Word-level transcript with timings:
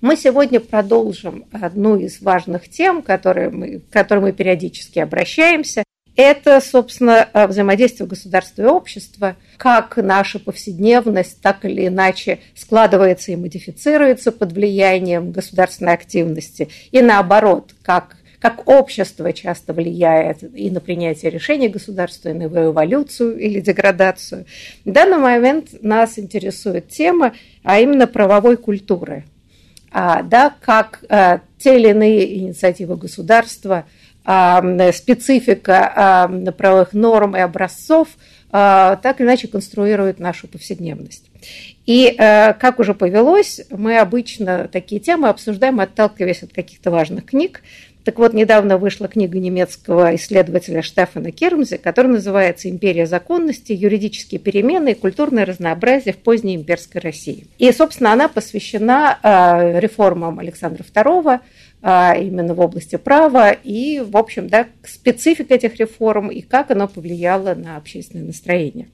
Мы 0.00 0.16
сегодня 0.16 0.60
продолжим 0.60 1.44
одну 1.52 1.96
из 1.96 2.22
важных 2.22 2.70
тем, 2.70 3.02
к 3.02 3.06
которой 3.06 3.50
мы 3.50 4.32
периодически 4.32 4.98
обращаемся. 4.98 5.84
Это, 6.16 6.60
собственно, 6.62 7.28
взаимодействие 7.34 8.08
государства 8.08 8.62
и 8.62 8.66
общества, 8.66 9.36
как 9.58 9.98
наша 9.98 10.38
повседневность 10.38 11.42
так 11.42 11.66
или 11.66 11.86
иначе 11.86 12.40
складывается 12.56 13.32
и 13.32 13.36
модифицируется 13.36 14.32
под 14.32 14.52
влиянием 14.52 15.32
государственной 15.32 15.92
активности, 15.92 16.68
и 16.90 17.02
наоборот, 17.02 17.74
как 17.82 18.16
как 18.38 18.66
общество 18.70 19.34
часто 19.34 19.74
влияет 19.74 20.42
и 20.56 20.70
на 20.70 20.80
принятие 20.80 21.30
решений 21.30 21.68
государства, 21.68 22.30
и 22.30 22.32
на 22.32 22.44
его 22.44 22.70
эволюцию 22.70 23.38
или 23.38 23.60
деградацию. 23.60 24.46
В 24.86 24.90
данный 24.90 25.18
момент 25.18 25.82
нас 25.82 26.18
интересует 26.18 26.88
тема, 26.88 27.34
а 27.62 27.80
именно 27.80 28.06
правовой 28.06 28.56
культуры– 28.56 29.24
да, 29.92 30.54
как 30.60 31.04
а, 31.08 31.40
те 31.58 31.80
иные 31.80 32.38
инициативы 32.38 32.96
государства, 32.96 33.86
а, 34.24 34.62
специфика 34.92 36.30
правовых 36.56 36.92
норм 36.92 37.36
и 37.36 37.40
образцов 37.40 38.08
так 38.52 39.20
или 39.20 39.26
иначе 39.26 39.46
конструируют 39.46 40.18
нашу 40.18 40.48
повседневность. 40.48 41.30
И, 41.86 42.12
как 42.18 42.80
уже 42.80 42.94
повелось, 42.94 43.60
мы 43.70 43.98
обычно 43.98 44.66
такие 44.66 45.00
темы 45.00 45.28
обсуждаем, 45.28 45.78
отталкиваясь 45.78 46.42
от 46.42 46.52
каких-то 46.52 46.90
важных 46.90 47.26
книг, 47.26 47.62
так 48.04 48.18
вот, 48.18 48.32
недавно 48.32 48.78
вышла 48.78 49.08
книга 49.08 49.38
немецкого 49.38 50.14
исследователя 50.16 50.82
Штефана 50.82 51.32
Кермзе, 51.32 51.76
которая 51.76 52.14
называется 52.14 52.68
«Империя 52.70 53.06
законности. 53.06 53.72
Юридические 53.72 54.40
перемены 54.40 54.92
и 54.92 54.94
культурное 54.94 55.44
разнообразие 55.44 56.14
в 56.14 56.18
поздней 56.18 56.56
имперской 56.56 57.00
России». 57.00 57.46
И, 57.58 57.70
собственно, 57.72 58.12
она 58.12 58.28
посвящена 58.28 59.18
э, 59.22 59.80
реформам 59.80 60.38
Александра 60.38 60.82
II, 60.82 61.40
именно 61.82 62.54
в 62.54 62.60
области 62.60 62.96
права 62.96 63.52
и, 63.52 64.00
в 64.00 64.16
общем, 64.16 64.48
да, 64.48 64.66
специфика 64.84 65.54
этих 65.54 65.76
реформ 65.76 66.28
и 66.28 66.42
как 66.42 66.70
оно 66.70 66.86
повлияло 66.86 67.54
на 67.54 67.76
общественное 67.76 68.26
настроение. 68.26 68.88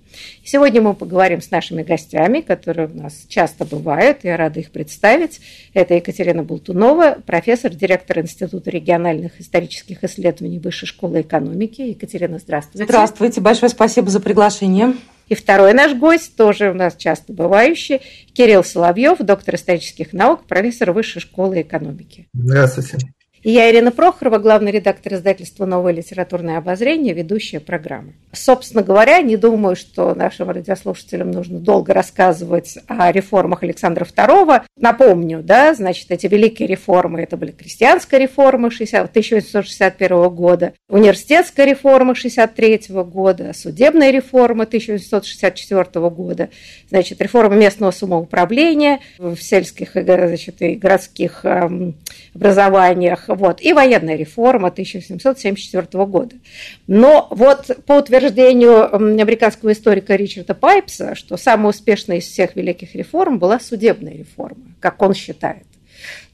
Сегодня 0.44 0.80
мы 0.80 0.94
поговорим 0.94 1.42
с 1.42 1.50
нашими 1.50 1.82
гостями, 1.82 2.40
которые 2.40 2.88
у 2.88 2.96
нас 2.96 3.26
часто 3.28 3.64
бывают, 3.64 4.18
я 4.22 4.36
рада 4.36 4.60
их 4.60 4.70
представить. 4.70 5.40
Это 5.74 5.94
Екатерина 5.94 6.44
Болтунова, 6.44 7.18
профессор, 7.26 7.74
директор 7.74 8.20
Института 8.20 8.70
региональных 8.70 9.40
исторических 9.40 10.04
исследований 10.04 10.58
Высшей 10.58 10.86
школы 10.86 11.22
экономики. 11.22 11.82
Екатерина, 11.82 12.38
здравствуйте. 12.38 12.84
Здравствуйте, 12.84 13.40
большое 13.40 13.70
спасибо 13.70 14.10
за 14.10 14.20
приглашение. 14.20 14.94
И 15.28 15.34
второй 15.34 15.72
наш 15.72 15.94
гость, 15.94 16.36
тоже 16.36 16.70
у 16.70 16.74
нас 16.74 16.96
часто 16.96 17.32
бывающий, 17.32 18.00
Кирилл 18.32 18.62
Соловьев, 18.62 19.18
доктор 19.18 19.56
исторических 19.56 20.12
наук, 20.12 20.46
профессор 20.46 20.92
Высшей 20.92 21.20
школы 21.20 21.62
экономики. 21.62 22.28
Здравствуйте. 22.32 22.98
И 23.46 23.52
я 23.52 23.70
Ирина 23.70 23.92
Прохорова, 23.92 24.38
главный 24.38 24.72
редактор 24.72 25.14
издательства 25.14 25.66
«Новое 25.66 25.92
литературное 25.92 26.58
обозрение», 26.58 27.14
ведущая 27.14 27.60
программы. 27.60 28.14
Собственно 28.32 28.82
говоря, 28.82 29.22
не 29.22 29.36
думаю, 29.36 29.76
что 29.76 30.16
нашим 30.16 30.50
радиослушателям 30.50 31.30
нужно 31.30 31.60
долго 31.60 31.94
рассказывать 31.94 32.76
о 32.88 33.12
реформах 33.12 33.62
Александра 33.62 34.04
II. 34.04 34.62
Напомню, 34.80 35.44
да, 35.44 35.74
значит, 35.74 36.10
эти 36.10 36.26
великие 36.26 36.66
реформы, 36.66 37.22
это 37.22 37.36
были 37.36 37.52
крестьянская 37.52 38.18
реформа 38.18 38.68
60, 38.68 39.10
1861 39.10 40.28
года, 40.30 40.72
университетская 40.88 41.66
реформа 41.66 42.14
1963 42.14 42.96
года, 43.04 43.52
судебная 43.54 44.10
реформа 44.10 44.64
1864 44.64 46.10
года, 46.10 46.48
значит, 46.88 47.22
реформа 47.22 47.54
местного 47.54 47.92
самоуправления 47.92 48.98
в 49.18 49.36
сельских 49.36 49.92
значит, 49.92 50.60
и 50.62 50.74
городских 50.74 51.44
эм, 51.44 51.94
образованиях, 52.34 53.30
вот, 53.36 53.60
и 53.62 53.72
военная 53.72 54.16
реформа 54.16 54.68
1774 54.68 56.04
года. 56.06 56.36
Но 56.86 57.28
вот 57.30 57.70
по 57.86 57.94
утверждению 57.94 58.94
американского 58.94 59.72
историка 59.72 60.16
Ричарда 60.16 60.54
Пайпса, 60.54 61.14
что 61.14 61.36
самая 61.36 61.70
успешная 61.70 62.18
из 62.18 62.24
всех 62.24 62.56
великих 62.56 62.94
реформ 62.94 63.38
была 63.38 63.60
судебная 63.60 64.14
реформа, 64.14 64.64
как 64.80 65.00
он 65.02 65.14
считает. 65.14 65.66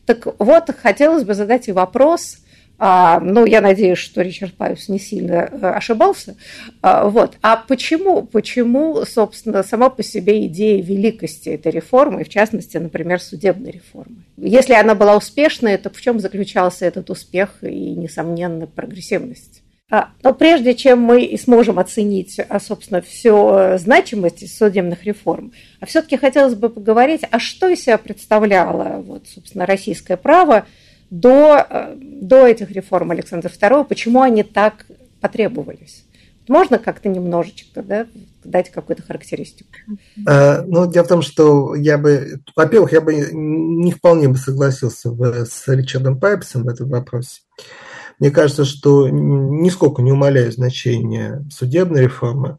Так 0.06 0.26
вот, 0.38 0.70
хотелось 0.82 1.24
бы 1.24 1.34
задать 1.34 1.68
и 1.68 1.72
вопрос, 1.72 2.38
а, 2.78 3.20
ну, 3.20 3.44
я 3.46 3.60
надеюсь, 3.60 3.98
что 3.98 4.22
Ричард 4.22 4.54
Пайус 4.54 4.88
не 4.88 4.98
сильно 4.98 5.34
э, 5.34 5.70
ошибался. 5.70 6.36
А, 6.80 7.08
вот. 7.08 7.36
А 7.40 7.56
почему, 7.56 8.22
почему, 8.22 9.04
собственно, 9.04 9.62
сама 9.62 9.88
по 9.88 10.02
себе 10.02 10.46
идея 10.46 10.82
великости 10.82 11.50
этой 11.50 11.70
реформы, 11.70 12.24
в 12.24 12.28
частности, 12.28 12.78
например, 12.78 13.20
судебной 13.20 13.70
реформы? 13.70 14.24
Если 14.36 14.74
она 14.74 14.94
была 14.94 15.16
успешной, 15.16 15.76
то 15.76 15.90
в 15.90 16.00
чем 16.00 16.18
заключался 16.18 16.84
этот 16.84 17.08
успех 17.10 17.58
и, 17.62 17.94
несомненно, 17.94 18.66
прогрессивность? 18.66 19.62
А, 19.88 20.08
но 20.22 20.32
прежде 20.32 20.74
чем 20.74 21.00
мы 21.00 21.22
и 21.22 21.36
сможем 21.36 21.78
оценить, 21.78 22.40
собственно, 22.60 23.02
всю 23.02 23.50
э, 23.50 23.78
значимость 23.78 24.56
судебных 24.56 25.04
реформ, 25.04 25.52
а 25.80 25.86
все-таки 25.86 26.16
хотелось 26.16 26.54
бы 26.54 26.70
поговорить, 26.70 27.20
а 27.30 27.38
что 27.38 27.68
из 27.68 27.82
себя 27.82 27.98
представляло, 27.98 29.02
вот, 29.02 29.28
собственно, 29.28 29.66
российское 29.66 30.16
право 30.16 30.66
до, 31.12 31.66
э, 31.68 31.94
до 31.94 32.46
этих 32.46 32.70
реформ 32.70 33.10
Александра 33.10 33.50
II, 33.50 33.84
почему 33.84 34.22
они 34.22 34.42
так 34.42 34.86
потребовались? 35.20 36.04
Можно 36.48 36.78
как-то 36.78 37.10
немножечко 37.10 37.82
да, 37.82 38.06
дать 38.42 38.70
какую-то 38.72 39.02
характеристику? 39.02 39.68
А, 40.26 40.62
ну, 40.66 40.90
дело 40.90 41.04
в 41.04 41.08
том, 41.08 41.20
что 41.20 41.74
я 41.74 41.98
бы, 41.98 42.40
во-первых, 42.56 42.92
я 42.92 43.02
бы 43.02 43.14
не 43.14 43.92
вполне 43.92 44.28
бы 44.28 44.36
согласился 44.36 45.10
с 45.44 45.68
Ричардом 45.68 46.18
Пайпсом 46.18 46.64
в 46.64 46.68
этом 46.68 46.88
вопросе. 46.88 47.42
Мне 48.18 48.30
кажется, 48.30 48.64
что 48.64 49.08
нисколько 49.10 50.00
не 50.00 50.12
умаляю 50.12 50.50
значение 50.50 51.44
судебной 51.50 52.04
реформы. 52.04 52.56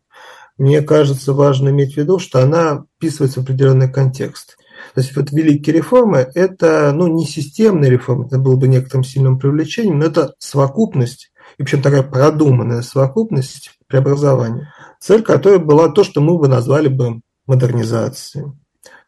Мне 0.59 0.84
кажется, 0.84 1.34
важно 1.34 1.70
иметь 1.70 1.96
в 1.96 1.97
виду, 1.97 2.20
что 2.20 2.44
она 2.44 2.85
вписывается 2.97 3.40
в 3.40 3.44
определенный 3.44 3.91
контекст. 3.91 4.58
То 4.94 5.01
есть 5.01 5.16
вот 5.16 5.31
великие 5.31 5.75
реформы– 5.75 6.29
это 6.35 6.91
ну, 6.94 7.07
не 7.07 7.25
системные 7.25 7.91
реформы, 7.91 8.27
это 8.27 8.38
было 8.38 8.55
бы 8.55 8.67
некоторым 8.67 9.03
сильным 9.03 9.39
привлечением, 9.39 9.99
но 9.99 10.05
это 10.05 10.34
совокупность, 10.40 11.31
и 11.58 11.63
причем 11.63 11.81
такая 11.81 12.03
продуманная 12.03 12.81
совокупность 12.81 13.72
преобразования, 13.87 14.73
цель 14.99 15.23
которой 15.23 15.59
была 15.59 15.90
то, 15.90 16.03
что 16.03 16.22
мы 16.22 16.37
бы 16.37 16.47
назвали 16.47 16.87
бы 16.87 17.22
модернизацией, 17.47 18.53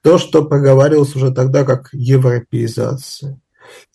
то, 0.01 0.17
что 0.17 0.45
проговаривалось 0.45 1.15
уже 1.15 1.31
тогда 1.31 1.63
как 1.63 1.89
европеизация. 1.91 3.39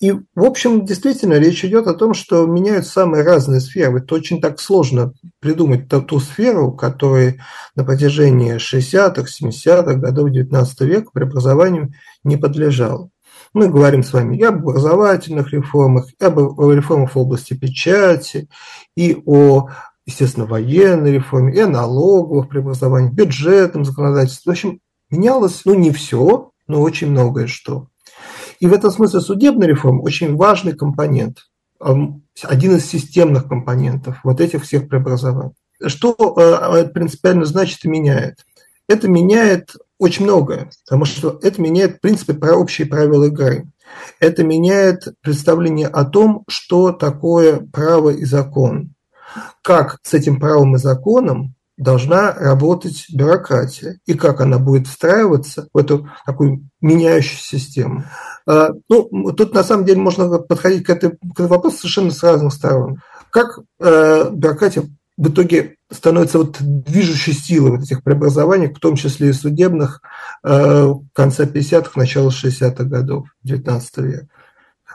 И, 0.01 0.13
в 0.13 0.45
общем, 0.45 0.85
действительно, 0.85 1.35
речь 1.35 1.65
идет 1.65 1.87
о 1.87 1.95
том, 1.95 2.15
что 2.15 2.47
меняют 2.47 2.87
самые 2.87 3.23
разные 3.23 3.61
сферы. 3.61 3.99
Это 3.99 4.15
очень 4.15 4.41
так 4.41 4.61
сложно 4.61 5.13
придумать 5.41 5.89
ту, 5.89 6.21
сферу, 6.21 6.73
которая 6.73 7.37
на 7.77 7.85
протяжении 7.85 8.57
60-х, 8.57 9.23
70-х 9.23 9.95
годов 9.95 10.31
XIX 10.31 10.67
века 10.87 11.11
преобразованию 11.13 11.93
не 12.25 12.37
подлежала. 12.37 13.11
Мы 13.53 13.69
говорим 13.69 14.03
с 14.03 14.13
вами 14.13 14.37
и 14.37 14.43
об 14.45 14.69
образовательных 14.69 15.53
реформах, 15.53 16.09
и 16.19 16.25
об 16.25 16.39
реформах 16.39 17.15
в 17.15 17.19
области 17.19 17.55
печати, 17.55 18.49
и 18.97 19.21
о, 19.27 19.69
естественно, 20.07 20.47
военной 20.47 21.13
реформе, 21.13 21.55
и 21.55 21.61
о 21.61 21.67
налоговых 21.67 22.49
преобразованиях, 22.49 23.13
бюджетном 23.13 23.85
законодательстве. 23.85 24.51
В 24.51 24.55
общем, 24.55 24.81
менялось, 25.11 25.63
ну, 25.65 25.75
не 25.75 25.91
все, 25.91 26.53
но 26.69 26.81
очень 26.81 27.11
многое 27.11 27.49
что. 27.49 27.89
И 28.61 28.67
в 28.67 28.73
этом 28.73 28.91
смысле 28.91 29.21
судебная 29.21 29.69
реформа 29.69 30.03
очень 30.03 30.37
важный 30.37 30.75
компонент. 30.75 31.47
один 31.81 32.77
из 32.77 32.87
системных 32.87 33.49
компонентов 33.49 34.21
вот 34.23 34.41
этих 34.41 34.65
всех 34.65 34.89
преобразований. 34.89 35.55
Что 35.87 36.15
э, 36.15 36.89
принципиально 36.89 37.47
значит 37.47 37.85
и 37.85 37.89
меняет? 37.89 38.45
Это 38.87 39.09
меняет 39.09 39.77
очень 39.99 40.25
многое, 40.25 40.71
потому 40.85 41.07
что 41.07 41.39
это 41.43 41.61
меняет, 41.61 41.97
в 41.97 42.01
принципе, 42.01 42.35
про 42.35 42.55
общие 42.55 42.87
правила 42.87 43.25
игры. 43.25 43.67
Это 44.19 44.45
меняет 44.45 45.09
представление 45.23 45.89
о 45.89 46.05
том, 46.05 46.45
что 46.49 46.93
такое 46.93 47.61
право 47.61 48.11
и 48.11 48.25
закон. 48.25 48.95
Как 49.63 49.99
с 50.03 50.13
этим 50.13 50.39
правом 50.39 50.77
и 50.77 50.79
законом 50.79 51.55
должна 51.81 52.33
работать 52.35 53.07
бюрократия 53.11 53.99
и 54.05 54.13
как 54.13 54.43
она 54.43 54.59
будет 54.59 54.87
встраиваться 54.87 55.69
в 55.73 55.79
эту 55.79 56.09
такую 56.27 56.69
меняющуюся 56.83 57.59
систему. 57.59 58.05
А, 58.47 58.69
ну, 58.89 59.33
тут 59.33 59.55
на 59.55 59.65
самом 59.65 59.87
деле 59.87 59.99
можно 59.99 60.39
подходить 60.39 60.85
к, 60.85 60.91
этой, 60.91 61.13
к 61.13 61.33
этому 61.33 61.49
вопросу 61.49 61.79
совершенно 61.79 62.11
с 62.11 62.23
разных 62.23 62.53
сторон. 62.53 63.01
Как 63.31 63.61
э, 63.81 64.31
бюрократия 64.31 64.85
в 65.17 65.29
итоге 65.29 65.77
становится 65.91 66.39
вот 66.39 66.57
движущей 66.61 67.33
силой 67.33 67.73
вот 67.73 67.83
этих 67.83 68.03
преобразований, 68.03 68.73
в 68.73 68.79
том 68.79 68.97
числе 68.97 69.31
и 69.31 69.33
судебных, 69.33 70.03
э, 70.45 70.93
конца 71.15 71.45
50-х, 71.45 71.93
начала 71.97 72.29
60-х 72.29 72.85
годов 72.85 73.29
19 73.43 73.97
века. 73.99 74.29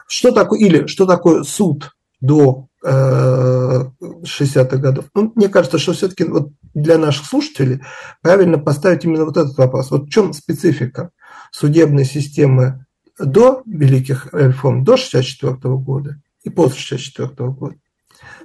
Что 0.06 0.30
такое, 0.30 0.60
или 0.60 0.86
что 0.86 1.04
такое 1.04 1.42
суд 1.42 1.96
до 2.20 2.68
60-х 2.86 4.76
годов. 4.76 5.06
Ну, 5.14 5.32
мне 5.34 5.48
кажется, 5.48 5.78
что 5.78 5.92
все-таки 5.92 6.24
вот 6.24 6.50
для 6.76 6.98
наших 6.98 7.24
слушателей 7.24 7.80
правильно 8.20 8.58
поставить 8.58 9.04
именно 9.04 9.24
вот 9.24 9.36
этот 9.36 9.56
вопрос. 9.56 9.90
Вот 9.90 10.04
в 10.04 10.10
чем 10.10 10.34
специфика 10.34 11.10
судебной 11.50 12.04
системы 12.04 12.84
до 13.18 13.62
великих 13.64 14.28
реформ, 14.32 14.84
до 14.84 14.98
64 14.98 15.56
года 15.76 16.20
и 16.44 16.50
после 16.50 16.78
64 16.78 17.50
года. 17.50 17.76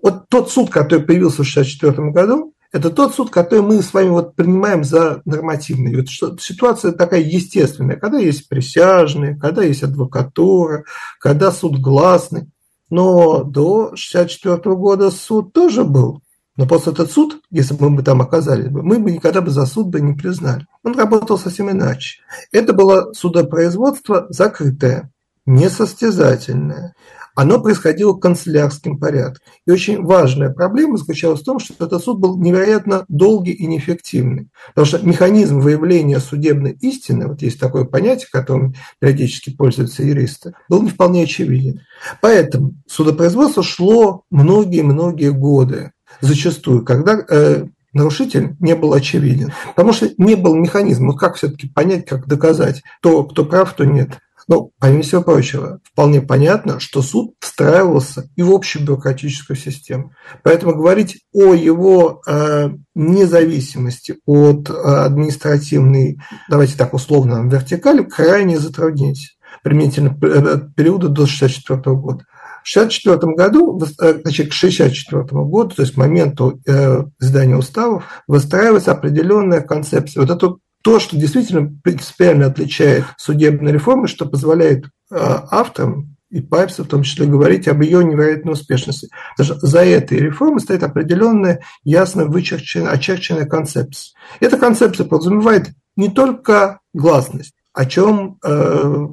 Вот 0.01 0.30
тот 0.30 0.50
суд, 0.50 0.69
который 0.69 1.04
появился 1.04 1.44
в 1.44 1.48
64 1.48 2.12
году, 2.12 2.54
это 2.72 2.89
тот 2.89 3.13
суд, 3.13 3.30
который 3.30 3.63
мы 3.63 3.81
с 3.81 3.94
вами 3.94 4.07
вот 4.07 4.33
принимаем 4.33 4.86
за 4.86 5.22
нормативный. 5.25 5.98
Вот 5.98 6.07
что, 6.07 6.38
ситуация 6.38 6.94
такая 6.94 7.19
естественная, 7.19 7.98
когда 7.98 8.18
есть 8.18 8.48
присяжные, 8.48 9.36
когда 9.36 9.62
есть 9.62 9.83
адвокатура, 9.83 10.86
когда 11.19 11.51
суд 11.51 11.81
гласный. 11.81 12.48
Но 12.89 13.44
до 13.44 13.88
1964 13.88 14.75
года 14.78 15.12
суд 15.12 15.51
тоже 15.51 15.83
был. 15.83 16.22
Но 16.57 16.68
после 16.68 16.92
этот 16.92 17.12
суд, 17.12 17.42
если 17.50 17.74
бы 17.74 17.89
мы 17.89 18.03
там 18.03 18.21
оказались, 18.21 18.69
мы 18.69 19.00
бы 19.00 19.12
никогда 19.12 19.42
бы 19.42 19.51
за 19.51 19.65
суд 19.65 19.88
бы 19.88 20.01
не 20.01 20.13
признали. 20.13 20.68
Он 20.83 20.98
работал 20.98 21.38
совсем 21.38 21.71
иначе. 21.71 22.19
Это 22.51 22.74
было 22.74 23.13
судопроизводство 23.13 24.25
закрытое, 24.30 25.12
несостязательное 25.45 26.94
оно 27.36 27.62
происходило 27.62 28.13
канцелярским 28.13 28.98
порядком. 29.00 29.42
И 29.65 29.71
очень 29.71 30.03
важная 30.03 30.50
проблема 30.50 30.98
заключалась 30.98 31.42
в 31.42 31.45
том, 31.45 31.59
что 31.59 31.74
этот 31.86 32.03
суд 32.03 32.19
был 32.19 32.38
невероятно 32.38 33.06
долгий 33.07 33.54
и 33.54 33.65
неэффективный. 33.68 34.50
Потому 34.69 34.86
что 34.86 35.06
механизм 35.06 35.59
выявления 35.59 36.19
судебной 36.19 36.77
истины, 36.81 37.27
вот 37.27 37.42
есть 37.42 37.59
такое 37.59 37.86
понятие, 37.86 38.27
которым 38.31 38.75
периодически 39.00 39.56
пользуются 39.56 40.04
юристы, 40.04 40.54
был 40.68 40.81
не 40.81 40.89
вполне 40.89 41.24
очевиден. 41.24 41.81
Поэтому 42.21 42.74
судопроизводство 42.88 43.63
шло 43.63 44.24
многие-многие 44.30 45.31
годы, 45.31 45.92
зачастую, 46.21 46.85
когда 46.85 47.19
э, 47.27 47.65
нарушитель 47.94 48.56
не 48.59 48.75
был 48.75 48.94
очевиден. 48.94 49.51
Потому 49.68 49.94
что 49.94 50.09
не 50.18 50.35
был 50.35 50.56
механизма. 50.56 51.07
Ну 51.07 51.13
как 51.13 51.35
все-таки 51.35 51.68
понять, 51.68 52.06
как 52.06 52.27
доказать, 52.27 52.81
то, 53.01 53.23
кто 53.23 53.45
прав, 53.45 53.73
то 53.73 53.85
нет. 53.85 54.19
Ну, 54.47 54.71
помимо 54.79 55.03
всего 55.03 55.21
прочего, 55.21 55.79
вполне 55.83 56.19
понятно, 56.21 56.79
что 56.79 57.01
суд 57.01 57.35
встраивался 57.39 58.29
и 58.35 58.41
в 58.41 58.51
общую 58.51 58.85
бюрократическую 58.85 59.56
систему. 59.56 60.13
Поэтому 60.44 60.73
говорить 60.73 61.21
о 61.31 61.53
его 61.53 62.21
э, 62.27 62.69
независимости 62.95 64.18
от 64.25 64.69
э, 64.69 64.73
административной, 64.73 66.19
давайте 66.50 66.75
так 66.75 66.94
условно, 66.94 67.47
вертикали 67.47 68.03
крайне 68.03 68.59
затруднительно 68.59 69.29
применительно 69.63 70.18
э, 70.21 70.59
периода 70.75 71.07
до 71.07 71.23
1964 71.23 71.95
года. 71.95 72.25
В 72.63 72.69
1964 72.69 73.34
году, 73.34 73.80
э, 73.80 74.22
значит, 74.22 74.52
к 74.52 74.56
1964 74.56 75.24
году, 75.44 75.75
то 75.75 75.81
есть 75.81 75.94
к 75.94 75.98
моменту 75.98 76.60
э, 76.66 77.04
издания 77.19 77.58
уставов, 77.58 78.06
выстраивается 78.28 78.92
определенная 78.92 79.62
концепция. 79.62 80.22
Вот 80.22 80.30
эту 80.30 80.60
то, 80.84 81.00
что 81.00 81.18
действительно 81.18 81.72
принципиально 81.84 82.48
отличает 82.48 83.06
судебную 83.18 83.74
реформу, 83.74 84.08
что 84.08 84.25
позволяет 84.25 84.86
а, 85.12 85.48
авторам 85.52 86.16
и 86.31 86.42
Пайпсу 86.42 86.86
в 86.86 86.88
том 86.88 87.04
числе 87.04 87.25
говорить 87.25 87.68
об 87.68 87.81
ее 87.81 88.04
невероятной 88.04 88.54
успешности. 88.54 89.10
Что 89.40 89.56
за 89.60 89.84
этой 89.84 90.18
реформой 90.18 90.62
стоит 90.62 90.81
определенная, 90.81 91.62
ясно 91.84 92.25
вычерченная, 92.25 92.92
очерченная 92.92 93.46
концепция. 93.46 94.14
Эта 94.40 94.57
концепция 94.57 95.06
подразумевает 95.06 95.72
не 95.98 96.10
только 96.10 96.80
гласность, 96.94 97.54
о 97.74 97.86
чем 97.86 98.38
э, 98.44 99.07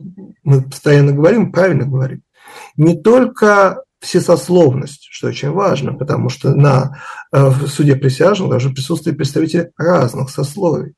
мы 0.44 0.62
постоянно 0.62 1.12
говорим, 1.12 1.50
правильно 1.50 1.86
говорим, 1.86 2.22
не 2.78 2.96
только 2.96 3.82
всесословность, 4.00 5.08
что 5.10 5.26
очень 5.26 5.50
важно, 5.50 5.92
потому 5.92 6.28
что 6.30 6.54
на 6.54 6.98
э, 7.32 7.48
в 7.48 7.66
суде 7.66 7.96
присяжных 7.96 8.48
должны 8.48 8.72
присутствовать 8.72 9.18
представители 9.18 9.72
разных 9.76 10.30
сословий 10.30 10.94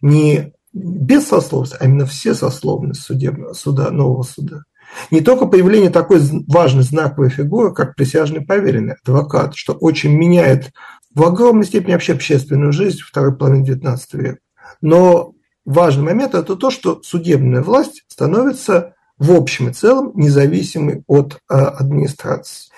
не 0.00 0.54
без 0.72 1.28
сословности, 1.28 1.76
а 1.78 1.84
именно 1.84 2.06
все 2.06 2.34
сословности 2.34 3.02
судебного 3.02 3.52
суда, 3.52 3.90
нового 3.90 4.22
суда. 4.22 4.62
Не 5.10 5.20
только 5.20 5.46
появление 5.46 5.90
такой 5.90 6.20
важной 6.46 6.82
знаковой 6.82 7.28
фигуры, 7.28 7.74
как 7.74 7.94
присяжный 7.94 8.40
поверенный, 8.40 8.94
адвокат, 9.04 9.54
что 9.54 9.74
очень 9.74 10.16
меняет 10.16 10.70
в 11.14 11.22
огромной 11.24 11.66
степени 11.66 11.92
вообще 11.92 12.14
общественную 12.14 12.72
жизнь 12.72 13.00
второй 13.04 13.36
половины 13.36 13.64
XIX 13.64 13.98
века. 14.12 14.38
Но 14.80 15.32
важный 15.66 16.04
момент– 16.04 16.34
это 16.34 16.56
то, 16.56 16.70
что 16.70 17.02
судебная 17.02 17.62
власть 17.62 18.04
становится 18.08 18.94
в 19.18 19.32
общем 19.32 19.68
и 19.68 19.72
целом 19.72 20.12
независимой 20.14 21.02
от 21.06 21.38
э, 21.50 21.54
администрации. 21.54 22.70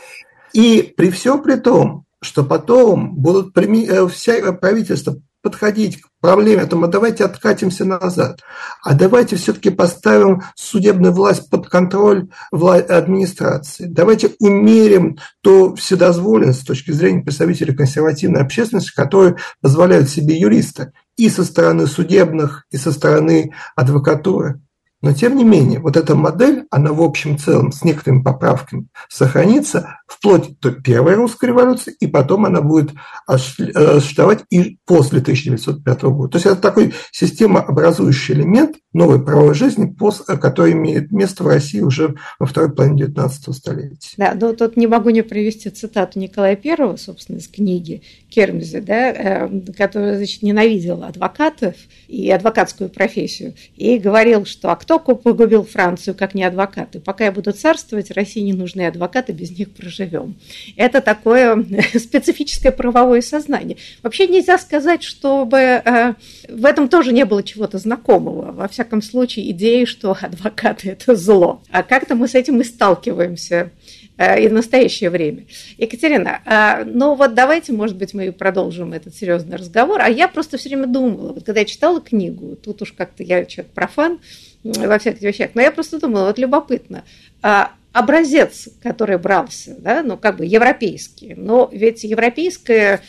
И 0.53 0.95
при 0.97 1.11
всем 1.11 1.43
при 1.43 1.57
том, 1.57 2.05
что 2.23 2.45
потом 2.45 3.15
будут 3.15 3.57
э, 3.57 4.09
вся 4.09 4.53
правительство 4.53 5.17
подходить 5.43 6.03
к 6.03 6.09
проблеме, 6.21 6.67
то 6.67 6.77
мы 6.77 6.89
давайте 6.89 7.25
откатимся 7.25 7.85
назад, 7.85 8.41
а 8.83 8.95
давайте 8.95 9.37
все-таки 9.37 9.71
поставим 9.71 10.43
судебную 10.55 11.15
власть 11.15 11.49
под 11.49 11.69
контроль 11.69 12.29
администрации. 12.51 13.87
Давайте 13.87 14.33
умерим 14.39 15.19
ту 15.41 15.75
вседозволенность 15.77 16.61
с 16.61 16.67
точки 16.67 16.91
зрения 16.91 17.23
представителей 17.23 17.75
консервативной 17.75 18.43
общественности, 18.43 18.95
которые 18.95 19.37
позволяют 19.63 20.11
себе 20.11 20.39
юристы 20.39 20.93
и 21.17 21.31
со 21.31 21.45
стороны 21.45 21.87
судебных, 21.87 22.67
и 22.71 22.77
со 22.77 22.93
стороны 22.93 23.53
адвокатуры. 23.77 24.61
Но 25.03 25.13
тем 25.15 25.37
не 25.37 25.45
менее, 25.45 25.81
вот 25.81 25.97
эта 25.97 26.15
модель, 26.15 26.67
она 26.71 26.93
в 26.93 27.01
общем 27.01 27.39
целом 27.39 27.73
с 27.73 27.83
некоторыми 27.85 28.23
поправками 28.23 28.89
сохранится 29.09 30.00
вплоть 30.11 30.59
до 30.61 30.73
первой 30.73 31.15
русской 31.15 31.47
революции, 31.47 31.95
и 32.01 32.07
потом 32.09 32.45
она 32.45 32.61
будет 32.61 32.91
существовать 33.29 34.41
и 34.51 34.79
после 34.85 35.21
1905 35.21 36.03
года. 36.03 36.33
То 36.33 36.37
есть 36.37 36.47
это 36.47 36.57
такой 36.57 36.93
системообразующий 37.13 38.35
элемент 38.35 38.77
новой 38.93 39.25
правовой 39.25 39.55
жизни, 39.55 39.95
который 40.41 40.73
имеет 40.73 41.13
место 41.13 41.45
в 41.45 41.47
России 41.47 41.81
уже 41.81 42.17
во 42.41 42.47
второй 42.47 42.73
половине 42.73 43.05
XIX 43.05 43.53
столетия. 43.53 44.11
Да, 44.17 44.35
но 44.35 44.53
тут 44.53 44.77
не 44.77 44.89
могу 44.89 45.11
не 45.11 45.23
привести 45.23 45.71
цитату 45.71 46.19
Николая 46.19 46.59
I, 46.63 46.97
собственно, 46.99 47.37
из 47.39 47.47
книги 47.47 48.03
Кермзе, 48.31 48.81
да, 48.81 49.13
э, 49.13 49.61
который 49.77 50.17
значит, 50.17 50.43
ненавидел 50.43 51.05
адвокатов 51.05 51.77
и 52.09 52.29
адвокатскую 52.31 52.91
профессию, 52.91 53.55
и 53.77 53.99
говорил, 53.99 54.45
что 54.45 54.73
а 54.73 54.77
кто 54.77 54.99
погубил 54.99 55.65
Францию, 55.65 56.17
как 56.17 56.35
не 56.35 56.43
адвокаты? 56.43 56.99
Пока 56.99 57.27
я 57.27 57.33
буду 57.33 57.53
царствовать, 57.53 58.11
России 58.11 58.41
не 58.41 58.55
нужны 58.55 58.87
адвокаты, 58.87 59.33
без 59.33 59.57
них 59.57 59.73
проживем. 60.01 60.37
Это 60.77 61.01
такое 61.01 61.65
специфическое 61.99 62.73
правовое 62.73 63.21
сознание. 63.21 63.77
Вообще 64.03 64.27
нельзя 64.27 64.59
сказать, 64.59 65.03
чтобы 65.03 65.59
э, 65.59 66.15
в 66.49 66.65
этом 66.65 66.89
тоже 66.89 67.13
не 67.13 67.25
было 67.25 67.43
чего-то 67.43 67.79
знакомого. 67.79 68.53
Во 68.53 68.69
всяком 68.69 69.03
случае, 69.03 69.51
идеи, 69.51 69.85
что 69.85 70.17
адвокаты– 70.21 70.91
это 70.91 71.15
зло. 71.15 71.63
А 71.71 71.83
как-то 71.83 72.15
мы 72.15 72.29
с 72.29 72.35
этим 72.35 72.61
и 72.61 72.65
сталкиваемся 72.65 73.71
э, 74.17 74.43
и 74.43 74.49
в 74.49 74.53
настоящее 74.53 75.11
время. 75.11 75.45
Екатерина, 75.79 76.41
э, 76.45 76.85
ну 76.85 77.15
вот 77.15 77.35
давайте, 77.35 77.73
может 77.73 77.97
быть, 77.97 78.15
мы 78.15 78.33
продолжим 78.33 78.93
этот 78.93 79.15
серьезный 79.15 79.57
разговор. 79.57 80.01
А 80.01 80.09
я 80.09 80.29
просто 80.29 80.57
все 80.57 80.71
время 80.71 80.87
думала, 80.87 81.33
вот 81.33 81.45
когда 81.45 81.61
я 81.61 81.67
читала 81.67 82.01
книгу, 82.01 82.57
тут 82.57 82.83
уж 82.83 82.93
как-то 82.93 83.23
я 83.23 83.45
человек 83.45 83.73
профан 83.73 84.19
во 84.63 84.99
всяких 84.99 85.23
вещах, 85.23 85.51
но 85.55 85.63
я 85.63 85.71
просто 85.71 85.99
думала, 85.99 86.27
вот 86.27 86.39
любопытно, 86.39 87.03
а 87.41 87.73
образец, 87.93 88.69
который 88.83 89.19
брался, 89.19 89.77
да, 89.79 90.03
ну 90.03 90.17
как 90.17 90.37
бы 90.37 90.47
европейский, 90.47 91.35
но 91.35 91.69
ведь 91.73 92.05
европейская 92.05 93.01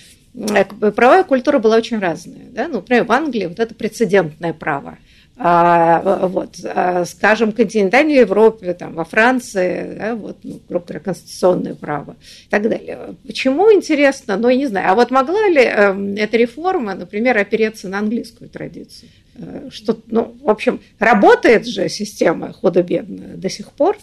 правовая 0.95 1.23
культура 1.23 1.59
была 1.59 1.75
очень 1.75 1.99
разная. 1.99 2.45
Да? 2.51 2.67
Ну, 2.69 2.75
например, 2.75 3.03
в 3.03 3.11
Англии 3.11 3.47
вот 3.47 3.59
это 3.59 3.75
прецедентное 3.75 4.53
право– 4.53 4.97
а, 5.43 6.27
вот, 6.27 6.57
а, 6.63 7.03
скажем, 7.03 7.51
в 7.51 7.55
континентальной 7.55 8.17
Европе, 8.17 8.75
там, 8.75 8.93
во 8.93 9.05
Франции, 9.05 9.95
да, 9.97 10.15
вот, 10.15 10.37
ну, 10.43 10.59
грубо 10.69 10.85
говоря, 10.85 10.99
конституционное 10.99 11.73
право 11.73 12.15
и 12.45 12.49
так 12.49 12.69
далее. 12.69 13.15
Почему 13.25 13.73
интересно? 13.73 14.37
Ну, 14.37 14.49
я 14.49 14.55
не 14.55 14.67
знаю. 14.67 14.91
А 14.91 14.95
вот 14.95 15.09
могла 15.09 15.47
ли 15.47 15.63
э, 15.63 16.15
эта 16.17 16.37
реформа, 16.37 16.93
например, 16.93 17.39
опереться 17.39 17.89
на 17.89 17.97
английскую 17.99 18.51
традицию? 18.51 19.09
Э, 19.35 19.69
что, 19.71 19.97
ну, 20.05 20.35
в 20.43 20.49
общем, 20.49 20.79
работает 20.99 21.65
же 21.65 21.89
система 21.89 22.53
худо-бедно 22.53 23.35
до 23.35 23.49
сих 23.49 23.71
пор. 23.71 23.97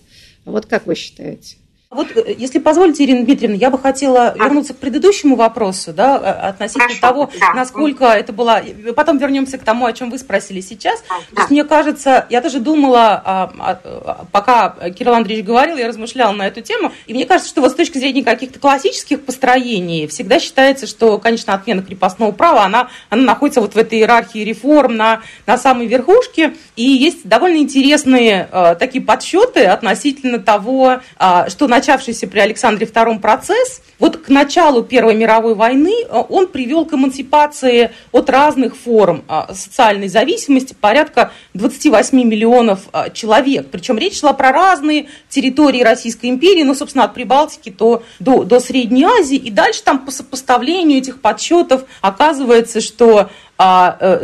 Вот 0.49 0.67
как 0.67 0.87
вы 0.87 0.95
считаете? 0.95 1.57
Вот, 1.91 2.09
э, 2.15 2.35
если 2.37 2.59
позволите, 2.59 3.03
Ирина 3.05 3.25
Дмитриевна, 3.25 3.57
я 3.57 3.71
бы 3.71 3.79
хотела 3.79 4.35
вернуться 4.37 4.75
к 4.75 4.77
предыдущему 4.77 5.37
вопросу, 5.37 5.95
да, 5.95 6.19
э, 6.19 6.49
относительно 6.49 6.85
Хорошо, 6.85 7.01
того, 7.01 7.31
да. 7.41 7.55
насколько 7.55 8.05
это 8.05 8.35
было... 8.35 8.63
Потом 8.95 9.17
вернемся 9.17 9.57
к 9.57 9.63
тому, 9.63 9.87
о 9.87 9.95
чем 9.95 10.11
вы 10.11 10.19
спросили 10.19 10.61
сейчас. 10.61 11.03
Да. 11.09 11.15
То 11.35 11.41
есть, 11.41 11.51
мне 11.51 11.65
кажется, 11.65 12.27
я 12.29 12.43
тоже 12.43 12.61
думала, 12.61 13.23
а, 13.25 13.53
а, 13.59 14.27
пока 14.31 14.77
Кирилл 14.91 15.15
Андреевич 15.15 15.47
говорил, 15.47 15.79
я 15.79 15.89
размышляла 15.89 16.33
на 16.33 16.47
эту 16.47 16.61
тему, 16.61 16.93
и 17.07 17.15
мне 17.15 17.25
кажется, 17.25 17.49
что 17.49 17.63
вот 17.63 17.73
с 17.73 17.75
точки 17.75 17.97
зрения 17.97 18.23
каких-то 18.23 18.59
классических 18.59 19.25
построений 19.25 20.07
всегда 20.09 20.41
считается, 20.41 20.87
что, 20.87 21.17
конечно, 21.17 21.55
отмена 21.55 21.83
крепостного 21.83 22.33
права, 22.33 22.65
она, 22.65 22.91
она 23.09 23.23
находится 23.23 23.63
вот 23.63 23.75
в 23.75 23.79
этой 23.79 24.01
иерархии 24.01 24.41
реформ 24.41 24.95
на, 24.95 25.23
на 25.47 25.57
самой 25.57 25.87
верхушке, 25.87 26.55
и 26.77 26.83
есть 26.83 27.27
довольно 27.27 27.57
интересные 27.57 28.47
э, 28.53 28.77
такие 28.79 29.03
подсчеты 29.03 29.65
относительно 29.65 30.39
того, 30.39 31.01
что 31.49 31.67
на 31.67 31.78
начавшийся 31.79 32.27
при 32.27 32.41
Александре 32.41 32.87
II 32.87 33.21
процесс, 33.21 33.83
вот 34.01 34.17
к 34.17 34.29
началу 34.29 34.83
Первой 34.83 35.15
мировой 35.15 35.55
войны 35.55 35.95
э, 36.03 36.23
он 36.29 36.49
привел 36.49 36.85
к 36.85 36.95
эмансипации 36.95 37.93
от 38.11 38.29
разных 38.31 38.77
форм 38.77 39.25
э, 39.29 39.55
социальной 39.55 40.09
зависимости 40.09 40.75
порядка 40.79 41.33
28 41.55 42.19
миллионов 42.25 42.89
э, 42.93 43.13
человек. 43.13 43.69
Причем 43.71 43.97
речь 43.97 44.19
шла 44.19 44.33
про 44.33 44.51
разные 44.51 45.07
территории 45.29 45.83
Российской 45.83 46.27
империи, 46.31 46.65
ну, 46.65 46.75
собственно, 46.75 47.05
от 47.05 47.15
Прибалтики 47.15 47.71
то, 47.71 48.03
до, 48.19 48.43
до 48.43 48.59
Средней 48.59 49.05
Азии. 49.05 49.37
И 49.37 49.51
дальше 49.51 49.83
там 49.85 50.05
по 50.05 50.11
сопоставлению 50.11 50.99
этих 50.99 51.21
подсчетов 51.21 51.85
оказывается, 52.01 52.81
что 52.81 53.31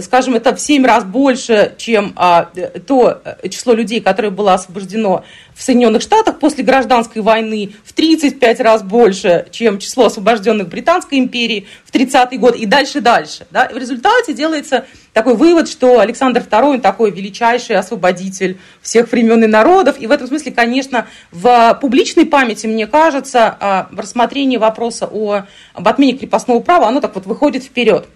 скажем, 0.00 0.36
это 0.36 0.54
в 0.54 0.60
7 0.60 0.84
раз 0.86 1.02
больше, 1.04 1.74
чем 1.76 2.12
а, 2.14 2.50
то 2.86 3.20
число 3.50 3.72
людей, 3.72 4.00
которое 4.00 4.30
было 4.30 4.54
освобождено 4.54 5.24
в 5.54 5.62
Соединенных 5.62 6.02
Штатах 6.02 6.38
после 6.38 6.64
гражданской 6.64 7.22
войны 7.22 7.72
в 7.84 7.92
35 7.92 8.60
раз 8.60 8.82
больше, 8.82 9.46
чем 9.50 9.78
число 9.78 10.06
освобожденных 10.06 10.68
Британской 10.68 11.18
империи 11.18 11.66
в 11.84 11.94
30-й 11.94 12.38
год 12.38 12.56
и 12.56 12.66
дальше-дальше. 12.66 13.46
Да? 13.50 13.64
И 13.64 13.74
в 13.74 13.78
результате 13.78 14.34
делается 14.34 14.84
такой 15.12 15.36
вывод, 15.36 15.68
что 15.68 16.00
Александр 16.00 16.40
II 16.40 16.80
такой 16.80 17.12
величайший 17.12 17.76
освободитель 17.76 18.58
всех 18.82 19.10
времен 19.12 19.44
и 19.44 19.46
народов. 19.46 20.00
И 20.00 20.06
в 20.06 20.10
этом 20.10 20.26
смысле, 20.26 20.52
конечно, 20.52 21.06
в 21.30 21.78
публичной 21.80 22.26
памяти, 22.26 22.66
мне 22.66 22.86
кажется, 22.86 23.56
а, 23.60 23.88
рассмотрение 23.96 24.58
вопроса 24.58 25.08
о, 25.10 25.44
об 25.72 25.88
отмене 25.88 26.18
крепостного 26.18 26.60
права, 26.60 26.88
оно 26.88 27.00
так 27.00 27.14
вот 27.14 27.26
выходит 27.26 27.62
вперед. 27.62 28.06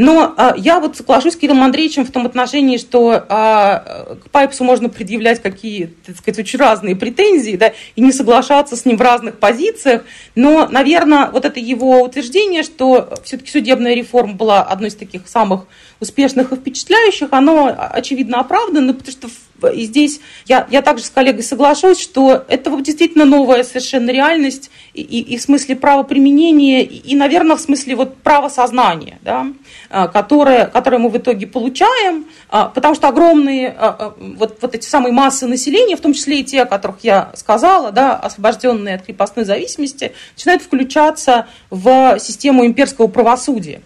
Но 0.00 0.32
а, 0.34 0.54
я 0.56 0.80
вот 0.80 0.96
соглашусь 0.96 1.34
с 1.34 1.36
Кириллом 1.36 1.62
Андреевичем 1.62 2.06
в 2.06 2.10
том 2.10 2.24
отношении, 2.24 2.78
что 2.78 3.22
а, 3.28 4.16
к 4.24 4.30
Пайпсу 4.30 4.64
можно 4.64 4.88
предъявлять 4.88 5.42
какие, 5.42 5.92
так 6.06 6.16
сказать, 6.16 6.38
очень 6.38 6.58
разные 6.58 6.96
претензии, 6.96 7.54
да, 7.56 7.74
и 7.96 8.00
не 8.00 8.10
соглашаться 8.10 8.76
с 8.76 8.86
ним 8.86 8.96
в 8.96 9.02
разных 9.02 9.38
позициях. 9.38 10.04
Но, 10.34 10.66
наверное, 10.68 11.30
вот 11.30 11.44
это 11.44 11.60
его 11.60 12.00
утверждение, 12.00 12.62
что 12.62 13.12
все-таки 13.24 13.50
судебная 13.50 13.92
реформа 13.92 14.32
была 14.32 14.62
одной 14.62 14.88
из 14.88 14.94
таких 14.94 15.28
самых 15.28 15.66
успешных 16.00 16.50
и 16.52 16.56
впечатляющих, 16.56 17.28
оно, 17.32 17.76
очевидно, 17.92 18.40
оправдано, 18.40 18.94
потому 18.94 19.12
что 19.12 19.28
и 19.68 19.84
здесь 19.84 20.20
я, 20.46 20.66
я 20.70 20.82
также 20.82 21.04
с 21.04 21.10
коллегой 21.10 21.42
соглашусь, 21.42 22.00
что 22.00 22.44
это 22.48 22.70
действительно 22.80 23.24
новая 23.24 23.64
совершенно 23.64 24.10
реальность 24.10 24.70
и, 24.94 25.02
и, 25.02 25.34
и 25.34 25.36
в 25.36 25.42
смысле 25.42 25.76
правоприменения, 25.76 26.82
и, 26.82 26.96
и, 26.96 27.14
наверное, 27.14 27.56
в 27.56 27.60
смысле 27.60 27.96
вот 27.96 28.16
правосознания, 28.18 29.18
да, 29.22 29.46
а, 29.88 30.08
которое, 30.08 30.66
которое 30.66 30.98
мы 30.98 31.08
в 31.08 31.16
итоге 31.16 31.46
получаем, 31.46 32.26
а, 32.48 32.66
потому 32.66 32.94
что 32.94 33.08
огромные 33.08 33.76
вот, 34.18 34.58
вот 34.60 34.74
эти 34.74 34.86
самые 34.86 35.12
массы 35.12 35.46
населения, 35.46 35.96
в 35.96 36.00
том 36.00 36.12
числе 36.12 36.40
и 36.40 36.44
те, 36.44 36.62
о 36.62 36.66
которых 36.66 36.98
я 37.02 37.30
сказала, 37.34 37.92
да, 37.92 38.16
освобожденные 38.16 38.96
от 38.96 39.02
крепостной 39.02 39.44
зависимости, 39.44 40.12
начинают 40.36 40.62
включаться 40.62 41.46
в 41.70 42.18
систему 42.18 42.66
имперского 42.66 43.06
правосудия. 43.06 43.82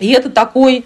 И 0.00 0.10
это 0.10 0.30
такой 0.30 0.84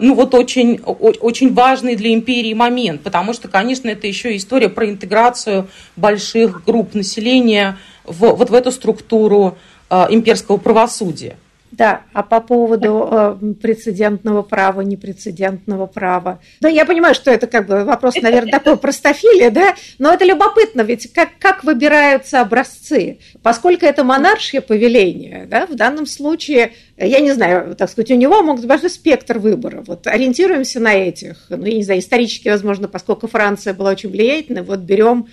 ну 0.00 0.14
вот 0.14 0.34
очень, 0.34 0.80
очень 0.80 1.52
важный 1.52 1.96
для 1.96 2.14
империи 2.14 2.54
момент, 2.54 3.02
потому 3.02 3.34
что, 3.34 3.48
конечно, 3.48 3.90
это 3.90 4.06
еще 4.06 4.34
история 4.34 4.70
про 4.70 4.88
интеграцию 4.88 5.68
больших 5.96 6.64
групп 6.64 6.94
населения 6.94 7.76
в, 8.04 8.20
вот 8.20 8.48
в 8.48 8.54
эту 8.54 8.72
структуру 8.72 9.58
а, 9.90 10.06
имперского 10.08 10.56
правосудия. 10.56 11.36
Да, 11.76 12.04
а 12.14 12.22
по 12.22 12.40
поводу 12.40 13.08
э, 13.10 13.36
прецедентного 13.60 14.40
права, 14.40 14.80
непрецедентного 14.80 15.84
права. 15.84 16.40
Да, 16.60 16.70
я 16.70 16.86
понимаю, 16.86 17.14
что 17.14 17.30
это 17.30 17.46
как 17.46 17.66
бы 17.66 17.84
вопрос, 17.84 18.14
наверное, 18.22 18.50
такой 18.50 18.76
простофилия, 18.78 19.50
да, 19.50 19.74
но 19.98 20.10
это 20.10 20.24
любопытно, 20.24 20.80
ведь 20.80 21.12
как, 21.12 21.30
как 21.38 21.64
выбираются 21.64 22.40
образцы? 22.40 23.18
Поскольку 23.42 23.84
это 23.84 24.04
монаршее 24.04 24.62
повеление, 24.62 25.46
да, 25.50 25.66
в 25.66 25.74
данном 25.74 26.06
случае, 26.06 26.72
я 26.96 27.20
не 27.20 27.32
знаю, 27.32 27.76
так 27.76 27.90
сказать, 27.90 28.10
у 28.10 28.14
него 28.14 28.42
могут 28.42 28.62
быть 28.62 28.68
большой 28.70 28.88
спектр 28.88 29.38
выбора. 29.38 29.84
Вот 29.86 30.06
ориентируемся 30.06 30.80
на 30.80 30.94
этих, 30.94 31.36
ну, 31.50 31.66
я 31.66 31.76
не 31.76 31.82
знаю, 31.82 32.00
исторически, 32.00 32.48
возможно, 32.48 32.88
поскольку 32.88 33.28
Франция 33.28 33.74
была 33.74 33.90
очень 33.90 34.10
влиятельной, 34.10 34.62
вот 34.62 34.78
берем 34.78 35.26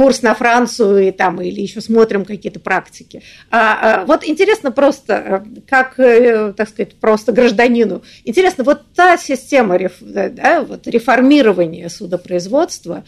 курс 0.00 0.22
на 0.22 0.34
Францию 0.34 1.08
и 1.08 1.10
там, 1.10 1.42
или 1.42 1.60
еще 1.60 1.82
смотрим 1.82 2.24
какие-то 2.24 2.58
практики. 2.58 3.22
А, 3.50 4.00
а, 4.00 4.04
вот 4.06 4.26
интересно 4.26 4.72
просто, 4.72 5.12
э, 5.12 5.60
как, 5.68 6.00
э, 6.00 6.54
так 6.56 6.70
сказать, 6.70 6.94
просто 6.94 7.32
гражданину, 7.32 8.02
интересно, 8.24 8.64
вот 8.64 8.80
та 8.94 9.18
система 9.18 9.78
да, 10.00 10.62
вот 10.62 10.86
реформирования 10.86 11.90
судопроизводства 11.90 13.04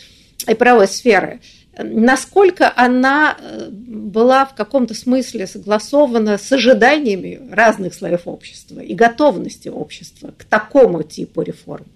и 0.46 0.52
правовой 0.52 0.87
сферы, 0.87 1.40
насколько 1.78 2.70
она 2.76 3.38
э, 3.40 3.68
была 3.70 4.44
в 4.44 4.54
каком-то 4.54 4.92
смысле 4.92 5.46
согласована 5.46 6.37
с 6.37 6.52
ожиданиями 6.52 7.40
разных 7.50 7.94
слоев 7.94 8.26
общества 8.26 8.80
и 8.80 8.92
готовности 8.92 9.68
общества 9.68 10.34
к 10.37 10.44
такому 10.44 11.04
типу 11.04 11.40
реформ? 11.40 11.87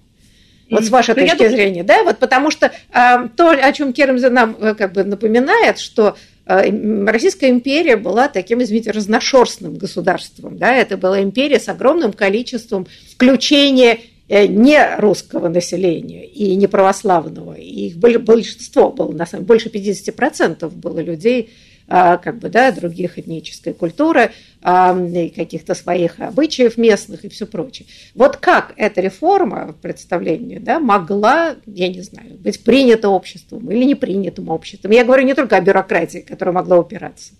Вот 0.70 0.84
с 0.84 0.90
вашей 0.90 1.14
ну, 1.14 1.22
точки 1.22 1.36
думаю... 1.36 1.52
зрения, 1.52 1.84
да, 1.84 2.02
вот 2.02 2.18
потому 2.18 2.50
что 2.50 2.66
э, 2.66 3.28
то, 3.36 3.50
о 3.50 3.72
чем 3.72 3.92
Керамза 3.92 4.30
нам 4.30 4.56
э, 4.58 4.74
как 4.74 4.92
бы 4.92 5.04
напоминает, 5.04 5.78
что 5.78 6.16
э, 6.46 7.06
Российская 7.06 7.50
империя 7.50 7.96
была 7.96 8.28
таким, 8.28 8.62
извините, 8.62 8.90
разношерстным 8.90 9.76
государством, 9.76 10.58
да, 10.58 10.74
это 10.74 10.96
была 10.96 11.22
империя 11.22 11.60
с 11.60 11.68
огромным 11.68 12.12
количеством 12.12 12.86
включения 13.12 14.00
э, 14.28 14.46
не 14.46 14.96
русского 14.96 15.48
населения 15.48 16.26
и 16.26 16.56
не 16.56 16.66
православного. 16.66 17.54
И 17.54 17.88
их 17.88 17.96
большинство 17.96 18.90
было, 18.90 19.12
на 19.12 19.26
самом 19.26 19.44
деле, 19.44 19.48
больше 19.48 19.68
50% 19.68 20.68
было 20.70 20.98
людей, 20.98 21.50
а, 21.88 22.16
как 22.16 22.38
бы, 22.40 22.48
да, 22.48 22.72
других 22.72 23.16
этнической 23.16 23.72
культуры, 23.72 24.32
каких-то 24.66 25.74
своих 25.74 26.18
обычаев 26.18 26.76
местных 26.76 27.24
и 27.24 27.28
все 27.28 27.46
прочее. 27.46 27.86
Вот 28.16 28.36
как 28.36 28.74
эта 28.76 29.00
реформа 29.00 29.72
в 29.72 29.80
представлении 29.80 30.58
да, 30.58 30.80
могла, 30.80 31.54
я 31.66 31.88
не 31.88 32.02
знаю, 32.02 32.34
быть 32.34 32.64
принята 32.64 33.08
обществом 33.08 33.70
или 33.70 33.84
не 33.84 33.94
принятым 33.94 34.48
обществом. 34.48 34.90
Я 34.90 35.04
говорю 35.04 35.22
не 35.22 35.34
только 35.34 35.56
о 35.56 35.60
бюрократии, 35.60 36.18
которая 36.18 36.52
могла 36.52 36.78
упираться. 36.78 37.34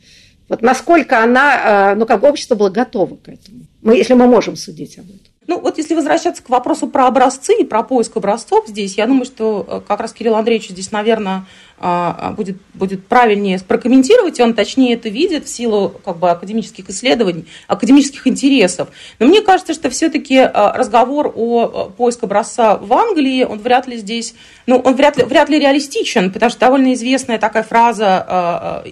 Вот 0.49 0.62
насколько 0.62 1.21
она, 1.21 1.90
а, 1.90 1.95
ну, 1.97 2.06
как 2.06 2.23
общество 2.23 2.54
было 2.54 2.71
готово 2.71 3.16
к 3.16 3.28
этому, 3.28 3.66
мы, 3.83 3.97
если 3.97 4.14
мы 4.14 4.28
можем 4.28 4.54
судить 4.54 4.97
об 4.99 5.06
этом. 5.06 5.33
Ну, 5.49 5.61
вот 5.61 5.78
если 5.78 5.95
возвращаться 5.95 6.42
к 6.42 6.49
вопросу 6.49 6.88
про 6.88 7.06
образцы 7.06 7.54
и 7.61 7.64
про 7.64 7.83
поиск 7.83 8.16
образцов 8.16 8.66
здесь, 8.66 8.97
я 8.97 9.06
думаю, 9.06 9.25
что 9.25 9.64
э, 9.66 9.80
как 9.87 10.00
раз 10.00 10.12
Кирилл 10.12 10.35
Андреевич 10.35 10.71
здесь, 10.71 10.90
наверное, 10.90 11.47
будет, 11.78 12.56
будет 12.73 13.06
правильнее 13.06 13.59
прокомментировать, 13.66 14.40
он 14.40 14.54
точнее 14.54 14.95
это 14.95 15.09
видит 15.09 15.45
в 15.45 15.49
силу 15.49 15.95
как 16.04 16.16
бы, 16.16 16.30
академических 16.30 16.88
исследований, 16.88 17.47
академических 17.68 18.26
интересов. 18.26 18.88
Но 19.18 19.26
мне 19.26 19.42
кажется, 19.42 19.75
что 19.75 19.90
все-таки 19.90 20.38
а, 20.38 20.73
разговор 20.73 21.33
о 21.35 21.90
поиске 21.97 22.26
образца 22.26 22.76
в 22.76 22.92
Англии, 22.92 23.45
он 23.45 23.59
вряд 23.59 23.87
ли 23.87 23.99
здесь, 23.99 24.35
ну, 24.66 24.76
он 24.78 24.95
вряд 24.95 25.16
ли, 25.18 25.25
вряд 25.25 25.49
ли 25.49 25.59
реалистичен, 25.59 26.33
потому 26.33 26.50
что 26.50 26.61
довольно 26.61 26.95
известная 26.95 27.38
такая 27.38 27.62
фраза 27.62 28.83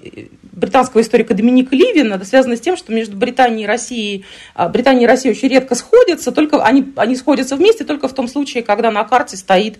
британского 0.52 1.00
историка 1.00 1.34
Доминика 1.34 1.74
Ливина, 1.74 2.14
это 2.14 2.24
связано 2.24 2.56
с 2.56 2.60
тем, 2.60 2.76
что 2.76 2.92
между 2.92 3.16
Британией 3.16 3.64
и 3.64 3.66
Россией, 3.66 4.24
Британия 4.70 5.02
и 5.02 5.06
Россия 5.06 5.32
очень 5.32 5.48
редко 5.48 5.74
сходятся, 5.74 6.32
только 6.32 6.62
они, 6.62 6.92
они 6.96 7.16
сходятся 7.16 7.56
вместе 7.56 7.84
только 7.84 8.08
в 8.08 8.12
том 8.12 8.28
случае, 8.28 8.62
когда 8.62 8.90
на 8.90 9.04
карте 9.04 9.36
стоит 9.36 9.78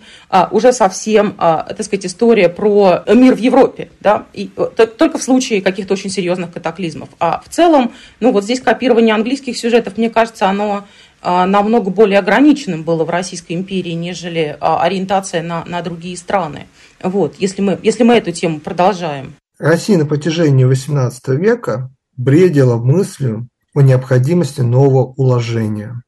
уже 0.50 0.73
совсем, 0.73 1.34
так 1.38 1.82
сказать, 1.82 2.06
история 2.06 2.49
про 2.49 2.93
мир 3.08 3.34
в 3.34 3.38
Европе, 3.38 3.90
да, 4.00 4.26
и 4.32 4.50
э, 4.56 4.86
только 4.86 5.18
в 5.18 5.22
случае 5.22 5.62
каких-то 5.62 5.94
очень 5.94 6.10
серьезных 6.10 6.52
катаклизмов. 6.52 7.08
А 7.18 7.42
в 7.44 7.48
целом, 7.48 7.92
ну 8.20 8.32
вот 8.32 8.44
здесь 8.44 8.60
копирование 8.60 9.14
английских 9.14 9.56
сюжетов, 9.56 9.96
мне 9.96 10.10
кажется, 10.10 10.48
оно 10.48 10.84
намного 11.22 11.88
более 11.88 12.18
ограниченным 12.18 12.82
было 12.82 13.02
в 13.04 13.08
Российской 13.08 13.54
империи, 13.54 13.92
нежели 13.92 14.58
ориентация 14.60 15.42
на, 15.42 15.64
на 15.64 15.80
другие 15.80 16.18
страны. 16.18 16.66
Вот, 17.02 17.36
если 17.38 17.62
мы, 17.62 17.78
если 17.82 18.02
мы 18.04 18.16
эту 18.16 18.30
тему 18.30 18.60
продолжаем. 18.60 19.34
Россия 19.58 19.96
на 19.96 20.04
протяжении 20.04 20.66
XVIII 20.70 21.36
века 21.36 21.90
бредила 22.16 22.76
мыслью 22.76 23.48
о 23.74 23.80
необходимости 23.80 24.60
нового 24.60 25.14
уложения. 25.16 26.02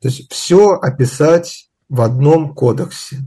То 0.00 0.08
есть 0.08 0.30
все 0.32 0.74
описать 0.74 1.68
в 1.88 2.00
одном 2.00 2.54
кодексе. 2.54 3.18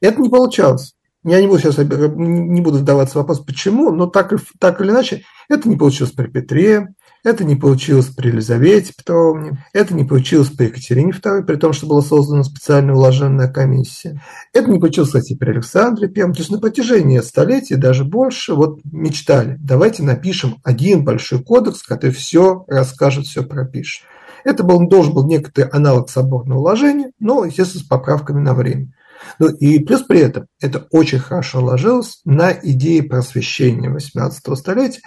Это 0.00 0.20
не 0.20 0.28
получалось. 0.28 0.94
Я 1.26 1.40
не 1.40 1.48
буду 1.48 1.58
сейчас 1.58 1.78
не 1.78 2.60
буду 2.60 2.78
вдаваться 2.78 3.14
в 3.14 3.16
вопрос, 3.16 3.40
почему, 3.40 3.90
но 3.90 4.06
так, 4.06 4.32
так 4.60 4.80
или 4.80 4.90
иначе, 4.90 5.24
это 5.48 5.68
не 5.68 5.74
получилось 5.74 6.12
при 6.12 6.28
Петре, 6.28 6.94
это 7.24 7.42
не 7.42 7.56
получилось 7.56 8.06
при 8.06 8.28
Елизавете 8.28 8.94
Петровне, 8.96 9.58
это 9.72 9.92
не 9.92 10.04
получилось 10.04 10.50
при 10.50 10.66
Екатерине 10.66 11.10
II, 11.10 11.42
при 11.42 11.56
том, 11.56 11.72
что 11.72 11.88
была 11.88 12.00
создана 12.00 12.44
специальная 12.44 12.94
уложенная 12.94 13.48
комиссия. 13.48 14.22
Это 14.52 14.70
не 14.70 14.78
получилось, 14.78 15.08
кстати, 15.08 15.34
при 15.34 15.50
Александре 15.50 16.06
I. 16.06 16.32
То 16.32 16.38
есть 16.38 16.50
на 16.50 16.60
протяжении 16.60 17.18
столетий, 17.18 17.74
даже 17.74 18.04
больше, 18.04 18.54
вот 18.54 18.78
мечтали, 18.84 19.56
давайте 19.58 20.04
напишем 20.04 20.58
один 20.62 21.04
большой 21.04 21.42
кодекс, 21.42 21.82
который 21.82 22.12
все 22.12 22.64
расскажет, 22.68 23.26
все 23.26 23.42
пропишет. 23.42 24.04
Это 24.44 24.62
был, 24.62 24.86
должен 24.86 25.12
был 25.12 25.26
некоторый 25.26 25.70
аналог 25.70 26.08
соборного 26.08 26.60
уложения, 26.60 27.10
но, 27.18 27.44
естественно, 27.44 27.82
с 27.82 27.86
поправками 27.88 28.40
на 28.40 28.54
время. 28.54 28.92
Ну 29.38 29.48
и 29.48 29.78
плюс 29.78 30.02
при 30.02 30.20
этом 30.20 30.46
это 30.60 30.86
очень 30.90 31.18
хорошо 31.18 31.62
ложилось 31.62 32.20
на 32.24 32.52
идеи 32.52 33.00
просвещения 33.00 33.90
18 33.90 34.58
столетия, 34.58 35.00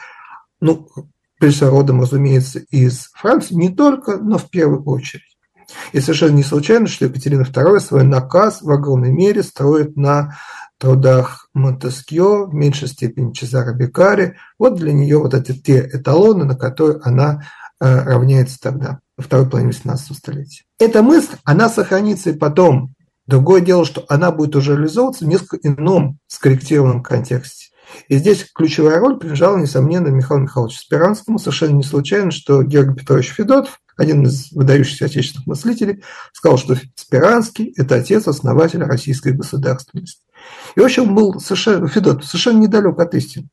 ну, 0.62 0.88
прежде 1.40 1.68
родом, 1.68 2.02
разумеется, 2.02 2.60
из 2.60 3.10
Франции, 3.14 3.56
не 3.56 3.70
только, 3.70 4.18
но 4.18 4.38
в 4.38 4.50
первую 4.50 4.84
очередь. 4.84 5.24
И 5.94 6.00
совершенно 6.00 6.36
не 6.36 6.44
случайно, 6.44 6.88
что 6.88 7.06
Екатерина 7.06 7.44
II 7.44 7.80
свой 7.80 8.04
наказ 8.04 8.62
в 8.62 8.70
огромной 8.72 9.12
мере 9.12 9.44
строит 9.44 9.96
на 9.96 10.38
трудах 10.80 11.48
Монтескье, 11.54 12.46
в 12.46 12.54
меньшей 12.54 12.88
степени 12.88 13.34
Чезаро 13.34 13.74
Бекари. 13.74 14.38
Вот 14.58 14.76
для 14.76 14.94
нее 14.94 15.20
вот 15.20 15.34
эти 15.34 15.52
те 15.52 15.88
эталоны, 15.92 16.46
на 16.46 16.56
которые 16.56 17.00
она 17.04 17.44
э, 17.80 18.04
равняется 18.04 18.58
тогда, 18.60 19.00
во 19.18 19.24
второй 19.24 19.50
половине 19.50 19.74
18 19.74 20.18
столетия. 20.18 20.64
Эта 20.80 21.04
мысль, 21.04 21.36
она 21.44 21.70
сохранится 21.70 22.32
и 22.32 22.38
потом. 22.38 22.94
Другое 23.30 23.62
дело, 23.62 23.86
что 23.86 24.06
она 24.10 24.32
будет 24.32 24.56
уже 24.56 24.76
реализовываться 24.76 25.24
в 25.24 25.28
несколько 25.28 25.58
ином 25.58 26.18
скорректированном 26.26 27.04
контексте. 27.04 27.68
И 28.08 28.18
здесь 28.18 28.48
ключевая 28.56 29.00
роль 29.00 29.20
принадлежала, 29.20 29.56
несомненно, 29.58 30.08
Михаилу 30.08 30.44
Михайловичу 30.44 30.80
Спиранскому. 30.80 31.38
Совершенно 31.38 31.76
не 31.76 31.84
случайно, 31.84 32.32
что 32.32 32.64
Георгий 32.64 33.00
Петрович 33.00 33.28
Федотов, 33.28 33.80
один 33.98 34.24
из 34.24 34.52
выдающихся 34.52 35.06
отечественных 35.06 35.46
мыслителей, 35.46 36.04
сказал, 36.34 36.58
что 36.58 36.76
Спиранский– 36.96 37.72
это 37.78 37.96
отец 37.96 38.28
основателя 38.28 38.88
российской 38.88 39.34
государственности. 39.34 40.24
И, 40.76 40.80
в 40.80 40.84
общем, 40.84 41.14
был 41.14 41.40
совершенно, 41.40 41.88
Федотов 41.88 42.26
совершенно 42.26 42.58
недалек 42.58 42.98
от 42.98 43.14
истины. 43.14 43.48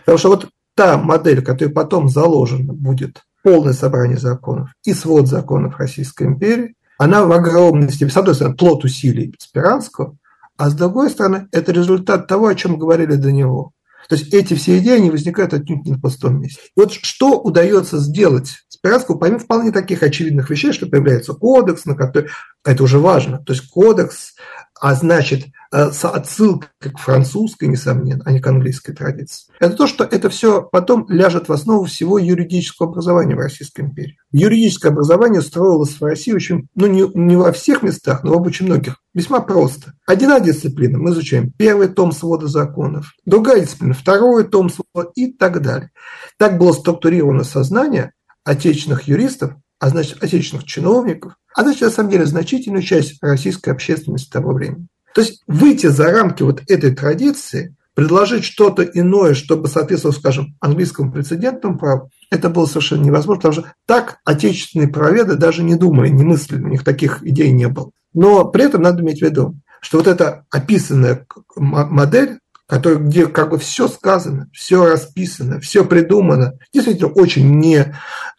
Потому 0.00 0.18
что 0.18 0.28
вот 0.28 0.48
та 0.76 0.98
модель, 0.98 1.42
которая 1.42 1.72
потом 1.72 2.10
заложена 2.10 2.74
будет, 2.74 3.22
полное 3.42 3.72
собрание 3.72 4.18
законов 4.18 4.68
и 4.84 4.92
свод 4.92 5.28
законов 5.28 5.78
Российской 5.78 6.26
империи, 6.26 6.74
она 6.98 7.24
в 7.24 7.32
огромной 7.32 7.90
степени, 7.90 8.10
с 8.10 8.16
одной 8.16 8.34
стороны, 8.34 8.56
плод 8.56 8.84
усилий 8.84 9.34
Спиранского, 9.38 10.16
а 10.56 10.70
с 10.70 10.74
другой 10.74 11.10
стороны, 11.10 11.48
это 11.52 11.72
результат 11.72 12.26
того, 12.26 12.46
о 12.46 12.54
чем 12.54 12.78
говорили 12.78 13.14
до 13.14 13.32
него. 13.32 13.72
То 14.08 14.16
есть 14.16 14.32
эти 14.34 14.54
все 14.54 14.78
идеи, 14.78 14.96
они 14.98 15.10
возникают 15.10 15.54
отнюдь 15.54 15.84
не 15.84 15.92
на 15.92 15.98
пустом 15.98 16.40
месте. 16.40 16.60
И 16.76 16.80
вот 16.80 16.92
что 16.92 17.40
удается 17.40 17.98
сделать 17.98 18.64
Спиранскому, 18.68 19.18
помимо 19.18 19.38
вполне 19.38 19.72
таких 19.72 20.02
очевидных 20.02 20.50
вещей, 20.50 20.72
что 20.72 20.86
появляется 20.86 21.32
кодекс, 21.32 21.86
на 21.86 21.94
который, 21.94 22.28
это 22.64 22.82
уже 22.82 22.98
важно, 22.98 23.38
то 23.38 23.52
есть 23.54 23.68
кодекс, 23.70 24.34
а 24.80 24.94
значит 24.94 25.46
Э, 25.76 25.90
с 25.90 26.04
отсылкой 26.04 26.68
к 26.92 26.98
французской, 27.00 27.66
несомненно, 27.66 28.22
а 28.24 28.30
не 28.30 28.38
к 28.38 28.46
английской 28.46 28.92
традиции. 28.92 29.52
Это 29.58 29.74
то, 29.74 29.88
что 29.88 30.04
это 30.04 30.30
все 30.30 30.62
потом 30.62 31.04
ляжет 31.08 31.48
в 31.48 31.52
основу 31.52 31.86
всего 31.86 32.16
юридического 32.16 32.90
образования 32.90 33.34
в 33.34 33.40
Российской 33.40 33.80
империи. 33.80 34.16
Юридическое 34.30 34.92
образование 34.92 35.42
строилось 35.42 36.00
в 36.00 36.04
России 36.04 36.30
очень, 36.30 36.68
ну 36.76 36.86
не, 36.86 37.10
не 37.14 37.34
во 37.34 37.50
всех 37.50 37.82
местах, 37.82 38.22
но 38.22 38.38
в 38.38 38.42
очень 38.42 38.66
многих. 38.66 38.98
Весьма 39.14 39.40
просто. 39.40 39.94
Одна 40.06 40.38
дисциплина, 40.38 40.96
мы 40.96 41.10
изучаем 41.10 41.50
первый 41.50 41.88
том 41.88 42.12
свода 42.12 42.46
законов, 42.46 43.12
другая 43.24 43.60
дисциплина, 43.62 43.94
второй 43.94 44.44
том 44.44 44.70
свода 44.70 45.10
и 45.16 45.32
так 45.32 45.60
далее. 45.60 45.90
Так 46.38 46.56
было 46.56 46.72
структурировано 46.72 47.42
сознание 47.42 48.12
отечественных 48.44 49.08
юристов, 49.08 49.54
а 49.80 49.88
значит, 49.88 50.22
отечественных 50.22 50.66
чиновников, 50.66 51.34
а 51.54 51.62
значит, 51.62 51.82
на 51.82 51.90
самом 51.90 52.10
деле, 52.10 52.26
значительную 52.26 52.82
часть 52.82 53.22
российской 53.22 53.70
общественности 53.70 54.30
того 54.30 54.52
времени. 54.52 54.88
То 55.14 55.20
есть 55.20 55.42
выйти 55.46 55.86
за 55.86 56.10
рамки 56.10 56.42
вот 56.42 56.62
этой 56.68 56.94
традиции, 56.94 57.74
предложить 57.94 58.44
что-то 58.44 58.82
иное, 58.82 59.34
чтобы 59.34 59.68
соответствовать, 59.68 60.18
скажем, 60.18 60.56
английскому 60.60 61.12
прецедентному 61.12 61.78
праву, 61.78 62.10
это 62.30 62.50
было 62.50 62.66
совершенно 62.66 63.04
невозможно, 63.04 63.40
потому 63.40 63.52
что 63.54 63.74
так 63.86 64.18
отечественные 64.24 64.88
праведы 64.88 65.36
даже 65.36 65.62
не 65.62 65.76
думали, 65.76 66.08
не 66.08 66.24
мыслили, 66.24 66.62
у 66.62 66.68
них 66.68 66.82
таких 66.82 67.22
идей 67.22 67.52
не 67.52 67.68
было. 67.68 67.90
Но 68.12 68.44
при 68.46 68.64
этом 68.64 68.82
надо 68.82 69.02
иметь 69.02 69.20
в 69.20 69.22
виду, 69.22 69.54
что 69.80 69.98
вот 69.98 70.08
эта 70.08 70.44
описанная 70.50 71.26
модель, 71.56 72.38
которая, 72.66 72.98
где 72.98 73.26
как 73.26 73.50
бы 73.50 73.58
все 73.58 73.86
сказано, 73.86 74.48
все 74.52 74.84
расписано, 74.86 75.60
все 75.60 75.84
придумано, 75.84 76.54
действительно 76.72 77.12
очень 77.12 77.60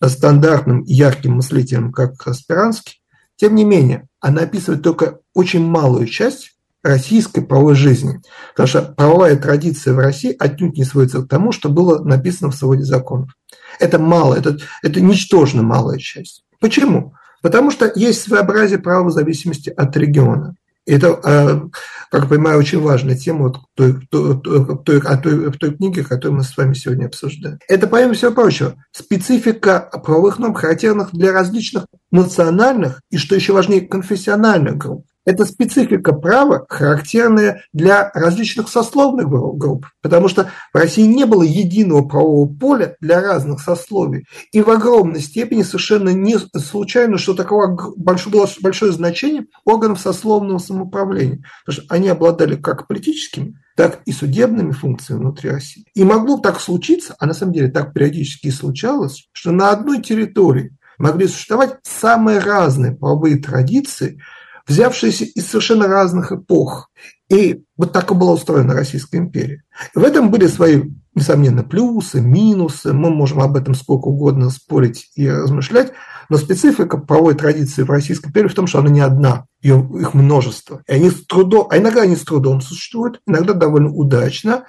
нестандартным 0.02 0.84
ярким 0.84 1.36
мыслителем, 1.36 1.92
как 1.92 2.16
Спиранский, 2.34 3.00
тем 3.38 3.56
не 3.56 3.64
менее, 3.64 4.08
она 4.20 4.44
описывает 4.44 4.82
только 4.82 5.20
очень 5.34 5.66
малую 5.66 6.08
часть 6.08 6.56
российской 6.84 7.42
правовой 7.42 7.76
жизни. 7.76 8.22
Потому 8.52 8.68
что 8.68 8.82
правовая 8.82 9.36
традиция 9.36 9.94
в 9.94 10.00
России 10.00 10.36
отнюдь 10.38 10.78
не 10.78 10.84
сводится 10.84 11.24
к 11.24 11.28
тому, 11.28 11.52
что 11.52 11.70
было 11.70 12.04
написано 12.04 12.52
в 12.52 12.56
своде 12.56 12.84
законов. 12.84 13.32
Это 13.80 13.98
мало, 13.98 14.36
это, 14.36 14.58
это 14.84 15.02
ничтожно 15.02 15.64
малая 15.64 15.98
часть. 15.98 16.44
Почему? 16.60 17.16
Потому 17.42 17.72
что 17.72 17.92
есть 17.96 18.22
своеобразие 18.22 18.80
права 18.80 19.10
в 19.10 19.12
зависимости 19.12 19.70
от 19.70 19.98
региона. 19.98 20.56
Это, 20.86 21.20
а, 21.24 21.70
как 22.12 22.24
я 22.24 22.30
понимаю, 22.30 22.60
очень 22.60 22.80
важная 22.80 23.16
тема 23.16 23.48
вот 23.48 23.58
той, 23.74 24.08
той, 24.10 24.40
той, 24.42 25.02
той, 25.02 25.52
той 25.52 25.76
книги, 25.76 26.02
которую 26.02 26.38
мы 26.38 26.44
с 26.44 26.56
вами 26.56 26.74
сегодня 26.76 27.08
обсуждаем. 27.08 27.60
Это, 27.68 27.88
помимо 27.88 28.14
всего 28.14 28.32
прочего, 28.32 28.76
специфика 28.92 29.90
правовых 30.04 30.38
норм, 30.38 30.54
характерных 30.54 31.10
для 31.12 31.32
различных 31.32 31.86
национальных 32.12 33.02
и, 33.10 33.18
что 33.18 33.36
еще 33.36 33.54
важнее, 33.54 33.82
конфессиональных 33.82 34.78
групп. 34.78 35.06
Это 35.26 35.46
специфика 35.46 36.14
права, 36.14 36.66
характерная 36.70 37.64
для 37.74 38.12
различных 38.14 38.70
сословных 38.70 39.28
групп, 39.28 39.88
потому 40.02 40.28
что 40.28 40.52
в 40.72 40.78
России 40.78 41.06
не 41.06 41.26
было 41.26 41.42
единого 41.42 42.08
правового 42.08 42.48
поля 42.48 42.96
для 43.02 43.22
разных 43.22 43.60
сословий. 43.60 44.28
И 44.52 44.62
в 44.62 44.70
огромной 44.70 45.22
степени 45.22 45.64
совершенно 45.64 46.10
не 46.10 46.38
случайно, 46.38 47.18
что 47.18 47.34
такого 47.34 47.76
было 47.98 48.48
большое 48.62 48.92
значение 48.92 49.48
органов 49.66 50.00
сословного 50.00 50.60
самоуправления, 50.60 51.44
потому 51.66 51.84
что 51.84 51.94
они 51.96 52.08
обладали 52.08 52.56
как 52.56 52.88
политическими, 52.88 53.60
так 53.76 54.02
и 54.06 54.12
судебными 54.12 54.72
функциями 54.72 55.22
внутри 55.22 55.50
России. 55.50 55.86
И 55.96 56.04
могло 56.04 56.38
так 56.38 56.60
случиться, 56.60 57.16
а 57.18 57.26
на 57.26 57.34
самом 57.34 57.54
деле 57.54 57.72
так 57.72 57.94
периодически 57.94 58.48
и 58.48 58.52
случалось, 58.52 59.28
что 59.32 59.52
на 59.52 59.72
одной 59.72 60.04
территории 60.04 60.78
могли 61.00 61.28
существовать 61.28 61.80
самые 61.84 62.40
разные 62.40 62.94
правовые 62.94 63.38
традиции, 63.38 64.22
взявшиеся 64.68 65.26
из 65.26 65.48
совершенно 65.48 65.88
разных 65.88 66.32
эпох. 66.32 66.90
И 67.30 67.64
вот 67.78 67.92
так 67.92 68.12
и 68.12 68.14
была 68.14 68.34
устроена 68.34 68.74
Российская 68.74 69.18
империя. 69.18 69.64
в 69.94 70.04
этом 70.04 70.30
были 70.30 70.48
свои, 70.48 70.84
несомненно, 71.16 71.64
плюсы, 71.64 72.22
минусы. 72.22 72.94
Мы 72.94 73.10
можем 73.10 73.42
об 73.42 73.56
этом 73.56 73.74
сколько 73.74 74.08
угодно 74.08 74.50
спорить 74.50 75.12
и 75.16 75.30
размышлять. 75.30 75.92
Но 76.30 76.38
специфика 76.38 76.98
правовой 76.98 77.36
традиции 77.36 77.84
в 77.84 77.90
Российской 77.90 78.28
империи 78.28 78.48
в 78.48 78.56
том, 78.56 78.68
что 78.68 78.80
она 78.80 78.90
не 78.90 79.02
одна, 79.02 79.46
их 79.62 80.14
множество. 80.14 80.82
И 80.88 80.94
они 80.94 81.10
с 81.10 81.26
трудом, 81.26 81.68
а 81.70 81.78
иногда 81.78 82.02
они 82.02 82.16
с 82.16 82.24
трудом 82.24 82.62
существуют, 82.62 83.22
иногда 83.28 83.54
довольно 83.54 83.92
удачно, 83.92 84.66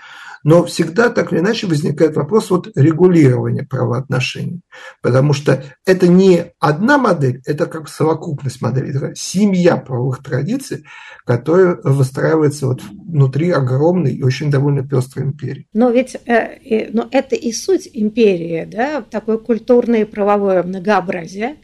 но 0.47 0.65
всегда 0.65 1.11
так 1.11 1.33
или 1.33 1.41
иначе 1.41 1.67
возникает 1.67 2.15
вопрос 2.15 2.51
вот 2.51 2.71
регулирования 2.77 3.65
правоотношений. 3.65 4.61
Потому 5.03 5.33
что 5.33 5.65
это 5.85 6.07
не 6.07 6.53
одна 6.61 6.99
модель, 6.99 7.43
это 7.47 7.67
как 7.67 7.89
совокупность 7.89 8.63
моделей, 8.63 8.91
это 8.91 9.13
семья 9.17 9.77
правовых 9.77 10.23
традиций, 10.23 10.85
которая 11.25 11.81
выстраивается 11.83 12.69
вот 12.69 12.81
внутри 12.81 13.51
огромной 13.51 14.15
и 14.15 14.23
очень 14.23 14.49
довольно 14.49 14.87
пестрой 14.87 15.27
империи. 15.27 15.67
Но 15.73 15.91
ведь 15.91 16.17
э, 16.27 16.91
но 16.93 17.09
это 17.11 17.35
и 17.35 17.51
суть 17.51 17.91
империи, 17.93 18.69
да, 18.71 19.03
такое 19.03 19.39
культурное 19.39 20.03
и 20.03 20.05
правовое 20.05 20.63
многообразие. 20.63 21.57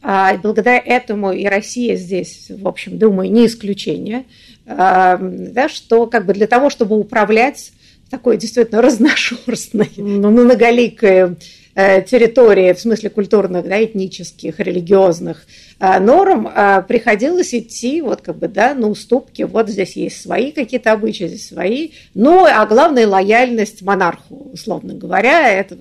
А, 0.00 0.36
благодаря 0.36 0.78
этому 0.78 1.32
и 1.32 1.44
Россия 1.44 1.96
здесь, 1.96 2.52
в 2.56 2.68
общем, 2.68 2.98
думаю, 2.98 3.32
не 3.32 3.46
исключение, 3.46 4.26
да, 4.64 5.68
что 5.68 6.06
как 6.06 6.24
бы 6.24 6.34
для 6.34 6.46
того, 6.46 6.70
чтобы 6.70 6.96
управлять 6.96 7.72
такой 8.10 8.36
действительно 8.36 8.82
разношерстной, 8.82 9.90
многоликой 9.96 11.36
э, 11.74 12.02
территории, 12.02 12.72
в 12.72 12.80
смысле 12.80 13.10
культурных, 13.10 13.66
да, 13.66 13.82
этнических, 13.84 14.58
религиозных 14.58 15.46
э, 15.78 15.98
норм, 16.00 16.48
э, 16.48 16.82
приходилось 16.86 17.54
идти 17.54 18.02
вот 18.02 18.22
как 18.22 18.36
бы, 18.36 18.48
да, 18.48 18.74
на 18.74 18.88
уступки. 18.88 19.42
Вот 19.42 19.68
здесь 19.68 19.96
есть 19.96 20.20
свои 20.20 20.52
какие-то 20.52 20.92
обычаи, 20.92 21.28
здесь 21.28 21.48
свои. 21.48 21.90
Ну, 22.14 22.44
а 22.44 22.66
главное, 22.66 23.06
лояльность 23.06 23.82
монарху, 23.82 24.50
условно 24.52 24.94
говоря. 24.94 25.50
Это, 25.50 25.76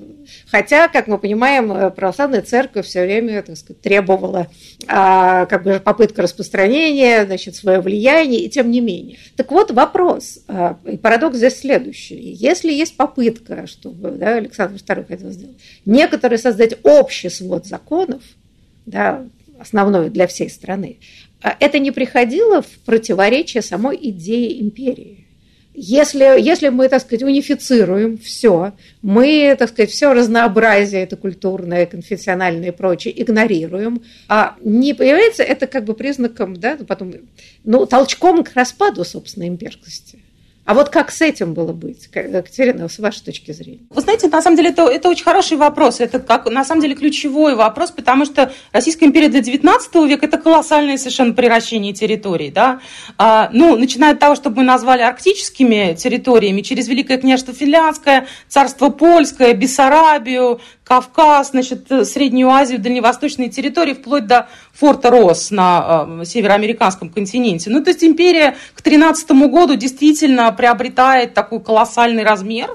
хотя, 0.49 0.87
как 0.87 1.07
мы 1.07 1.17
понимаем, 1.17 1.91
православная 1.91 2.41
церковь 2.41 2.85
все 2.85 3.03
время, 3.03 3.41
так 3.41 3.57
сказать, 3.57 3.81
требовала 3.81 4.47
как 4.87 5.63
бы 5.63 5.79
попытка 5.79 6.21
распространения, 6.21 7.25
значит, 7.25 7.55
свое 7.55 7.79
влияние, 7.79 8.41
и 8.41 8.49
тем 8.49 8.71
не 8.71 8.81
менее. 8.81 9.17
Так 9.35 9.51
вот, 9.51 9.71
вопрос, 9.71 10.39
парадокс 11.01 11.37
здесь 11.37 11.59
следующий. 11.59 12.15
Если 12.15 12.71
есть 12.71 12.97
попытка, 12.97 13.67
чтобы 13.67 14.11
да, 14.11 14.35
Александр 14.35 14.75
II 14.75 15.07
хотел 15.07 15.31
сделать, 15.31 15.57
некоторые 15.85 16.39
создать 16.39 16.77
общий 16.83 17.29
свод 17.29 17.65
законов, 17.65 18.23
да, 18.85 19.25
основной 19.59 20.09
для 20.09 20.27
всей 20.27 20.49
страны, 20.49 20.97
а 21.41 21.55
это 21.59 21.77
не 21.79 21.91
приходило 21.91 22.61
в 22.61 22.69
противоречие 22.85 23.61
самой 23.61 23.97
идее 24.01 24.61
империи. 24.61 25.26
Если, 25.79 26.41
если 26.41 26.69
мы, 26.69 26.89
так 26.89 27.03
сказать, 27.03 27.21
унифицируем 27.21 28.17
все, 28.17 28.73
мы, 29.03 29.55
так 29.59 29.69
сказать, 29.69 29.91
все 29.91 30.11
разнообразие, 30.11 31.03
это 31.03 31.17
культурное, 31.17 31.85
конфессиональное 31.85 32.69
и 32.69 32.71
прочее, 32.71 33.21
игнорируем, 33.21 34.01
а 34.27 34.55
не 34.63 34.95
появляется 34.95 35.43
это 35.43 35.67
как 35.67 35.85
бы 35.85 35.93
признаком, 35.93 36.55
да, 36.55 36.79
потом, 36.87 37.13
ну, 37.63 37.85
толчком 37.85 38.43
к 38.43 38.53
распаду, 38.55 39.05
собственно, 39.05 39.47
имперскости. 39.47 40.17
А 40.67 40.73
вот 40.73 40.89
как 40.89 41.11
с 41.11 41.21
этим 41.21 41.53
было 41.53 41.71
быть, 41.71 42.07
Катерина, 42.07 42.89
с 42.89 42.99
вашей 42.99 43.23
точки 43.23 43.53
зрения? 43.53 43.87
Вы 43.89 44.01
знаете, 44.01 44.27
на 44.27 44.41
самом 44.41 44.57
деле 44.57 44.71
это, 44.71 44.85
это 44.89 45.07
очень 45.07 45.23
хороший 45.23 45.55
вопрос. 45.55 46.01
Это 46.01 46.19
как, 46.19 46.45
на 46.49 46.65
самом 46.65 46.81
деле 46.81 46.93
ключевой 46.93 47.55
вопрос, 47.55 47.91
потому 47.91 48.25
что 48.25 48.51
Российская 48.73 49.05
империя 49.05 49.29
для 49.29 49.39
XIX 49.39 50.05
века 50.05 50.25
это 50.25 50.37
колоссальное 50.37 50.97
совершенно 50.97 51.33
превращение 51.33 51.93
территорий. 51.93 52.51
Да? 52.51 52.81
А, 53.17 53.49
ну, 53.53 53.77
начиная 53.77 54.11
от 54.11 54.19
того, 54.19 54.35
чтобы 54.35 54.57
мы 54.57 54.63
назвали 54.63 55.03
арктическими 55.03 55.95
территориями, 55.97 56.59
через 56.59 56.89
Великое 56.89 57.17
княжество 57.17 57.53
Финляндское, 57.53 58.27
Царство 58.49 58.89
Польское, 58.89 59.53
Бессарабию, 59.53 60.59
Кавказ, 60.87 61.51
значит, 61.51 61.87
Среднюю 62.05 62.49
Азию, 62.49 62.79
дальневосточные 62.79 63.49
территории, 63.49 63.93
вплоть 63.93 64.25
до 64.25 64.47
форта 64.73 65.09
Росс 65.09 65.51
на 65.51 66.05
э, 66.21 66.25
североамериканском 66.25 67.09
континенте. 67.09 67.69
Ну, 67.69 67.83
то 67.83 67.89
есть 67.89 68.03
империя 68.03 68.55
к 68.73 68.81
13 68.81 69.29
году 69.49 69.75
действительно 69.75 70.51
приобретает 70.51 71.33
такой 71.33 71.59
колоссальный 71.59 72.23
размер. 72.23 72.69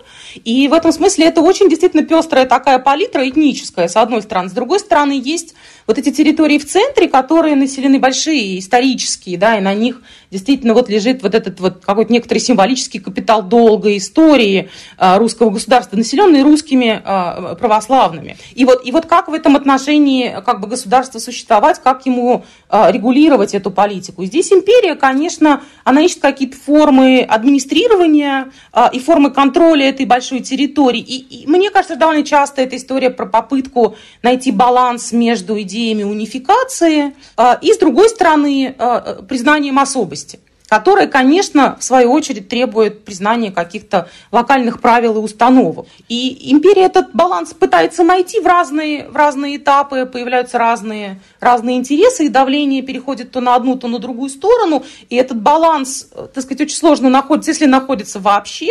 И 0.44 0.68
в 0.68 0.74
этом 0.74 0.92
смысле 0.92 1.26
это 1.26 1.40
очень 1.40 1.70
действительно 1.70 2.02
пестрая 2.02 2.44
такая 2.44 2.78
палитра 2.78 3.28
этническая, 3.28 3.88
с 3.88 3.96
одной 3.96 4.22
стороны. 4.22 4.48
С 4.50 4.52
другой 4.52 4.80
стороны, 4.80 5.20
есть 5.22 5.54
вот 5.86 5.98
эти 5.98 6.10
территории 6.10 6.58
в 6.58 6.66
центре, 6.66 7.08
которые 7.08 7.56
населены 7.56 7.98
большие, 7.98 8.58
исторические, 8.58 9.38
да, 9.38 9.58
и 9.58 9.60
на 9.60 9.74
них 9.74 10.00
действительно 10.32 10.72
вот 10.72 10.88
лежит 10.88 11.22
вот 11.22 11.34
этот 11.34 11.60
вот 11.60 11.84
какой-то 11.84 12.12
некоторый 12.12 12.38
символический 12.38 13.00
капитал 13.00 13.42
долгой 13.42 13.98
истории 13.98 14.70
а, 14.96 15.18
русского 15.18 15.50
государства, 15.50 15.96
населенные 15.96 16.42
русскими 16.42 17.02
а, 17.04 17.54
православными. 17.56 18.38
И 18.54 18.64
вот, 18.64 18.84
и 18.84 18.90
вот 18.92 19.06
как 19.06 19.28
в 19.28 19.34
этом 19.34 19.56
отношении 19.56 20.34
как 20.44 20.60
бы 20.60 20.68
государство 20.68 21.18
существовать, 21.18 21.80
как 21.82 22.06
ему 22.06 22.44
а, 22.70 22.90
регулировать 22.90 23.54
эту 23.54 23.70
политику. 23.70 24.24
Здесь 24.24 24.50
империя, 24.52 24.94
конечно, 24.94 25.62
она 25.84 26.00
ищет 26.00 26.20
какие-то 26.20 26.56
формы 26.56 27.20
администрирования 27.20 28.50
и 28.92 29.00
формы 29.00 29.30
контроля 29.30 29.88
этой 29.88 30.06
большой 30.06 30.40
территории. 30.40 31.00
И, 31.00 31.42
и 31.42 31.46
мне 31.46 31.70
кажется, 31.70 31.96
довольно 31.96 32.24
часто 32.24 32.62
эта 32.62 32.76
история 32.76 33.10
про 33.10 33.26
попытку 33.26 33.96
найти 34.22 34.50
баланс 34.50 35.12
между 35.12 35.60
идеей 35.60 35.81
идеями 35.82 36.04
унификации, 36.04 37.14
а, 37.36 37.58
и, 37.60 37.72
с 37.72 37.78
другой 37.78 38.08
стороны, 38.08 38.74
а, 38.78 39.22
признанием 39.22 39.78
особости 39.78 40.38
которое, 40.72 41.06
конечно, 41.06 41.76
в 41.78 41.84
свою 41.84 42.10
очередь 42.12 42.48
требует 42.48 43.04
признания 43.04 43.50
каких-то 43.50 44.08
локальных 44.30 44.80
правил 44.80 45.16
и 45.16 45.18
установок. 45.18 45.86
И 46.08 46.50
империя 46.50 46.84
этот 46.84 47.12
баланс 47.12 47.52
пытается 47.52 48.04
найти 48.04 48.40
в 48.40 48.46
разные, 48.46 49.06
в 49.06 49.14
разные 49.14 49.58
этапы, 49.58 50.06
появляются 50.06 50.56
разные, 50.56 51.20
разные 51.40 51.76
интересы, 51.76 52.24
и 52.24 52.30
давление 52.30 52.80
переходит 52.80 53.32
то 53.32 53.42
на 53.42 53.54
одну, 53.54 53.76
то 53.76 53.86
на 53.86 53.98
другую 53.98 54.30
сторону, 54.30 54.82
и 55.10 55.16
этот 55.16 55.42
баланс, 55.42 56.08
так 56.32 56.42
сказать, 56.42 56.62
очень 56.62 56.78
сложно 56.78 57.10
находится, 57.10 57.50
если 57.50 57.66
находится 57.66 58.18
вообще, 58.18 58.70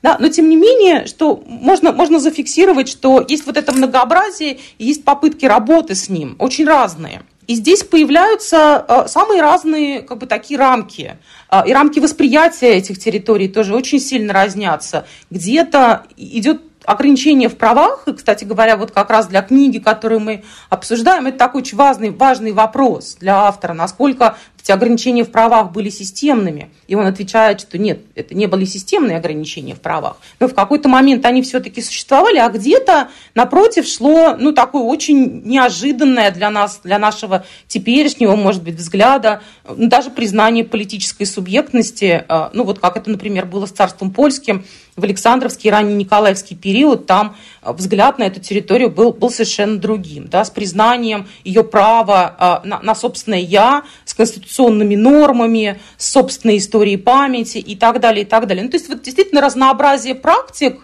да, 0.00 0.16
но 0.18 0.28
тем 0.28 0.48
не 0.48 0.56
менее, 0.56 1.04
что 1.04 1.44
можно, 1.46 1.92
можно 1.92 2.18
зафиксировать, 2.18 2.88
что 2.88 3.22
есть 3.28 3.44
вот 3.44 3.58
это 3.58 3.72
многообразие, 3.72 4.58
и 4.78 4.86
есть 4.86 5.04
попытки 5.04 5.44
работы 5.44 5.94
с 5.96 6.08
ним, 6.08 6.34
очень 6.38 6.66
разные. 6.66 7.20
И 7.48 7.54
здесь 7.54 7.82
появляются 7.82 8.84
э, 8.88 9.08
самые 9.08 9.42
разные 9.42 10.02
как 10.02 10.18
бы, 10.18 10.26
такие 10.26 10.58
рамки. 10.58 11.16
Э, 11.52 11.62
и 11.66 11.72
рамки 11.72 12.00
восприятия 12.00 12.72
этих 12.72 12.98
территорий 12.98 13.46
тоже 13.46 13.74
очень 13.76 14.00
сильно 14.00 14.32
разнятся. 14.32 15.06
Где-то 15.30 16.04
идет 16.16 16.62
ограничения 16.84 17.48
в 17.48 17.56
правах, 17.56 18.08
и, 18.08 18.12
кстати 18.12 18.44
говоря, 18.44 18.76
вот 18.76 18.90
как 18.90 19.10
раз 19.10 19.28
для 19.28 19.42
книги, 19.42 19.78
которую 19.78 20.20
мы 20.20 20.42
обсуждаем, 20.68 21.26
это 21.26 21.38
такой 21.38 21.60
очень 21.60 21.78
важный, 21.78 22.10
важный 22.10 22.52
вопрос 22.52 23.16
для 23.20 23.42
автора, 23.42 23.72
насколько 23.72 24.36
эти 24.62 24.70
ограничения 24.70 25.24
в 25.24 25.32
правах 25.32 25.72
были 25.72 25.90
системными. 25.90 26.70
И 26.86 26.94
он 26.94 27.06
отвечает, 27.06 27.60
что 27.60 27.78
нет, 27.78 28.00
это 28.14 28.34
не 28.34 28.46
были 28.46 28.64
системные 28.64 29.16
ограничения 29.16 29.74
в 29.74 29.80
правах. 29.80 30.18
Но 30.38 30.46
в 30.46 30.54
какой-то 30.54 30.88
момент 30.88 31.26
они 31.26 31.42
все-таки 31.42 31.82
существовали, 31.82 32.38
а 32.38 32.48
где-то, 32.48 33.08
напротив, 33.34 33.86
шло 33.86 34.36
ну, 34.38 34.52
такое 34.52 34.82
очень 34.82 35.42
неожиданное 35.44 36.30
для 36.30 36.50
нас, 36.50 36.80
для 36.84 37.00
нашего 37.00 37.44
теперешнего, 37.66 38.36
может 38.36 38.62
быть, 38.62 38.76
взгляда, 38.76 39.42
ну, 39.68 39.88
даже 39.88 40.10
признание 40.10 40.64
политической 40.64 41.24
субъектности, 41.24 42.24
а, 42.28 42.50
ну 42.52 42.62
вот 42.62 42.78
как 42.78 42.96
это, 42.96 43.10
например, 43.10 43.46
было 43.46 43.66
с 43.66 43.72
царством 43.72 44.12
польским, 44.12 44.64
в 44.94 45.04
Александровский 45.04 45.70
ранний 45.70 45.94
Николаевский 45.94 46.54
период, 46.54 47.06
там 47.06 47.36
взгляд 47.62 48.18
на 48.18 48.24
эту 48.24 48.40
территорию 48.40 48.90
был, 48.90 49.12
был 49.12 49.30
совершенно 49.30 49.78
другим, 49.78 50.26
да, 50.28 50.44
с 50.44 50.50
признанием 50.50 51.28
ее 51.44 51.62
права 51.62 52.60
на, 52.64 52.80
на 52.80 52.94
собственное 52.94 53.40
«я», 53.40 53.84
с 54.04 54.14
конституционными 54.14 54.96
нормами, 54.96 55.80
с 55.96 56.10
собственной 56.10 56.58
историей 56.58 56.96
памяти 56.96 57.58
и 57.58 57.76
так 57.76 58.00
далее, 58.00 58.24
и 58.24 58.26
так 58.26 58.46
далее. 58.46 58.64
Ну, 58.64 58.70
то 58.70 58.76
есть 58.76 58.88
вот 58.88 59.02
действительно 59.02 59.40
разнообразие 59.40 60.14
практик 60.14 60.80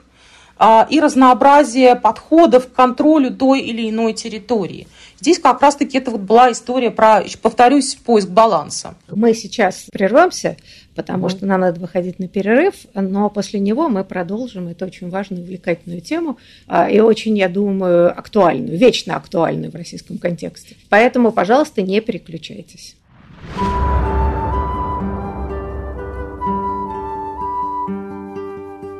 а, 0.58 0.86
и 0.90 1.00
разнообразие 1.00 1.94
подходов 1.94 2.68
к 2.68 2.72
контролю 2.72 3.30
той 3.30 3.60
или 3.60 3.88
иной 3.88 4.12
территории. 4.12 4.88
Здесь 5.20 5.38
как 5.38 5.60
раз-таки 5.60 5.98
это 5.98 6.10
вот 6.10 6.20
была 6.20 6.52
история 6.52 6.90
про, 6.90 7.24
повторюсь, 7.42 7.96
поиск 7.96 8.28
баланса. 8.28 8.94
Мы 9.10 9.34
сейчас 9.34 9.86
прервемся, 9.92 10.56
потому 10.94 11.26
mm-hmm. 11.26 11.30
что 11.30 11.46
нам 11.46 11.60
надо 11.60 11.80
выходить 11.80 12.18
на 12.18 12.28
перерыв, 12.28 12.74
но 12.94 13.28
после 13.28 13.58
него 13.58 13.88
мы 13.88 14.04
продолжим 14.04 14.68
эту 14.68 14.86
очень 14.86 15.10
важную, 15.10 15.42
увлекательную 15.42 16.00
тему 16.00 16.38
а, 16.68 16.88
и 16.88 17.00
очень, 17.00 17.36
я 17.36 17.48
думаю, 17.48 18.16
актуальную, 18.16 18.78
вечно 18.78 19.16
актуальную 19.16 19.72
в 19.72 19.74
российском 19.74 20.18
контексте. 20.18 20.76
Поэтому, 20.88 21.32
пожалуйста, 21.32 21.82
не 21.82 22.00
переключайтесь. 22.00 22.94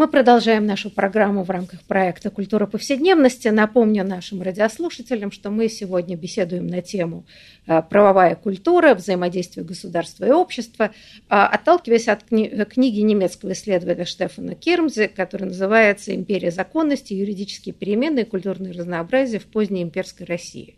Мы 0.00 0.08
продолжаем 0.08 0.64
нашу 0.64 0.88
программу 0.88 1.42
в 1.42 1.50
рамках 1.50 1.82
проекта 1.82 2.30
«Культура 2.30 2.64
повседневности». 2.64 3.48
Напомню 3.48 4.02
нашим 4.02 4.40
радиослушателям, 4.40 5.30
что 5.30 5.50
мы 5.50 5.68
сегодня 5.68 6.16
беседуем 6.16 6.68
на 6.68 6.80
тему 6.80 7.26
э, 7.66 7.82
«Правовая 7.82 8.34
культура. 8.34 8.94
Взаимодействие 8.94 9.62
государства 9.62 10.24
и 10.24 10.30
общества», 10.30 10.84
э, 10.84 10.88
отталкиваясь 11.28 12.08
от 12.08 12.24
книги 12.24 13.00
немецкого 13.00 13.52
исследователя 13.52 14.06
Штефана 14.06 14.54
Кирмзе, 14.54 15.06
которая 15.06 15.50
называется 15.50 16.14
«Империя 16.14 16.50
законности. 16.50 17.12
Юридические 17.12 17.74
перемены 17.74 18.20
и 18.20 18.24
культурное 18.24 18.72
разнообразие 18.72 19.38
в 19.38 19.44
поздней 19.44 19.82
имперской 19.82 20.24
России». 20.24 20.76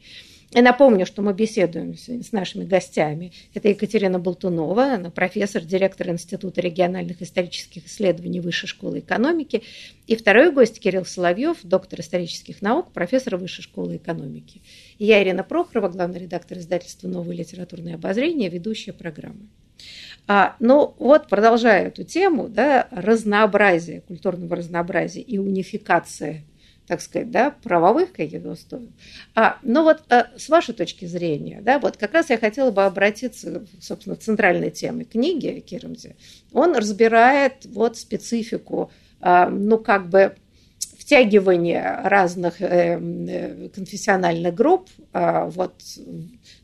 И 0.54 0.60
напомню, 0.60 1.06
что 1.06 1.22
мы 1.22 1.32
беседуем 1.32 1.96
с 1.96 2.30
нашими 2.30 2.64
гостями. 2.64 3.32
Это 3.54 3.68
Екатерина 3.68 4.18
Болтунова, 4.18 4.94
она 4.94 5.10
профессор, 5.10 5.62
директор 5.62 6.10
Института 6.10 6.60
региональных 6.60 7.22
исторических 7.22 7.86
исследований 7.86 8.40
Высшей 8.40 8.68
школы 8.68 8.98
экономики. 8.98 9.62
И 10.06 10.14
второй 10.14 10.52
гость 10.52 10.78
Кирилл 10.78 11.06
Соловьев, 11.06 11.58
доктор 11.62 12.00
исторических 12.00 12.60
наук, 12.60 12.92
профессор 12.92 13.36
Высшей 13.36 13.64
школы 13.64 13.96
экономики. 13.96 14.60
И 14.98 15.06
я 15.06 15.22
Ирина 15.22 15.42
Прохорова, 15.42 15.88
главный 15.88 16.20
редактор 16.20 16.58
издательства 16.58 17.08
«Новое 17.08 17.34
литературное 17.34 17.94
обозрение», 17.94 18.50
ведущая 18.50 18.92
программы. 18.92 19.48
А, 20.28 20.56
ну 20.60 20.94
вот, 20.98 21.28
продолжая 21.28 21.88
эту 21.88 22.04
тему, 22.04 22.48
да, 22.48 22.88
разнообразие, 22.90 24.02
культурного 24.02 24.56
разнообразия 24.56 25.22
и 25.22 25.38
унификация 25.38 26.44
так 26.92 27.00
сказать, 27.00 27.30
да, 27.30 27.52
правовых 27.62 28.12
каких-то 28.12 28.50
устоев. 28.50 28.90
А, 29.34 29.56
ну 29.62 29.82
вот 29.82 30.02
а, 30.10 30.26
с 30.36 30.50
вашей 30.50 30.74
точки 30.74 31.06
зрения, 31.06 31.62
да, 31.62 31.78
вот 31.78 31.96
как 31.96 32.12
раз 32.12 32.28
я 32.28 32.36
хотела 32.36 32.70
бы 32.70 32.84
обратиться, 32.84 33.64
собственно, 33.80 34.14
к 34.14 34.18
центральной 34.18 34.70
теме 34.70 35.06
книги 35.06 35.60
Кирамзи. 35.60 36.16
Он 36.52 36.76
разбирает 36.76 37.64
вот 37.64 37.96
специфику, 37.96 38.90
а, 39.22 39.48
ну 39.48 39.78
как 39.78 40.10
бы 40.10 40.36
втягивание 41.12 42.00
разных 42.04 42.62
э, 42.62 42.98
э, 42.98 43.68
конфессиональных 43.68 44.54
групп, 44.54 44.88
а, 45.12 45.44
вот 45.44 45.74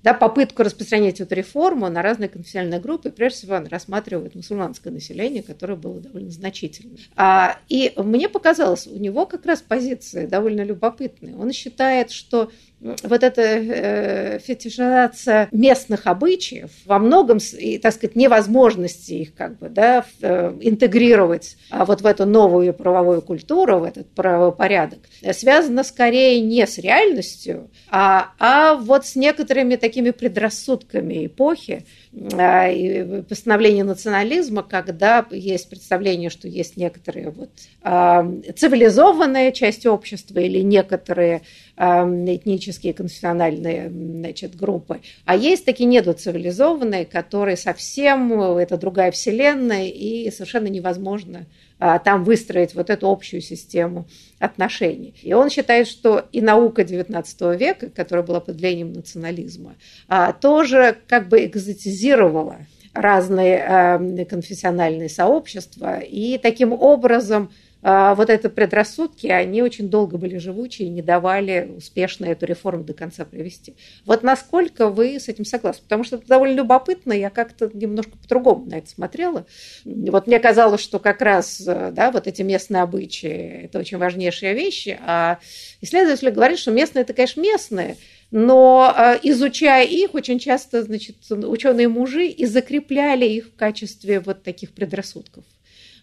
да, 0.03 0.15
попытку 0.15 0.63
распространять 0.63 1.21
эту 1.21 1.35
реформу 1.35 1.87
на 1.91 2.01
разные 2.01 2.31
конфессиональные 2.31 2.81
группы. 2.81 3.11
Прежде 3.11 3.41
всего, 3.41 3.57
он 3.57 3.67
рассматривает 3.67 4.35
мусульманское 4.35 4.91
население, 4.91 5.43
которое 5.43 5.77
было 5.77 6.01
довольно 6.01 6.31
значительным. 6.31 6.97
А, 7.15 7.59
и 7.69 7.93
мне 7.97 8.31
показалось, 8.31 8.87
у 8.87 8.97
него 8.97 9.27
как 9.27 9.45
раз 9.45 9.61
позиции 9.61 10.25
довольно 10.25 10.63
любопытные. 10.63 11.37
Он 11.37 11.53
считает, 11.53 12.11
что 12.11 12.51
вот 12.81 13.23
эта 13.23 13.43
э, 13.43 14.39
фетишизация 14.39 15.49
местных 15.51 16.07
обычаев 16.07 16.71
во 16.87 16.99
многом, 16.99 17.39
и, 17.59 17.79
так 17.79 17.95
сказать, 17.95 18.15
невозможности 18.15 19.15
их 19.15 19.35
как 19.35 19.59
бы, 19.59 19.69
да, 19.69 20.05
э, 20.21 20.57
интегрировать 20.61 21.57
а 21.71 21.85
вот 21.85 22.03
в 22.03 22.07
эту 22.07 22.25
новую 22.25 22.73
правовую 22.73 23.23
культуру, 23.23 23.81
в 23.81 23.85
этот 23.85 24.09
правовой 24.11 24.53
порядок, 24.53 25.01
связана 25.33 25.83
скорее 25.83 26.41
не 26.41 26.67
с 26.67 26.79
реальностью, 26.79 27.71
а, 27.91 28.33
а 28.39 28.75
вот 28.75 29.07
с 29.07 29.17
некоторыми 29.17 29.77
такими 29.77 30.11
предрассудками 30.11 31.27
эпохи, 31.27 31.85
а, 32.33 32.69
и 32.69 33.23
постановление 33.23 33.85
национализма, 33.85 34.63
когда 34.63 35.27
есть 35.31 35.69
представление, 35.69 36.31
что 36.31 36.49
есть 36.49 36.77
некоторые 36.77 37.31
вот, 37.31 37.51
а, 37.83 38.27
цивилизованная 38.57 39.53
часть 39.53 39.87
общества 39.87 40.39
или 40.39 40.61
некоторые 40.61 41.43
этнические, 41.79 42.93
конфессиональные 42.93 43.89
значит, 43.89 44.57
группы, 44.57 45.01
а 45.25 45.37
есть 45.37 45.65
такие 45.65 45.87
недоцивилизованные, 45.87 47.07
которые 47.07 47.57
совсем, 47.57 48.33
это 48.41 48.77
другая 48.77 49.13
вселенная, 49.13 49.87
и 49.87 50.31
совершенно 50.33 50.67
невозможно 50.67 51.47
а, 51.79 52.01
там 52.01 52.25
выстроить 52.25 52.75
вот 52.75 52.91
эту 52.91 53.09
общую 53.09 53.41
систему 53.41 54.09
отношений. 54.41 55.15
И 55.23 55.33
он 55.33 55.51
считает, 55.51 55.87
что 55.87 56.25
и 56.33 56.41
наука 56.41 56.83
XIX 56.83 57.57
века, 57.57 57.91
которая 57.91 58.27
была 58.27 58.41
под 58.41 58.57
влиянием 58.57 58.93
национализма, 58.93 59.77
а, 60.09 60.33
тоже 60.33 60.97
как 61.07 61.29
бы 61.29 61.45
экзотизировала 61.45 62.57
разные 62.95 63.65
а, 63.65 64.25
конфессиональные 64.25 65.09
сообщества 65.09 66.01
и 66.01 66.39
таким 66.39 66.73
образом 66.73 67.53
вот 67.81 68.29
это 68.29 68.51
предрассудки, 68.51 69.29
они 69.29 69.63
очень 69.63 69.89
долго 69.89 70.19
были 70.19 70.39
живучие 70.39 70.89
и 70.89 70.91
не 70.91 71.03
давали 71.03 71.73
успешно 71.77 72.27
эту 72.27 72.47
реформу 72.47 72.83
до 72.85 72.93
конца 72.93 73.25
привести. 73.25 73.77
Вот 74.05 74.23
насколько 74.23 74.89
вы 74.89 75.21
с 75.21 75.29
этим 75.29 75.45
согласны? 75.45 75.83
Потому 75.85 76.05
что 76.05 76.17
это 76.17 76.27
довольно 76.27 76.57
любопытно, 76.57 77.13
я 77.13 77.31
как-то 77.31 77.71
немножко 77.73 78.19
по-другому 78.19 78.67
на 78.67 78.79
это 78.79 78.91
смотрела. 78.91 79.47
Вот 79.85 80.27
мне 80.27 80.41
казалось, 80.41 80.81
что 80.81 80.99
как 80.99 81.23
раз 81.23 81.61
да, 81.63 82.11
вот 82.11 82.27
эти 82.27 82.43
местные 82.43 82.83
обычаи– 82.83 83.63
это 83.65 83.79
очень 83.79 83.99
важнейшие 83.99 84.55
вещи, 84.55 84.99
а 85.01 85.39
исследователи 85.81 86.31
говорят, 86.31 86.59
что 86.59 86.73
местные– 86.73 87.03
это, 87.03 87.13
конечно, 87.13 87.41
местные, 87.41 87.97
но 88.31 88.93
а, 88.95 89.19
изучая 89.23 89.87
их, 89.87 90.15
очень 90.15 90.39
часто 90.39 90.83
значит, 90.83 91.17
ученые 91.31 91.89
мужи 91.89 92.27
и 92.27 92.47
закрепляли 92.47 93.25
их 93.27 93.47
в 93.47 93.57
качестве 93.57 94.21
вот 94.21 94.43
таких 94.43 94.73
предрассудков. 94.73 95.45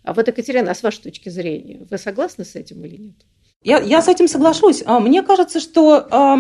А 0.06 0.14
вот, 0.14 0.28
Екатерина, 0.28 0.70
а 0.72 0.76
с 0.76 0.84
вашей 0.84 1.02
точки 1.02 1.30
зрения, 1.30 1.86
вы 1.90 1.98
согласны 1.98 2.46
с 2.46 2.56
этим 2.56 2.86
или 2.86 2.98
нет? 2.98 3.26
Я, 3.66 3.80
я 3.80 4.04
с 4.04 4.08
этим 4.08 4.28
соглашусь. 4.28 4.84
А, 4.86 5.00
мне 5.00 5.24
кажется, 5.24 5.60
что 5.60 6.08
э, 6.12 6.36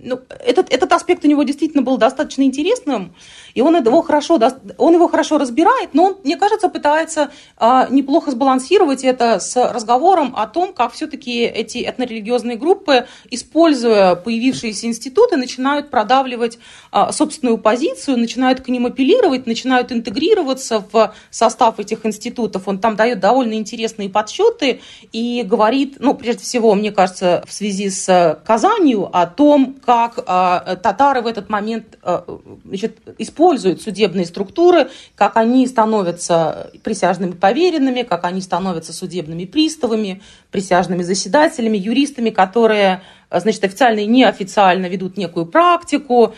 ну, 0.00 0.20
этот, 0.44 0.72
этот 0.74 0.92
аспект 0.92 1.24
у 1.24 1.28
него 1.28 1.44
действительно 1.44 1.84
был 1.84 1.96
достаточно 1.96 2.42
интересным, 2.42 3.14
и 3.54 3.60
он 3.60 3.76
его 3.76 4.02
хорошо, 4.02 4.40
он 4.76 4.94
его 4.94 5.06
хорошо 5.06 5.38
разбирает, 5.38 5.90
но 5.92 6.06
он, 6.06 6.16
мне 6.24 6.36
кажется, 6.36 6.68
пытается 6.68 7.30
э, 7.60 7.86
неплохо 7.90 8.32
сбалансировать 8.32 9.04
это 9.04 9.38
с 9.38 9.54
разговором 9.56 10.34
о 10.36 10.48
том, 10.48 10.74
как 10.74 10.92
все-таки 10.92 11.42
эти 11.42 11.88
этнорелигиозные 11.88 12.56
группы, 12.56 13.06
используя 13.30 14.16
появившиеся 14.16 14.88
институты, 14.88 15.36
начинают 15.36 15.88
продавливать 15.88 16.58
э, 16.90 17.12
собственную 17.12 17.58
позицию, 17.58 18.18
начинают 18.18 18.62
к 18.62 18.68
ним 18.68 18.86
апеллировать, 18.86 19.46
начинают 19.46 19.92
интегрироваться 19.92 20.84
в 20.90 21.14
состав 21.30 21.78
этих 21.78 22.04
институтов. 22.04 22.66
Он 22.66 22.80
там 22.80 22.96
дает 22.96 23.20
довольно 23.20 23.54
интересные 23.54 24.10
подсчеты 24.10 24.80
и 25.12 25.44
говорит, 25.46 25.98
ну, 26.00 26.14
прежде 26.14 26.42
всего, 26.42 26.55
всего, 26.56 26.74
мне 26.74 26.90
кажется, 26.90 27.44
в 27.46 27.52
связи 27.52 27.90
с 27.90 28.08
э, 28.08 28.38
Казанью 28.46 29.10
о 29.12 29.26
том, 29.26 29.76
как 29.84 30.18
э, 30.18 30.76
татары 30.82 31.20
в 31.20 31.26
этот 31.26 31.50
момент 31.50 31.98
э, 32.02 32.20
значит, 32.64 32.96
используют 33.18 33.82
судебные 33.82 34.24
структуры, 34.24 34.88
как 35.16 35.36
они 35.36 35.66
становятся 35.66 36.70
присяжными 36.82 37.32
поверенными, 37.32 38.04
как 38.04 38.24
они 38.24 38.40
становятся 38.40 38.94
судебными 38.94 39.44
приставами, 39.44 40.22
присяжными 40.50 41.02
заседателями, 41.02 41.76
юристами, 41.76 42.30
которые 42.30 43.02
значит, 43.30 43.62
официально 43.62 43.98
и 43.98 44.06
неофициально 44.06 44.86
ведут 44.86 45.18
некую 45.18 45.44
практику, 45.44 46.34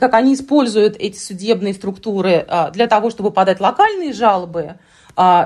как 0.00 0.14
они 0.14 0.32
используют 0.32 0.96
эти 0.98 1.18
судебные 1.18 1.74
структуры 1.74 2.46
для 2.72 2.86
того, 2.86 3.10
чтобы 3.10 3.32
подать 3.32 3.60
локальные 3.60 4.14
жалобы, 4.14 4.76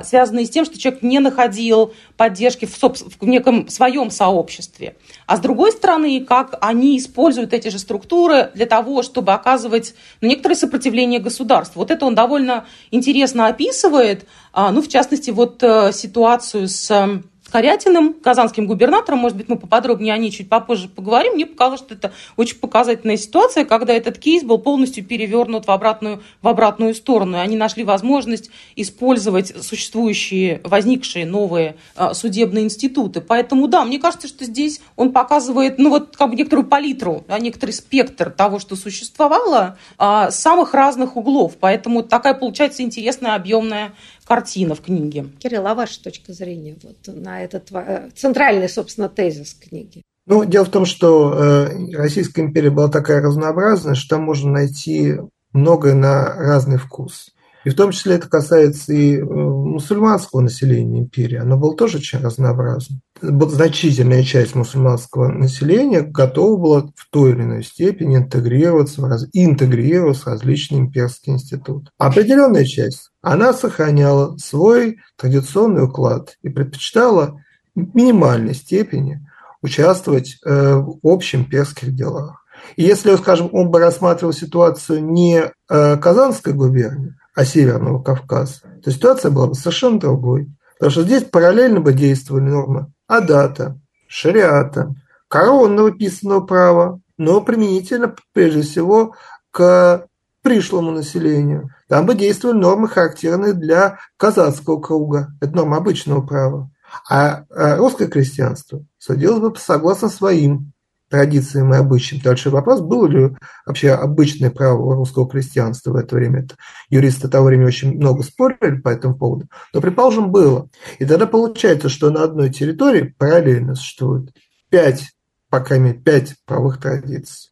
связанные 0.04 0.44
с 0.44 0.50
тем, 0.50 0.64
что 0.64 0.78
человек 0.78 1.02
не 1.02 1.18
находил 1.18 1.94
поддержки 2.16 2.66
в, 2.66 2.78
в 2.78 3.26
неком 3.26 3.68
своем 3.68 4.10
сообществе. 4.10 4.96
А 5.26 5.36
с 5.36 5.40
другой 5.40 5.72
стороны, 5.72 6.24
как 6.24 6.58
они 6.60 6.98
используют 6.98 7.52
эти 7.54 7.68
же 7.68 7.78
структуры 7.78 8.50
для 8.54 8.66
того, 8.66 9.02
чтобы 9.02 9.32
оказывать 9.32 9.94
ну, 10.20 10.28
некоторое 10.28 10.56
сопротивление 10.56 11.20
государству. 11.20 11.80
Вот 11.80 11.90
это 11.90 12.04
он 12.04 12.14
довольно 12.14 12.66
интересно 12.90 13.46
описывает, 13.46 14.26
а, 14.52 14.70
ну, 14.72 14.82
в 14.82 14.88
частности, 14.88 15.30
вот 15.30 15.62
э, 15.62 15.92
ситуацию 15.92 16.68
с 16.68 17.22
Корятиным, 17.52 18.14
казанским 18.14 18.66
губернатором, 18.66 19.18
может 19.18 19.36
быть, 19.36 19.50
мы 19.50 19.56
поподробнее 19.56 20.14
о 20.14 20.16
ней 20.16 20.30
чуть 20.30 20.48
попозже 20.48 20.88
поговорим, 20.88 21.34
мне 21.34 21.44
показалось, 21.44 21.80
что 21.80 21.92
это 21.92 22.14
очень 22.38 22.56
показательная 22.56 23.18
ситуация, 23.18 23.66
когда 23.66 23.92
этот 23.92 24.16
кейс 24.16 24.42
был 24.42 24.56
полностью 24.56 25.04
перевернут 25.04 25.66
в 25.66 25.70
обратную, 25.70 26.22
в 26.40 26.48
обратную 26.48 26.94
сторону, 26.94 27.36
и 27.36 27.40
они 27.40 27.56
нашли 27.56 27.84
возможность 27.84 28.50
использовать 28.74 29.54
существующие, 29.62 30.62
возникшие 30.64 31.26
новые 31.26 31.76
а, 31.94 32.14
судебные 32.14 32.64
институты. 32.64 33.20
Поэтому, 33.20 33.68
да, 33.68 33.84
мне 33.84 33.98
кажется, 33.98 34.28
что 34.28 34.46
здесь 34.46 34.80
он 34.96 35.12
показывает, 35.12 35.78
ну, 35.78 35.90
вот, 35.90 36.16
как 36.16 36.30
бы 36.30 36.36
некоторую 36.36 36.66
палитру, 36.66 37.22
да, 37.28 37.38
некоторый 37.38 37.72
спектр 37.72 38.30
того, 38.30 38.60
что 38.60 38.76
существовало, 38.76 39.76
а, 39.98 40.30
самых 40.30 40.72
разных 40.72 41.18
углов. 41.18 41.58
Поэтому 41.60 42.02
такая 42.02 42.32
получается 42.32 42.82
интересная, 42.82 43.34
объемная 43.34 43.92
картина 44.24 44.74
в 44.74 44.80
книге. 44.80 45.26
Кирилл, 45.38 45.66
а 45.66 45.74
ваша 45.74 46.02
точка 46.02 46.32
зрения 46.32 46.76
вот 46.82 46.96
на 47.06 47.42
этот 47.42 47.70
э, 47.72 48.10
центральный, 48.14 48.68
собственно, 48.68 49.08
тезис 49.08 49.54
книги? 49.54 50.02
Ну, 50.26 50.44
дело 50.44 50.64
в 50.64 50.70
том, 50.70 50.86
что 50.86 51.34
э, 51.34 51.94
Российская 51.94 52.42
империя 52.42 52.70
была 52.70 52.88
такая 52.88 53.20
разнообразная, 53.20 53.94
что 53.94 54.16
там 54.16 54.24
можно 54.24 54.52
найти 54.52 55.16
многое 55.52 55.94
на 55.94 56.34
разный 56.34 56.78
вкус. 56.78 57.34
И 57.64 57.70
в 57.70 57.76
том 57.76 57.92
числе 57.92 58.16
это 58.16 58.28
касается 58.28 58.92
и 58.92 59.16
э, 59.16 59.24
мусульманского 59.24 60.40
населения 60.40 61.00
империи. 61.00 61.36
Оно 61.36 61.56
было 61.56 61.76
тоже 61.76 61.98
очень 61.98 62.18
разнообразно. 62.20 63.00
Значительная 63.20 64.24
часть 64.24 64.54
мусульманского 64.54 65.28
населения 65.28 66.02
готова 66.02 66.56
была 66.56 66.80
в 66.96 67.08
той 67.10 67.32
или 67.32 67.42
иной 67.42 67.62
степени 67.62 68.16
интегрироваться 68.16 69.00
в, 69.00 69.28
интегрироваться 69.32 70.22
в 70.24 70.26
различные 70.28 70.80
имперские 70.80 71.36
институты. 71.36 71.88
Определенная 71.98 72.64
часть, 72.64 73.10
она 73.20 73.52
сохраняла 73.52 74.36
свой 74.38 74.98
традиционный 75.16 75.84
уклад 75.84 76.36
и 76.42 76.48
предпочитала 76.48 77.40
в 77.74 77.94
минимальной 77.94 78.54
степени 78.54 79.24
участвовать 79.62 80.38
э, 80.44 80.74
в 80.74 80.98
общеимперских 81.04 81.94
делах. 81.94 82.44
И 82.76 82.82
если, 82.82 83.14
скажем, 83.16 83.48
он 83.52 83.70
бы 83.70 83.78
рассматривал 83.78 84.32
ситуацию 84.32 85.04
не 85.04 85.44
э, 85.68 85.96
Казанской 85.96 86.52
губернии, 86.52 87.14
а 87.34 87.44
Северного 87.44 88.02
Кавказа, 88.02 88.60
то 88.84 88.90
ситуация 88.90 89.30
была 89.30 89.48
бы 89.48 89.54
совершенно 89.54 89.98
другой. 89.98 90.48
Потому 90.74 90.90
что 90.90 91.02
здесь 91.02 91.24
параллельно 91.24 91.80
бы 91.80 91.92
действовали 91.92 92.42
нормы 92.42 92.92
адата, 93.06 93.78
шариата, 94.08 94.94
коронного 95.28 95.92
писанного 95.92 96.40
права, 96.40 97.00
но 97.16 97.40
применительно 97.40 98.14
прежде 98.32 98.62
всего 98.62 99.14
к 99.50 100.06
пришлому 100.42 100.90
населению. 100.90 101.70
Там 101.88 102.06
бы 102.06 102.14
действовали 102.14 102.56
нормы, 102.56 102.88
характерные 102.88 103.52
для 103.52 103.98
казацкого 104.16 104.80
круга. 104.80 105.28
Это 105.40 105.54
норма 105.54 105.76
обычного 105.78 106.20
права. 106.20 106.70
А, 107.08 107.44
а 107.48 107.76
русское 107.76 108.06
крестьянство 108.06 108.84
судилось 108.98 109.40
бы 109.40 109.58
согласно 109.58 110.08
своим 110.08 110.71
традициям 111.12 111.72
и 111.72 111.76
обычаям. 111.76 112.22
Дальше 112.22 112.50
вопрос, 112.50 112.80
было 112.80 113.06
ли 113.06 113.36
вообще 113.66 113.90
обычное 113.90 114.50
право 114.50 114.96
русского 114.96 115.28
крестьянства 115.28 115.92
в 115.92 115.96
это 115.96 116.16
время. 116.16 116.40
Это 116.40 116.56
юристы 116.88 117.28
того 117.28 117.46
времени 117.46 117.66
очень 117.66 117.96
много 117.96 118.22
спорили 118.22 118.80
по 118.80 118.88
этому 118.88 119.14
поводу. 119.14 119.46
Но, 119.72 119.80
предположим, 119.80 120.32
было. 120.32 120.68
И 120.98 121.04
тогда 121.04 121.26
получается, 121.26 121.88
что 121.88 122.10
на 122.10 122.24
одной 122.24 122.50
территории 122.50 123.14
параллельно 123.16 123.74
существует 123.74 124.34
пять, 124.70 125.12
по 125.50 125.60
крайней 125.60 125.84
мере, 125.90 125.98
пять 126.00 126.34
правовых 126.46 126.80
традиций. 126.80 127.50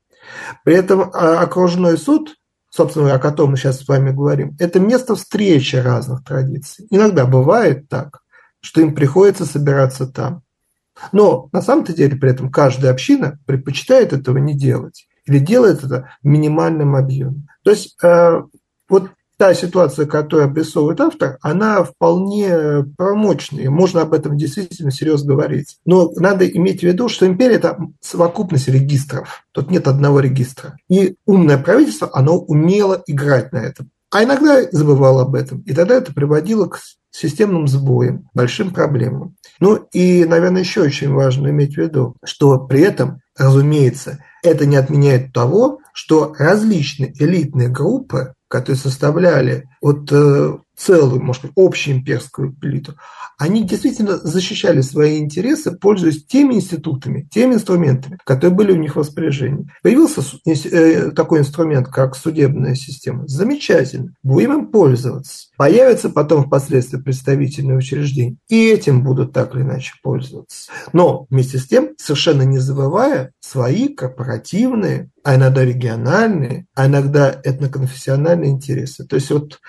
При 0.64 0.74
этом 0.74 1.10
а, 1.12 1.40
окружной 1.40 1.98
суд 1.98 2.34
собственно, 2.72 3.14
о 3.14 3.18
котором 3.18 3.50
мы 3.50 3.56
сейчас 3.56 3.80
с 3.80 3.88
вами 3.88 4.12
говорим, 4.12 4.56
это 4.60 4.78
место 4.78 5.16
встречи 5.16 5.74
разных 5.74 6.22
традиций. 6.22 6.86
Иногда 6.88 7.26
бывает 7.26 7.88
так, 7.88 8.20
что 8.60 8.80
им 8.80 8.94
приходится 8.94 9.44
собираться 9.44 10.06
там. 10.06 10.42
Но 11.12 11.48
на 11.52 11.62
самом-то 11.62 11.92
деле 11.92 12.16
при 12.16 12.30
этом 12.30 12.50
каждая 12.50 12.92
община 12.92 13.38
предпочитает 13.46 14.12
этого 14.12 14.38
не 14.38 14.54
делать 14.54 15.06
или 15.26 15.38
делает 15.38 15.84
это 15.84 16.10
в 16.22 16.26
минимальном 16.26 16.96
объеме. 16.96 17.46
То 17.62 17.70
есть 17.70 17.96
э, 18.02 18.42
вот 18.88 19.10
та 19.40 19.54
ситуация, 19.54 20.04
которую 20.04 20.48
обрисовывает 20.48 21.00
автор, 21.00 21.38
она 21.40 21.82
вполне 21.82 22.84
промочная. 22.98 23.70
Можно 23.70 24.02
об 24.02 24.12
этом 24.12 24.36
действительно 24.36 24.90
серьезно 24.90 25.34
говорить. 25.34 25.78
Но 25.86 26.10
надо 26.16 26.46
иметь 26.46 26.80
в 26.80 26.82
виду, 26.82 27.08
что 27.08 27.26
империя– 27.26 27.54
это 27.56 27.78
совокупность 28.02 28.68
регистров. 28.68 29.44
Тут 29.52 29.70
нет 29.70 29.88
одного 29.88 30.20
регистра. 30.20 30.76
И 30.90 31.16
умное 31.24 31.56
правительство, 31.56 32.10
оно 32.12 32.38
умело 32.38 33.02
играть 33.06 33.50
на 33.52 33.58
этом. 33.58 33.90
А 34.10 34.24
иногда 34.24 34.60
забывал 34.72 35.20
об 35.20 35.34
этом. 35.34 35.60
И 35.60 35.72
тогда 35.72 35.94
это 35.94 36.12
приводило 36.12 36.66
к 36.66 36.78
системным 37.10 37.66
сбоям, 37.66 38.28
большим 38.34 38.72
проблемам. 38.72 39.36
Ну 39.60 39.76
и, 39.92 40.24
наверное, 40.24 40.62
еще 40.62 40.82
очень 40.82 41.12
важно 41.12 41.48
иметь 41.48 41.74
в 41.74 41.78
виду, 41.78 42.16
что 42.24 42.58
при 42.58 42.80
этом, 42.80 43.20
разумеется, 43.36 44.24
это 44.42 44.66
не 44.66 44.76
отменяет 44.76 45.32
того, 45.32 45.80
что 45.92 46.34
различные 46.38 47.12
элитные 47.18 47.68
группы, 47.68 48.34
которые 48.48 48.78
составляли 48.78 49.68
вот 49.82 50.10
э, 50.10 50.58
целую, 50.80 51.22
может 51.22 51.42
быть, 51.42 51.52
общую 51.56 51.96
имперскую 51.96 52.56
элиту, 52.62 52.96
они 53.38 53.64
действительно 53.64 54.16
защищали 54.16 54.80
свои 54.80 55.18
интересы, 55.18 55.72
пользуясь 55.72 56.24
теми 56.24 56.54
институтами, 56.54 57.28
теми 57.30 57.54
инструментами, 57.54 58.18
которые 58.24 58.54
были 58.54 58.72
у 58.72 58.76
них 58.76 58.96
в 58.96 58.98
распоряжении. 58.98 59.70
Появился 59.82 60.22
э, 60.46 61.10
такой 61.10 61.40
инструмент, 61.40 61.88
как 61.88 62.16
судебная 62.16 62.74
система. 62.74 63.26
Замечательно. 63.28 64.14
Будем 64.22 64.52
им 64.52 64.66
пользоваться. 64.66 65.48
Появятся 65.56 66.08
потом 66.08 66.46
впоследствии 66.46 66.98
представительные 66.98 67.76
учреждения, 67.76 68.36
и 68.48 68.68
этим 68.70 69.02
будут 69.02 69.32
так 69.32 69.54
или 69.54 69.62
иначе 69.62 69.92
пользоваться. 70.02 70.70
Но 70.92 71.26
вместе 71.30 71.58
с 71.58 71.66
тем, 71.66 71.90
совершенно 71.98 72.42
не 72.42 72.58
забывая 72.58 73.32
свои 73.40 73.88
корпоративные, 73.88 75.10
а 75.22 75.36
иногда 75.36 75.64
региональные, 75.64 76.66
а 76.74 76.86
иногда 76.86 77.40
этноконфессиональные 77.44 78.50
интересы. 78.50 79.06
То 79.06 79.16
есть 79.16 79.30
вот 79.30 79.60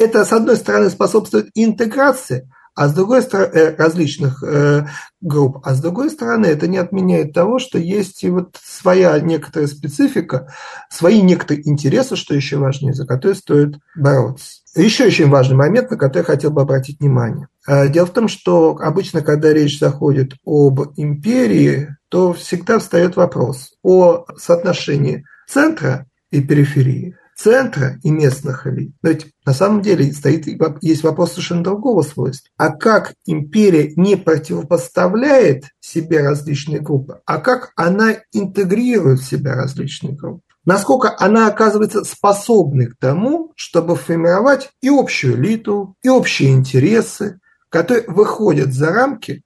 это, 0.00 0.24
с 0.24 0.32
одной 0.32 0.56
стороны, 0.56 0.88
способствует 0.90 1.50
интеграции, 1.54 2.50
а 2.74 2.88
с 2.88 2.94
другой 2.94 3.20
стороны, 3.20 3.50
э, 3.52 3.76
различных 3.76 4.42
э, 4.42 4.86
групп, 5.20 5.58
а 5.64 5.74
с 5.74 5.80
другой 5.80 6.08
стороны, 6.10 6.46
это 6.46 6.66
не 6.68 6.78
отменяет 6.78 7.34
того, 7.34 7.58
что 7.58 7.78
есть 7.78 8.24
и 8.24 8.30
вот 8.30 8.56
своя 8.62 9.18
некоторая 9.20 9.68
специфика, 9.68 10.50
свои 10.88 11.20
некоторые 11.20 11.68
интересы, 11.68 12.16
что 12.16 12.34
еще 12.34 12.56
важнее, 12.56 12.94
за 12.94 13.06
которые 13.06 13.34
стоит 13.34 13.74
бороться. 13.94 14.60
Еще 14.74 15.04
очень 15.04 15.28
важный 15.28 15.56
момент, 15.56 15.90
на 15.90 15.98
который 15.98 16.20
я 16.20 16.24
хотел 16.24 16.50
бы 16.50 16.62
обратить 16.62 17.00
внимание. 17.00 17.48
Э, 17.68 17.88
дело 17.88 18.06
в 18.06 18.12
том, 18.12 18.28
что 18.28 18.78
обычно, 18.80 19.20
когда 19.20 19.52
речь 19.52 19.78
заходит 19.78 20.32
об 20.46 20.80
империи, 20.96 21.96
то 22.08 22.32
всегда 22.32 22.78
встает 22.78 23.16
вопрос 23.16 23.72
о 23.82 24.24
соотношении 24.38 25.26
центра 25.46 26.06
и 26.30 26.40
периферии 26.40 27.16
центра 27.42 27.98
и 28.02 28.10
местных 28.10 28.66
элит. 28.66 28.92
Но 29.02 29.10
ведь 29.10 29.26
на 29.46 29.54
самом 29.54 29.80
деле 29.80 30.12
стоит, 30.12 30.46
есть 30.82 31.02
вопрос 31.02 31.30
совершенно 31.30 31.64
другого 31.64 32.02
свойства. 32.02 32.50
А 32.56 32.70
как 32.70 33.14
империя 33.26 33.92
не 33.96 34.16
противопоставляет 34.16 35.64
себе 35.80 36.20
различные 36.20 36.80
группы, 36.80 37.20
а 37.24 37.38
как 37.38 37.72
она 37.76 38.16
интегрирует 38.32 39.20
в 39.20 39.28
себя 39.28 39.54
различные 39.54 40.14
группы? 40.14 40.42
Насколько 40.66 41.16
она 41.18 41.46
оказывается 41.46 42.04
способной 42.04 42.88
к 42.88 42.96
тому, 42.98 43.52
чтобы 43.56 43.96
формировать 43.96 44.70
и 44.82 44.90
общую 44.90 45.36
элиту, 45.36 45.96
и 46.02 46.10
общие 46.10 46.52
интересы, 46.52 47.40
которые 47.70 48.04
выходят 48.06 48.72
за 48.74 48.90
рамки 48.92 49.42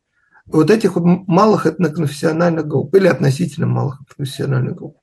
вот 0.46 0.70
этих 0.70 0.96
малых 0.96 1.66
этноконфессиональных 1.66 2.66
групп 2.66 2.94
или 2.94 3.06
относительно 3.06 3.66
малых 3.66 4.02
этноконфессиональных 4.02 4.74
групп. 4.74 4.96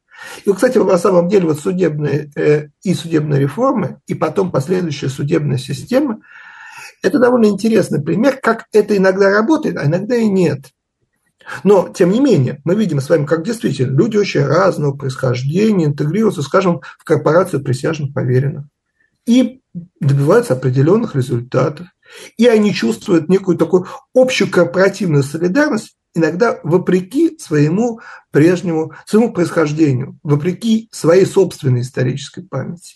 И, 0.46 0.54
кстати, 0.54 0.78
на 0.78 0.98
самом 0.98 1.28
деле 1.28 1.48
вот 1.48 1.60
судебные 1.60 2.32
э, 2.36 2.68
и 2.84 2.94
судебные 2.94 3.40
реформы, 3.40 4.00
и 4.08 4.14
потом 4.14 4.52
последующая 4.52 5.10
судебная 5.10 5.58
система– 5.58 6.22
это 7.02 7.20
довольно 7.20 7.48
интересный 7.48 8.02
пример, 8.02 8.40
как 8.42 8.66
это 8.72 8.96
иногда 8.96 9.30
работает, 9.30 9.78
а 9.78 9.86
иногда 9.86 10.16
и 10.16 10.28
нет. 10.28 10.72
Но, 11.64 11.90
тем 11.90 12.12
не 12.12 12.20
менее, 12.20 12.62
мы 12.64 12.76
видим 12.76 13.02
с 13.02 13.10
вами, 13.10 13.26
как 13.26 13.44
действительно 13.44 13.98
люди 13.98 14.18
очень 14.18 14.46
разного 14.46 14.96
происхождения 14.96 15.86
интегрируются, 15.86 16.44
скажем, 16.44 16.82
в 17.00 17.04
корпорацию 17.04 17.64
присяжных 17.64 18.14
поверенных 18.14 18.66
и 19.26 19.62
добиваются 20.00 20.54
определенных 20.54 21.16
результатов. 21.16 21.88
И 22.38 22.46
они 22.46 22.74
чувствуют 22.74 23.30
некую 23.30 23.58
такую 23.58 23.88
общую 24.14 24.52
корпоративную 24.52 25.24
солидарность, 25.24 25.96
иногда 26.14 26.60
вопреки 26.64 27.38
своему 27.40 28.02
прежнему, 28.32 28.94
своему 29.06 29.32
происхождению, 29.34 30.20
вопреки 30.24 30.90
своей 30.92 31.26
собственной 31.26 31.82
исторической 31.82 32.42
памяти. 32.42 32.96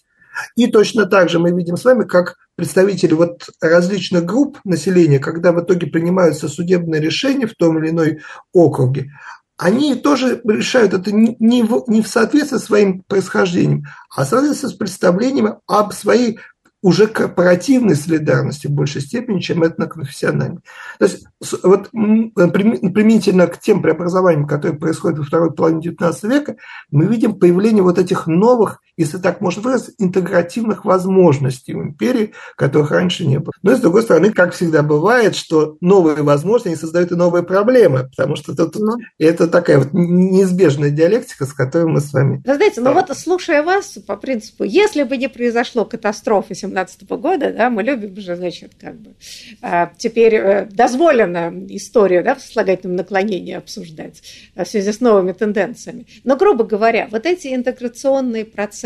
И 0.55 0.67
точно 0.67 1.05
так 1.05 1.29
же 1.29 1.39
мы 1.39 1.51
видим 1.51 1.77
с 1.77 1.85
вами, 1.85 2.03
как 2.03 2.35
представители 2.55 3.13
вот 3.13 3.49
различных 3.61 4.25
групп 4.25 4.59
населения, 4.65 5.19
когда 5.19 5.51
в 5.51 5.63
итоге 5.63 5.87
принимаются 5.87 6.47
судебные 6.47 7.01
решения 7.01 7.47
в 7.47 7.55
том 7.55 7.79
или 7.79 7.89
иной 7.89 8.19
округе, 8.53 9.11
они 9.57 9.95
тоже 9.95 10.41
решают 10.43 10.93
это 10.93 11.11
не 11.13 11.63
в, 11.63 11.85
не 11.87 12.01
в 12.01 12.07
соответствии 12.07 12.57
с 12.57 12.65
своим 12.65 13.03
происхождением, 13.03 13.85
а 14.13 14.25
в 14.25 14.27
соответствии 14.27 14.67
с 14.67 14.73
представлением 14.73 15.59
об 15.65 15.93
своей 15.93 16.39
уже 16.85 17.07
корпоративной 17.07 17.95
солидарности 17.95 18.67
в 18.67 18.69
большей 18.69 19.01
степени, 19.01 19.39
чем 19.39 19.63
этноконфессиональной. 19.63 20.59
То 20.99 21.05
есть 21.05 21.25
вот 21.63 21.89
применительно 21.89 23.47
к 23.47 23.59
тем 23.59 23.81
преобразованиям, 23.81 24.45
которые 24.45 24.77
происходят 24.77 25.17
во 25.17 25.25
второй 25.25 25.51
половине 25.51 25.81
XIX 25.81 26.13
века, 26.29 26.57
мы 26.91 27.07
видим 27.07 27.39
появление 27.39 27.81
вот 27.81 27.97
этих 27.97 28.27
новых, 28.27 28.81
если 28.97 29.17
так 29.17 29.41
можно 29.41 29.61
выразить, 29.61 29.95
интегративных 29.97 30.85
возможностей 30.85 31.73
в 31.73 31.81
империи, 31.81 32.33
которых 32.55 32.91
раньше 32.91 33.25
не 33.25 33.39
было. 33.39 33.51
Но 33.61 33.73
и 33.73 33.75
с 33.75 33.79
другой 33.79 34.03
стороны, 34.03 34.31
как 34.31 34.53
всегда 34.53 34.83
бывает, 34.83 35.35
что 35.35 35.77
новые 35.81 36.23
возможности 36.23 36.79
создают 36.79 37.11
и 37.11 37.15
новые 37.15 37.43
проблемы, 37.43 38.09
потому 38.15 38.35
что 38.35 38.55
тут, 38.55 38.75
ну. 38.75 38.97
это 39.19 39.47
такая 39.47 39.79
вот 39.79 39.89
неизбежная 39.93 40.89
диалектика, 40.89 41.45
с 41.45 41.53
которой 41.53 41.87
мы 41.87 41.99
с 41.99 42.13
вами... 42.13 42.41
Вы 42.45 42.55
знаете, 42.55 42.81
ну 42.81 42.93
вот 42.93 43.15
слушая 43.17 43.63
вас, 43.63 43.97
по 44.07 44.15
принципу, 44.15 44.63
если 44.63 45.03
бы 45.03 45.17
не 45.17 45.27
произошло 45.27 45.85
катастрофы 45.85 46.55
17 46.55 47.07
года, 47.09 47.53
да, 47.53 47.69
мы 47.69 47.83
любим 47.83 48.15
же, 48.19 48.35
значит, 48.35 48.73
как 48.79 48.95
бы 48.95 49.15
а, 49.61 49.91
теперь 49.97 50.35
э, 50.35 50.65
дозволено 50.65 51.53
историю 51.69 52.23
да, 52.23 52.35
в 52.35 52.41
сослагательном 52.41 52.95
наклонении 52.95 53.53
обсуждать 53.53 54.21
в 54.55 54.65
связи 54.65 54.91
с 54.91 54.99
новыми 54.99 55.33
тенденциями. 55.33 56.05
Но, 56.23 56.37
грубо 56.37 56.63
говоря, 56.63 57.07
вот 57.11 57.25
эти 57.25 57.53
интеграционные 57.53 58.45
процессы, 58.45 58.84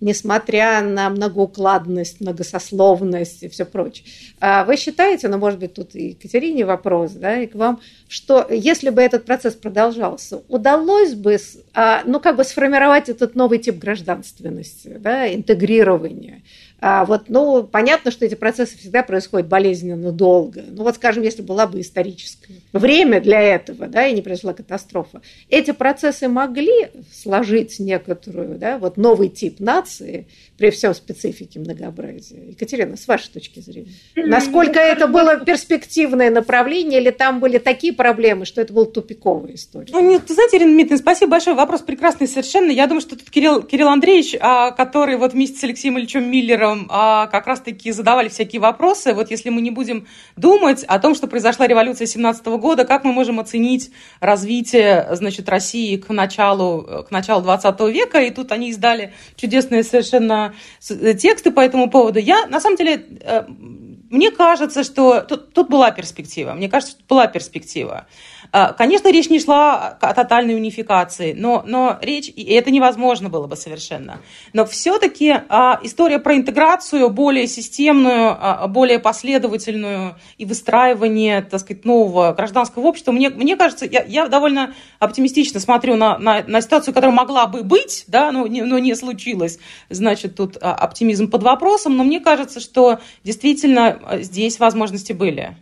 несмотря 0.00 0.80
на 0.82 1.08
многоукладность, 1.10 2.20
многосословность 2.20 3.42
и 3.42 3.48
все 3.48 3.64
прочее, 3.64 4.06
а 4.40 4.64
вы 4.64 4.76
считаете, 4.76 5.28
ну, 5.28 5.38
может 5.38 5.60
быть, 5.60 5.74
тут 5.74 5.94
и 5.94 6.08
Екатерине 6.08 6.64
вопрос, 6.64 7.12
да, 7.12 7.40
и 7.40 7.46
к 7.46 7.54
вам, 7.54 7.80
что 8.08 8.46
если 8.50 8.90
бы 8.90 9.02
этот 9.02 9.24
процесс 9.24 9.54
продолжался, 9.54 10.42
удалось 10.48 11.14
бы, 11.14 11.38
а, 11.74 12.02
ну, 12.04 12.20
как 12.20 12.36
бы 12.36 12.44
сформировать 12.44 13.08
этот 13.08 13.34
новый 13.34 13.58
тип 13.58 13.78
гражданственности, 13.78 14.96
да, 14.98 15.32
интегрирования, 15.32 16.42
вот, 16.80 17.24
ну, 17.28 17.64
понятно, 17.64 18.10
что 18.10 18.24
эти 18.24 18.34
процессы 18.34 18.78
всегда 18.78 19.02
происходят 19.02 19.48
болезненно 19.48 20.12
долго. 20.12 20.64
Ну, 20.66 20.84
вот, 20.84 20.94
скажем, 20.96 21.22
если 21.22 21.42
была 21.42 21.66
бы 21.66 21.80
историческое 21.80 22.54
время 22.72 23.20
для 23.20 23.40
этого, 23.40 23.86
да, 23.86 24.06
и 24.06 24.14
не 24.14 24.22
произошла 24.22 24.54
катастрофа, 24.54 25.20
эти 25.50 25.72
процессы 25.72 26.28
могли 26.28 26.88
сложить 27.12 27.78
некоторую, 27.78 28.58
да, 28.58 28.78
вот 28.78 28.96
новый 28.96 29.28
тип 29.28 29.60
нации 29.60 30.26
при 30.56 30.70
всем 30.70 30.94
специфике 30.94 31.60
многообразия. 31.60 32.48
Екатерина, 32.48 32.96
с 32.96 33.06
вашей 33.06 33.30
точки 33.30 33.60
зрения, 33.60 33.90
насколько 34.16 34.78
это 34.78 35.06
было 35.06 35.38
перспективное 35.40 36.30
направление, 36.30 37.00
или 37.00 37.10
там 37.10 37.40
были 37.40 37.58
такие 37.58 37.92
проблемы, 37.92 38.46
что 38.46 38.60
это 38.60 38.72
была 38.72 38.86
тупиковая 38.86 39.54
история? 39.54 39.88
Ну, 39.92 40.00
нет, 40.00 40.24
ты 40.26 40.34
знаете, 40.34 40.56
Ирина 40.56 40.72
Дмитриевна, 40.72 40.98
спасибо 40.98 41.32
большое, 41.32 41.56
вопрос 41.56 41.82
прекрасный 41.82 42.26
совершенно. 42.26 42.70
Я 42.70 42.86
думаю, 42.86 43.02
что 43.02 43.16
тут 43.16 43.30
Кирилл, 43.30 43.62
Кирилл 43.62 43.88
Андреевич, 43.88 44.36
а, 44.40 44.70
который 44.70 45.16
вот 45.16 45.34
вместе 45.34 45.58
с 45.58 45.64
Алексеем 45.64 45.98
Ильичем 45.98 46.30
Миллером 46.30 46.69
котором 46.70 46.86
а, 46.90 47.26
как 47.26 47.46
раз-таки 47.46 47.92
задавали 47.92 48.28
всякие 48.28 48.60
вопросы. 48.60 49.12
Вот 49.14 49.30
если 49.30 49.50
мы 49.50 49.60
не 49.60 49.70
будем 49.70 50.06
думать 50.36 50.84
о 50.84 50.98
том, 50.98 51.14
что 51.14 51.26
произошла 51.26 51.66
революция 51.66 52.06
17 52.06 52.46
года, 52.46 52.84
как 52.84 53.04
мы 53.04 53.12
можем 53.12 53.40
оценить 53.40 53.90
развитие, 54.20 55.08
значит, 55.12 55.48
России 55.48 55.96
к 55.96 56.08
началу, 56.10 57.04
к 57.08 57.10
началу 57.10 57.42
20 57.42 57.80
века, 57.92 58.20
и 58.20 58.30
тут 58.30 58.52
они 58.52 58.70
издали 58.70 59.12
чудесные 59.36 59.82
совершенно 59.82 60.54
тексты 60.80 61.50
по 61.50 61.60
этому 61.60 61.90
поводу. 61.90 62.18
Я, 62.18 62.46
на 62.46 62.60
самом 62.60 62.76
деле, 62.76 63.04
э, 63.20 63.44
мне 64.10 64.30
кажется, 64.30 64.82
что 64.82 65.20
тут, 65.20 65.52
тут 65.52 65.68
была 65.68 65.90
перспектива. 65.90 66.52
Мне 66.52 66.68
кажется, 66.68 66.96
что 66.96 67.04
была 67.08 67.26
перспектива. 67.26 68.06
А, 68.52 68.72
конечно, 68.72 69.10
речь 69.12 69.30
не 69.30 69.38
шла 69.38 69.96
о 70.00 70.14
тотальной 70.14 70.56
унификации, 70.56 71.32
но, 71.32 71.62
но 71.66 71.98
речь, 72.02 72.28
и 72.28 72.42
это 72.52 72.70
невозможно 72.70 73.28
было 73.28 73.46
бы 73.46 73.56
совершенно. 73.56 74.20
Но 74.52 74.66
все-таки 74.66 75.34
а, 75.48 75.78
история 75.82 76.18
про 76.18 76.36
интеграцию 76.36 77.08
более 77.10 77.46
системную, 77.46 78.36
а, 78.40 78.66
более 78.66 78.98
последовательную 78.98 80.16
и 80.36 80.44
выстраивание, 80.44 81.42
так 81.42 81.60
сказать, 81.60 81.84
нового 81.84 82.32
гражданского 82.32 82.86
общества, 82.86 83.12
мне, 83.12 83.30
мне 83.30 83.56
кажется, 83.56 83.86
я, 83.86 84.02
я 84.02 84.26
довольно 84.26 84.74
оптимистично 84.98 85.60
смотрю 85.60 85.96
на, 85.96 86.18
на, 86.18 86.42
на 86.46 86.60
ситуацию, 86.60 86.92
которая 86.92 87.16
могла 87.16 87.46
бы 87.46 87.62
быть, 87.62 88.04
да, 88.08 88.32
но 88.32 88.46
не, 88.46 88.62
но 88.62 88.78
не 88.78 88.96
случилось. 88.96 89.58
Значит, 89.90 90.34
тут 90.34 90.56
оптимизм 90.56 91.30
под 91.30 91.44
вопросом, 91.44 91.96
но 91.96 92.02
мне 92.02 92.18
кажется, 92.18 92.58
что 92.58 92.98
действительно 93.22 93.98
здесь 94.20 94.58
возможности 94.58 95.12
были. 95.12 95.56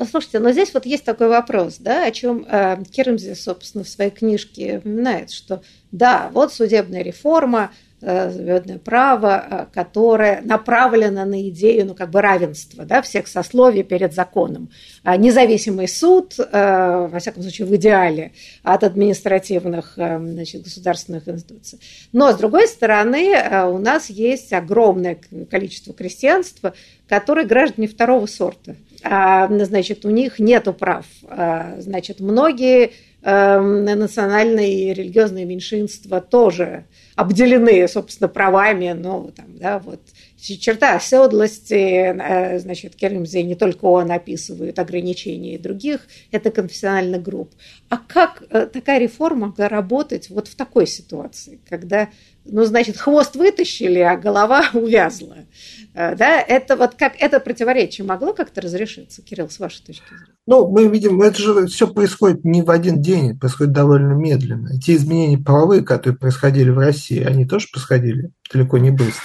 Ну, 0.00 0.06
слушайте, 0.06 0.38
но 0.38 0.50
здесь 0.50 0.72
вот 0.72 0.86
есть 0.86 1.04
такой 1.04 1.28
вопрос, 1.28 1.76
да, 1.78 2.06
о 2.06 2.10
чем 2.10 2.46
э, 2.48 2.82
Кермзи, 2.90 3.34
собственно, 3.34 3.84
в 3.84 3.88
своей 3.88 4.10
книжке 4.10 4.78
упоминает, 4.78 5.30
что 5.30 5.62
да, 5.92 6.30
вот 6.32 6.54
судебная 6.54 7.02
реформа, 7.02 7.70
э, 8.00 8.78
право, 8.82 9.46
э, 9.50 9.66
которое 9.74 10.40
направлено 10.40 11.26
на 11.26 11.46
идею, 11.50 11.84
ну, 11.84 11.94
как 11.94 12.08
бы 12.08 12.22
равенства, 12.22 12.86
да, 12.86 13.02
всех 13.02 13.28
сословий 13.28 13.82
перед 13.82 14.14
законом. 14.14 14.70
А 15.02 15.18
независимый 15.18 15.86
суд, 15.86 16.34
э, 16.38 17.08
во 17.12 17.18
всяком 17.18 17.42
случае, 17.42 17.66
в 17.66 17.76
идеале, 17.76 18.32
от 18.62 18.84
административных, 18.84 19.96
значит, 19.96 20.62
государственных 20.62 21.28
институций. 21.28 21.78
Но, 22.12 22.32
с 22.32 22.36
другой 22.36 22.68
стороны, 22.68 23.34
у 23.66 23.76
нас 23.76 24.08
есть 24.08 24.50
огромное 24.54 25.18
количество 25.50 25.92
крестьянства, 25.92 26.72
которые 27.06 27.46
граждане 27.46 27.86
второго 27.86 28.24
сорта– 28.24 28.76
значит, 29.02 30.04
у 30.04 30.10
них 30.10 30.38
нет 30.38 30.68
прав. 30.78 31.06
А, 31.24 31.76
значит, 31.78 32.20
многие 32.20 32.92
эм, 33.22 33.84
национальные 33.84 34.90
и 34.90 34.94
религиозные 34.94 35.44
меньшинства 35.44 36.20
тоже 36.20 36.84
обделены, 37.16 37.86
собственно, 37.88 38.28
правами, 38.28 38.92
ну, 38.92 39.30
там, 39.34 39.58
да, 39.58 39.78
вот, 39.78 40.00
черта 40.40 40.96
оседлости, 40.96 41.74
э, 41.74 42.58
значит, 42.58 42.96
Кермзи 42.96 43.38
не 43.38 43.54
только 43.54 43.84
он 43.84 44.10
описывает 44.10 44.78
ограничения 44.78 45.54
и 45.54 45.58
других, 45.58 46.06
это 46.30 46.50
конфессиональных 46.50 47.22
групп. 47.22 47.50
А 47.88 47.98
как 47.98 48.42
э, 48.48 48.66
такая 48.66 48.98
реформа 48.98 49.54
работать 49.56 50.30
вот 50.30 50.48
в 50.48 50.56
такой 50.56 50.86
ситуации, 50.86 51.60
когда, 51.68 52.08
ну, 52.44 52.64
значит, 52.64 52.96
хвост 52.96 53.36
вытащили, 53.36 53.98
а 53.98 54.16
голова 54.16 54.64
увязла? 54.74 55.36
Э, 55.94 56.14
да, 56.14 56.40
это 56.40 56.76
вот 56.76 56.94
как 56.94 57.14
это 57.18 57.40
противоречие 57.40 58.06
могло 58.06 58.32
как-то 58.32 58.60
разрешиться, 58.60 59.22
Кирилл, 59.22 59.50
с 59.50 59.58
вашей 59.58 59.84
точки 59.84 60.08
зрения? 60.08 60.34
Ну, 60.46 60.68
мы 60.68 60.88
видим, 60.88 61.20
это 61.22 61.38
же 61.40 61.66
все 61.66 61.86
происходит 61.88 62.44
не 62.44 62.62
в 62.62 62.70
один 62.70 63.00
день, 63.02 63.30
это 63.30 63.40
происходит 63.40 63.72
довольно 63.72 64.12
медленно. 64.12 64.78
Те 64.80 64.96
изменения 64.96 65.38
правовые, 65.38 65.82
которые 65.82 66.18
происходили 66.18 66.70
в 66.70 66.78
России, 66.78 67.22
они 67.22 67.46
тоже 67.46 67.66
происходили 67.72 68.30
далеко 68.52 68.78
не 68.78 68.90
быстро. 68.90 69.22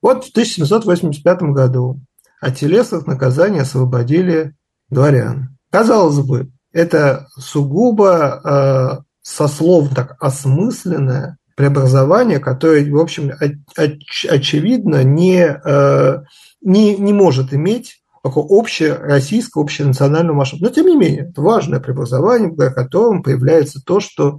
Вот 0.00 0.24
в 0.24 0.30
1785 0.30 1.42
году 1.42 2.00
от 2.40 2.56
телесных 2.56 3.06
наказаний 3.06 3.60
освободили 3.60 4.54
дворян. 4.90 5.58
Казалось 5.70 6.24
бы, 6.24 6.50
это 6.72 7.26
сугубо 7.36 8.40
э, 8.44 9.02
сословно 9.22 9.94
так 9.94 10.16
осмысленное 10.22 11.37
преобразование, 11.58 12.38
которое, 12.38 12.88
в 12.88 12.96
общем, 12.96 13.32
оч, 13.76 14.26
очевидно 14.26 15.02
не, 15.02 15.40
э, 15.42 16.22
не, 16.62 16.96
не 16.96 17.12
может 17.12 17.52
иметь 17.52 18.00
такого 18.22 18.46
общероссийского, 18.48 19.64
общенационального 19.64 20.36
масштаба. 20.36 20.66
Но, 20.66 20.70
тем 20.70 20.86
не 20.86 20.96
менее, 20.96 21.28
это 21.30 21.42
важное 21.42 21.80
преобразование, 21.80 22.50
благодаря 22.50 22.74
которому 22.74 23.24
появляется 23.24 23.82
то, 23.84 23.98
что 23.98 24.38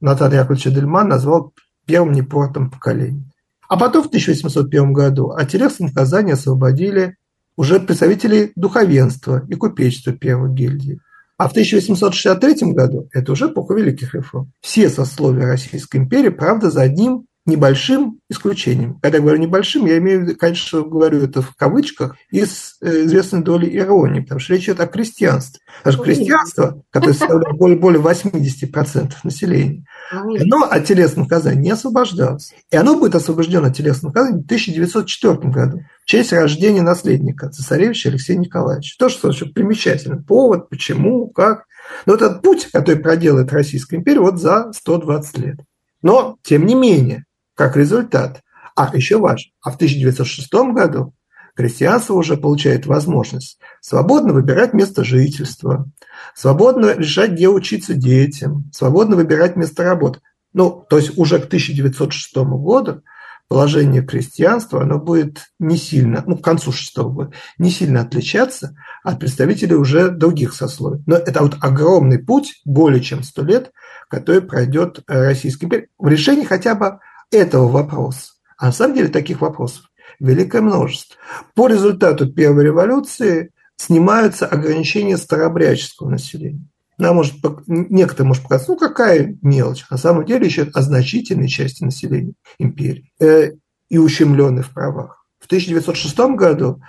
Наталья 0.00 0.40
Яковлевич 0.40 0.66
Эдельман 0.66 1.08
назвал 1.08 1.52
первым 1.86 2.10
непортом 2.10 2.72
поколения. 2.72 3.30
А 3.68 3.76
потом 3.76 4.02
в 4.02 4.08
1801 4.08 4.92
году 4.92 5.30
от 5.30 5.48
телесных 5.48 5.94
наказаний 5.94 6.32
освободили 6.32 7.14
уже 7.56 7.78
представителей 7.78 8.50
духовенства 8.56 9.44
и 9.48 9.54
купечества 9.54 10.12
первой 10.12 10.52
гильдии. 10.52 10.98
А 11.38 11.46
в 11.46 11.52
1863 11.52 12.72
году, 12.72 13.08
это 13.12 13.30
уже 13.32 13.46
эпоха 13.46 13.74
великих 13.74 14.12
реформ, 14.12 14.52
все 14.60 14.90
сословия 14.90 15.46
Российской 15.46 15.98
империи, 15.98 16.30
правда, 16.30 16.68
за 16.70 16.82
одним 16.82 17.26
небольшим 17.48 18.20
исключением. 18.28 18.98
Когда 19.00 19.18
я 19.18 19.22
говорю 19.22 19.40
небольшим, 19.40 19.86
я 19.86 19.98
имею 19.98 20.20
в 20.20 20.22
виду, 20.22 20.38
конечно, 20.38 20.82
говорю 20.82 21.24
это 21.24 21.42
в 21.42 21.54
кавычках 21.56 22.16
и 22.30 22.44
с 22.44 22.76
э, 22.80 23.04
известной 23.04 23.42
долей 23.42 23.76
иронии, 23.76 24.20
потому 24.20 24.38
что 24.38 24.54
речь 24.54 24.64
идет 24.64 24.80
о 24.80 24.86
крестьянстве. 24.86 25.60
Потому 25.78 25.94
что 25.94 26.04
крестьянство, 26.04 26.82
которое 26.90 27.14
составляет 27.14 27.56
более, 27.56 27.78
более 27.78 28.00
80% 28.00 29.12
населения, 29.24 29.84
оно 30.10 30.64
от 30.64 30.84
телесных 30.84 31.28
наказаний 31.28 31.62
не 31.62 31.70
освобождалось. 31.70 32.52
И 32.70 32.76
оно 32.76 32.98
будет 32.98 33.14
освобождено 33.14 33.66
от 33.66 33.76
телесных 33.76 34.14
наказаний 34.14 34.42
в 34.42 34.44
1904 34.44 35.36
году 35.50 35.80
в 36.02 36.06
честь 36.06 36.32
рождения 36.32 36.82
наследника 36.82 37.50
цесаревича 37.50 38.10
Алексея 38.10 38.38
Николаевича. 38.38 38.96
То, 38.98 39.08
что 39.08 39.28
очень 39.28 39.52
примечательно. 39.52 40.22
Повод, 40.22 40.68
почему, 40.68 41.28
как. 41.28 41.64
Но 42.06 42.14
этот 42.14 42.42
путь, 42.42 42.68
который 42.70 43.00
проделает 43.00 43.52
Российская 43.52 43.96
империя, 43.96 44.20
вот 44.20 44.38
за 44.38 44.72
120 44.72 45.38
лет. 45.38 45.56
Но, 46.02 46.36
тем 46.42 46.66
не 46.66 46.74
менее, 46.74 47.24
как 47.58 47.76
результат. 47.76 48.42
А 48.76 48.88
еще 48.94 49.18
важно, 49.18 49.50
а 49.60 49.72
в 49.72 49.74
1906 49.74 50.48
году 50.72 51.12
крестьянство 51.56 52.14
уже 52.14 52.36
получает 52.36 52.86
возможность 52.86 53.58
свободно 53.80 54.32
выбирать 54.32 54.72
место 54.74 55.02
жительства, 55.02 55.90
свободно 56.36 56.94
решать, 56.96 57.32
где 57.32 57.48
учиться 57.48 57.94
детям, 57.94 58.70
свободно 58.72 59.16
выбирать 59.16 59.56
место 59.56 59.82
работы. 59.82 60.20
Ну, 60.52 60.86
то 60.88 60.98
есть 60.98 61.18
уже 61.18 61.40
к 61.40 61.46
1906 61.46 62.36
году 62.36 63.02
положение 63.48 64.02
крестьянства, 64.02 64.82
оно 64.82 65.00
будет 65.00 65.46
не 65.58 65.76
сильно, 65.76 66.22
ну, 66.26 66.36
к 66.36 66.44
концу 66.44 66.70
шестого 66.70 67.10
года, 67.10 67.32
не 67.58 67.70
сильно 67.70 68.02
отличаться 68.02 68.76
от 69.02 69.18
представителей 69.18 69.74
уже 69.74 70.10
других 70.10 70.54
сословий. 70.54 71.02
Но 71.06 71.16
это 71.16 71.42
вот 71.42 71.56
огромный 71.60 72.20
путь, 72.20 72.60
более 72.64 73.00
чем 73.00 73.24
сто 73.24 73.42
лет, 73.42 73.72
который 74.08 74.42
пройдет 74.42 75.00
Российская 75.08 75.66
империя 75.66 75.88
в 75.98 76.06
решении 76.06 76.44
хотя 76.44 76.76
бы 76.76 77.00
этого 77.30 77.68
вопроса. 77.68 78.32
А 78.56 78.66
на 78.66 78.72
самом 78.72 78.94
деле 78.94 79.08
таких 79.08 79.40
вопросов 79.40 79.84
великое 80.20 80.62
множество. 80.62 81.16
По 81.54 81.68
результату 81.68 82.32
Первой 82.32 82.64
революции 82.64 83.50
снимаются 83.76 84.46
ограничения 84.46 85.16
старообрядческого 85.16 86.10
населения. 86.10 86.66
Нам 86.98 87.14
может, 87.16 87.34
некоторым 87.68 88.28
может 88.28 88.42
показаться, 88.42 88.72
ну 88.72 88.78
какая 88.78 89.36
мелочь. 89.40 89.84
На 89.88 89.96
самом 89.96 90.24
деле 90.24 90.46
еще 90.46 90.68
о 90.74 90.82
значительной 90.82 91.48
части 91.48 91.84
населения 91.84 92.32
империи 92.58 93.12
э, 93.20 93.52
и 93.88 93.98
ущемленной 93.98 94.62
в 94.62 94.70
правах. 94.70 95.24
В 95.38 95.46
1906 95.46 96.18
году 96.34 96.82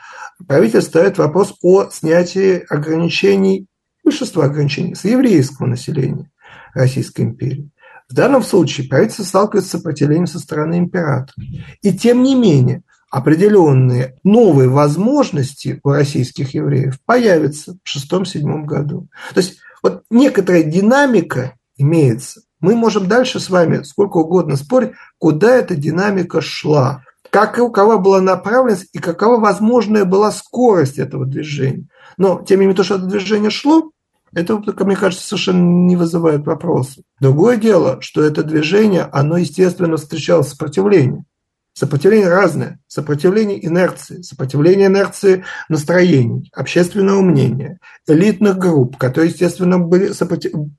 правительство 0.47 0.89
ставит 0.89 1.19
вопрос 1.19 1.53
о 1.61 1.89
снятии 1.91 2.65
ограничений, 2.69 3.67
большинства 4.03 4.45
ограничений 4.45 4.95
с 4.95 5.05
еврейского 5.05 5.67
населения 5.67 6.31
Российской 6.73 7.21
империи. 7.21 7.69
В 8.09 8.13
данном 8.13 8.43
случае 8.43 8.87
правительство 8.87 9.23
сталкивается 9.23 9.69
с 9.69 9.71
сопротивлением 9.73 10.27
со 10.27 10.39
стороны 10.39 10.79
императора. 10.79 11.35
И 11.81 11.93
тем 11.95 12.23
не 12.23 12.35
менее, 12.35 12.81
определенные 13.11 14.17
новые 14.23 14.67
возможности 14.67 15.79
у 15.83 15.89
российских 15.89 16.53
евреев 16.55 16.97
появятся 17.05 17.73
в 17.73 17.77
шестом-седьмом 17.87 18.65
году. 18.65 19.07
То 19.33 19.41
есть 19.41 19.59
вот 19.83 20.03
некоторая 20.09 20.63
динамика 20.63 21.53
имеется. 21.77 22.41
Мы 22.59 22.75
можем 22.75 23.07
дальше 23.07 23.39
с 23.39 23.49
вами 23.49 23.83
сколько 23.83 24.17
угодно 24.17 24.57
спорить, 24.57 24.91
куда 25.17 25.55
эта 25.55 25.75
динамика 25.75 26.41
шла, 26.41 27.03
как 27.29 27.57
и 27.57 27.61
у 27.61 27.71
кого 27.71 27.99
была 27.99 28.21
направленность 28.21 28.89
и 28.91 28.97
какова 28.97 29.39
возможная 29.39 30.03
была 30.03 30.31
скорость 30.31 30.97
этого 30.97 31.25
движения. 31.25 31.87
Но, 32.17 32.43
тем 32.45 32.59
не 32.59 32.65
менее, 32.65 32.75
то, 32.75 32.83
что 32.83 32.95
это 32.95 33.05
движение 33.05 33.51
шло, 33.51 33.91
это, 34.33 34.57
мне 34.57 34.95
кажется, 34.95 35.27
совершенно 35.27 35.87
не 35.87 35.95
вызывает 35.95 36.45
вопросов. 36.45 37.03
Другое 37.19 37.57
дело, 37.57 38.01
что 38.01 38.21
это 38.21 38.43
движение, 38.43 39.03
оно, 39.11 39.37
естественно, 39.37 39.97
встречало 39.97 40.43
сопротивление. 40.43 41.25
Сопротивление 41.73 42.29
разное. 42.29 42.79
Сопротивление 42.87 43.65
инерции, 43.65 44.21
сопротивление 44.21 44.87
инерции 44.87 45.45
настроений, 45.69 46.51
общественного 46.53 47.21
мнения, 47.21 47.79
элитных 48.07 48.57
групп, 48.57 48.97
которые, 48.97 49.31
естественно, 49.31 49.79
были, 49.79 50.11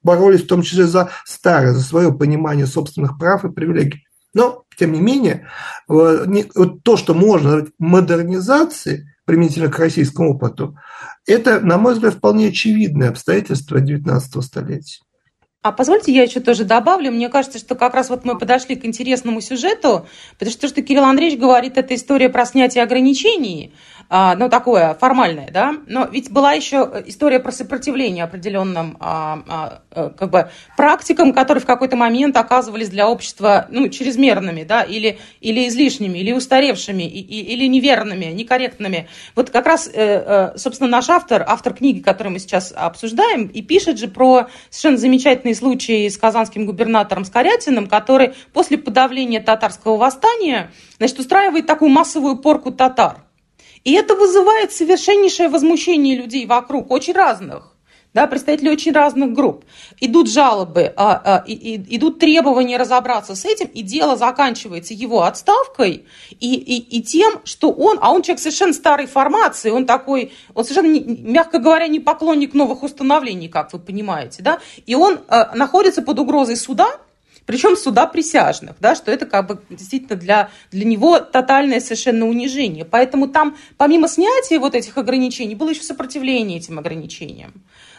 боролись 0.03 0.43
в 0.43 0.47
том 0.47 0.63
числе 0.63 0.85
за 0.85 1.11
старое, 1.25 1.73
за 1.73 1.81
свое 1.83 2.13
понимание 2.13 2.67
собственных 2.67 3.19
прав 3.19 3.45
и 3.45 3.51
привилегий. 3.51 4.05
Но, 4.35 4.65
тем 4.79 4.93
не 4.93 5.01
менее, 5.01 5.49
вот 5.89 6.83
то, 6.83 6.97
что 6.97 7.15
можно 7.15 7.67
модернизации, 7.79 9.07
применительно 9.31 9.71
к 9.71 9.79
российскому 9.79 10.35
опыту, 10.35 10.77
это, 11.25 11.61
на 11.61 11.79
мой 11.79 11.95
взгляд, 11.95 12.15
вполне 12.15 12.49
очевидное 12.49 13.11
обстоятельство 13.11 13.81
XIX 13.81 14.21
столетия. 14.43 15.03
А 15.63 15.71
позвольте 15.73 16.11
я 16.13 16.23
еще 16.23 16.41
тоже 16.41 16.65
добавлю. 16.65 17.13
Мне 17.13 17.29
кажется, 17.29 17.59
что 17.59 17.75
как 17.75 17.95
раз 17.95 18.09
вот 18.09 18.25
мы 18.25 18.37
подошли 18.37 18.75
к 18.77 18.85
интересному 18.85 19.41
сюжету, 19.41 20.07
потому 20.33 20.51
что 20.51 20.63
то, 20.63 20.69
что 20.69 20.83
Кирилл 20.83 21.05
Андреевич 21.05 21.39
говорит, 21.39 21.77
это 21.77 21.95
история 21.95 22.29
про 22.29 22.45
снятие 22.45 22.83
ограничений. 22.83 23.73
А, 24.13 24.35
ну, 24.35 24.49
такое 24.49 24.95
формальное, 24.95 25.51
да, 25.53 25.77
но 25.87 26.05
ведь 26.05 26.33
была 26.33 26.53
еще 26.53 27.05
история 27.07 27.39
про 27.39 27.53
сопротивление 27.53 28.25
определенным 28.25 28.97
а, 28.99 29.41
а, 29.49 29.83
э, 29.93 30.11
как 30.19 30.31
бы 30.31 30.51
практикам, 30.77 31.33
которые 31.33 31.63
в 31.63 31.67
какой-то 31.67 31.95
момент 31.95 32.37
оказывались 32.37 32.89
для 32.89 33.09
общества, 33.09 33.69
ну, 33.71 33.89
чрезмерными, 33.89 34.65
да, 34.65 34.83
или, 34.83 35.21
или 35.41 35.69
излишними, 35.69 36.19
или 36.19 36.33
устаревшими, 36.33 37.05
и, 37.05 37.21
и, 37.21 37.55
или 37.55 37.69
неверными, 37.69 38.25
некорректными. 38.25 39.09
Вот 39.37 39.51
как 39.51 39.67
раз, 39.67 39.87
э, 39.87 39.93
э, 39.95 40.59
собственно, 40.59 40.91
наш 40.91 41.09
автор, 41.09 41.45
автор 41.47 41.73
книги, 41.73 42.01
которую 42.01 42.33
мы 42.33 42.41
сейчас 42.41 42.73
обсуждаем, 42.77 43.47
и 43.47 43.63
пишет 43.63 44.01
же 44.01 44.09
про 44.09 44.49
совершенно 44.71 44.99
замечательный 44.99 45.55
случай 45.55 46.11
с 46.11 46.19
казанским 46.19 46.67
губернатором 46.67 47.25
Скорятиным, 47.25 47.87
который 47.87 48.35
после 48.53 48.77
подавления 48.77 49.39
татарского 49.39 49.97
восстания, 49.99 50.73
значит, 50.99 51.21
устраивает 51.21 51.67
такую 51.67 51.93
массовую 51.93 52.39
порку 52.39 52.73
татар– 52.73 53.19
и 53.85 53.93
это 53.93 54.15
вызывает 54.15 54.73
совершеннейшее 54.73 55.49
возмущение 55.49 56.17
людей 56.17 56.47
вокруг, 56.47 56.91
очень 56.91 57.15
разных. 57.15 57.71
Да, 58.13 58.27
представители 58.27 58.71
очень 58.71 58.91
разных 58.91 59.33
групп. 59.33 59.65
Идут 60.01 60.29
жалобы, 60.29 60.93
а, 60.97 61.23
а, 61.25 61.45
и, 61.47 61.53
и, 61.53 61.97
идут 61.97 62.19
требования 62.19 62.77
разобраться 62.77 63.37
с 63.37 63.45
этим, 63.45 63.69
и 63.69 63.83
дело 63.83 64.17
заканчивается 64.17 64.95
его 64.95 65.23
отставкой 65.23 66.07
и, 66.41 66.55
и, 66.55 66.99
и 66.99 67.03
тем, 67.03 67.41
что 67.45 67.71
он, 67.71 67.99
а 68.01 68.11
он 68.11 68.23
человек 68.23 68.41
совершенно 68.41 68.73
старой 68.73 69.07
формации, 69.07 69.71
он 69.71 69.87
такой, 69.87 70.33
он 70.55 70.65
совершенно, 70.65 70.99
мягко 70.99 71.61
говоря, 71.61 71.87
не 71.87 72.01
поклонник 72.01 72.53
новых 72.53 72.83
установлений, 72.83 73.47
как 73.47 73.73
вы 73.73 73.79
понимаете, 73.79 74.43
да, 74.43 74.59
и 74.87 74.97
он 74.97 75.21
а, 75.29 75.55
находится 75.55 76.03
под 76.03 76.19
угрозой 76.19 76.57
суда, 76.57 76.97
причем 77.51 77.77
суда 77.77 78.07
присяжных, 78.07 78.77
да, 78.79 78.95
что 78.95 79.11
это 79.11 79.27
как 79.27 79.49
бы 79.49 79.61
действительно 79.71 80.15
для, 80.15 80.51
для 80.71 80.85
него 80.85 81.19
тотальное 81.19 81.81
совершенно 81.81 82.29
унижение. 82.29 82.85
Поэтому 82.85 83.27
там, 83.27 83.57
помимо 83.77 84.07
снятия 84.07 84.61
вот 84.61 84.77
этих 84.77 84.97
ограничений, 84.97 85.57
было 85.57 85.71
еще 85.71 85.83
сопротивление 85.83 86.59
этим 86.59 86.79
ограничениям. 86.79 87.53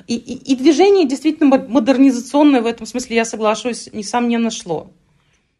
И, 0.07 0.15
и, 0.15 0.53
и 0.53 0.55
движение 0.55 1.05
действительно 1.05 1.57
модернизационное 1.57 2.61
в 2.61 2.65
этом 2.65 2.85
смысле, 2.85 3.17
я 3.17 3.25
соглашусь, 3.25 3.89
несомненно, 3.91 4.51
шло. 4.51 4.89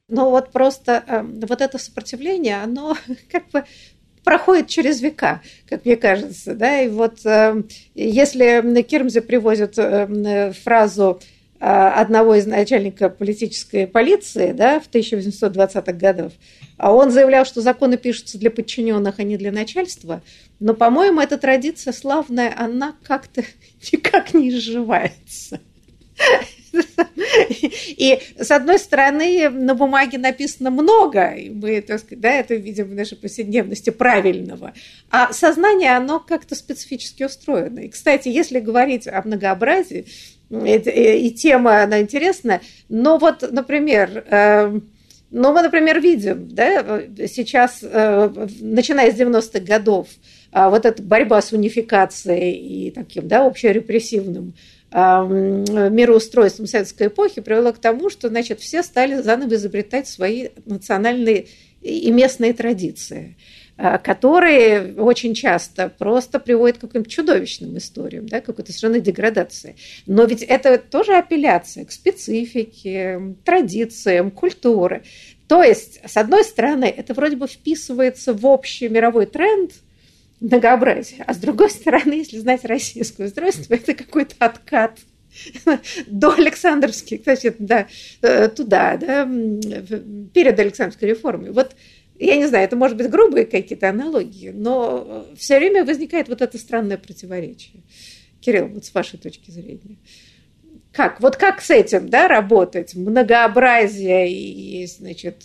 Но 0.08 0.30
вот 0.30 0.54
просто 0.54 1.04
э, 1.06 1.22
вот 1.22 1.60
это 1.60 1.78
сопротивление, 1.78 2.64
оно 2.64 2.96
как 3.30 3.50
бы 3.50 3.66
проходит 4.24 4.68
через 4.68 5.02
века, 5.02 5.42
как 5.68 5.84
мне 5.84 5.98
кажется, 5.98 6.56
да, 6.56 6.80
и 6.80 6.88
вот 6.88 7.26
э, 7.26 7.64
если 7.94 8.62
на 8.62 8.84
Кирмзе 8.84 9.20
привозят 9.20 9.78
э, 9.78 10.54
фразу 10.64 11.20
одного 11.64 12.36
из 12.36 12.47
начальников 12.47 13.18
политической 13.18 13.86
полиции 13.86 14.51
да, 14.51 14.80
в 14.80 14.89
1820-х 14.89 15.93
годах. 15.93 16.32
Он 16.80 17.12
заявлял, 17.12 17.45
что 17.45 17.62
законы 17.62 17.97
пишутся 17.97 18.39
для 18.39 18.49
подчиненных, 18.49 19.20
а 19.20 19.24
не 19.24 19.38
для 19.38 19.51
начальства. 19.51 20.24
Но, 20.59 20.74
по-моему, 20.74 21.22
эта 21.22 21.38
традиция 21.38 21.93
славная, 21.93 22.53
она 22.57 22.95
как-то 23.03 23.43
никак 23.91 24.34
не 24.34 24.49
изживается. 24.49 25.59
И, 27.98 28.20
с 28.40 28.52
одной 28.52 28.80
стороны, 28.80 29.50
на 29.50 29.76
бумаге 29.76 30.18
написано 30.18 30.70
много, 30.70 31.32
и 31.32 31.50
мы, 31.50 31.82
так 31.82 32.00
сказать, 32.00 32.20
да, 32.20 32.32
это 32.32 32.56
видим 32.56 32.88
в 32.90 32.96
нашей 32.96 33.18
повседневности 33.18 33.90
правильного, 33.90 34.74
а 35.10 35.34
сознание, 35.34 35.96
оно 35.96 36.20
как-то 36.20 36.56
специфически 36.56 37.24
устроено. 37.24 37.80
И, 37.80 37.90
кстати, 37.90 38.30
если 38.30 38.60
говорить 38.60 39.08
о 39.08 39.22
многообразии, 39.24 40.06
и, 40.50 41.28
и 41.28 41.32
тема, 41.32 41.84
она 41.84 42.02
интересная. 42.02 42.62
Но 42.90 43.18
вот, 43.18 43.50
например, 43.52 44.26
э, 44.30 44.80
ну, 45.32 45.54
мы, 45.54 45.62
например, 45.62 46.02
видим, 46.02 46.50
да, 46.50 47.04
сейчас, 47.28 47.80
э, 47.82 48.48
начиная 48.60 49.12
с 49.12 49.16
90-х 49.16 49.60
годов, 49.62 50.10
э, 50.52 50.70
вот 50.70 50.86
эта 50.86 51.02
борьба 51.02 51.42
с 51.42 51.54
унификацией 51.54 52.52
и 52.52 52.92
таким, 52.92 53.30
да, 53.30 53.46
общерепрессивным 53.46 54.54
мироустройством 54.94 56.68
советской 56.68 57.08
эпохи 57.08 57.42
привело 57.42 57.72
к 57.72 57.78
тому, 57.78 58.10
что, 58.10 58.28
значит, 58.28 58.60
все 58.60 58.84
стали 58.84 59.22
заново 59.22 59.56
изобретать 59.56 60.08
свои 60.08 60.50
национальные 60.66 61.48
и 61.82 62.12
местные 62.12 62.54
традиции. 62.54 63.38
Э, 63.84 63.98
которые 63.98 64.94
очень 64.94 65.34
часто 65.34 65.89
просто 65.89 66.39
приводят 66.39 66.78
к 66.78 66.82
каким-то 66.82 67.10
чудовищным 67.10 67.78
историям, 67.78 68.28
да, 68.28 68.39
какой-то 68.39 68.72
совершенно 68.72 69.00
деградации. 69.00 69.76
Но 70.06 70.26
ведь 70.26 70.44
это 70.44 70.78
тоже 70.78 71.16
апелляция 71.16 71.86
к 71.86 71.92
специфике, 71.92 73.36
традициям, 73.44 74.30
культуре. 74.30 75.02
То 75.48 75.64
есть, 75.64 76.00
с 76.06 76.16
одной 76.16 76.44
стороны, 76.44 76.86
это 76.86 77.16
вроде 77.16 77.38
бы 77.38 77.48
вписывается 77.48 78.34
в 78.34 78.46
общий 78.46 78.88
мировой 78.88 79.26
тренд 79.26 79.72
многообразия, 80.42 81.24
а 81.26 81.34
с 81.34 81.38
другой 81.38 81.70
стороны, 81.70 82.14
если 82.14 82.38
знать 82.39 82.66
российское 82.66 83.28
устройство, 83.28 83.74
это 83.74 83.94
какой-то 83.94 84.36
откат 84.39 85.00
до 86.08 86.34
Александровских, 86.34 87.20
кстати, 87.20 87.56
да, 87.58 87.88
э, 88.22 88.50
туда, 88.50 88.98
да, 88.98 89.26
перед 89.26 90.60
Александровской 90.60 91.10
реформой. 91.10 91.52
Вот 91.52 91.76
я 92.20 92.36
не 92.36 92.48
знаю, 92.48 92.66
это 92.66 92.76
может 92.76 92.98
быть 92.98 93.10
грубые 93.10 93.46
какие-то 93.46 93.89
аналогии, 93.89 94.50
но 94.50 95.26
все 95.38 95.58
время 95.58 95.86
возникает 95.86 96.28
вот 96.28 96.42
это 96.42 96.58
странное 96.58 96.98
противоречие. 96.98 97.82
Кирилл, 98.42 98.68
вот 98.68 98.86
с 98.86 98.94
вашей 98.94 99.20
точки 99.20 99.52
зрения. 99.52 99.98
Как? 100.92 101.22
Вот 101.22 101.38
как 101.38 101.62
с 101.62 101.70
этим 101.70 102.10
да, 102.10 102.28
работать? 102.28 102.96
Многообразие 102.96 104.32
и, 104.32 104.86
значит, 104.88 105.38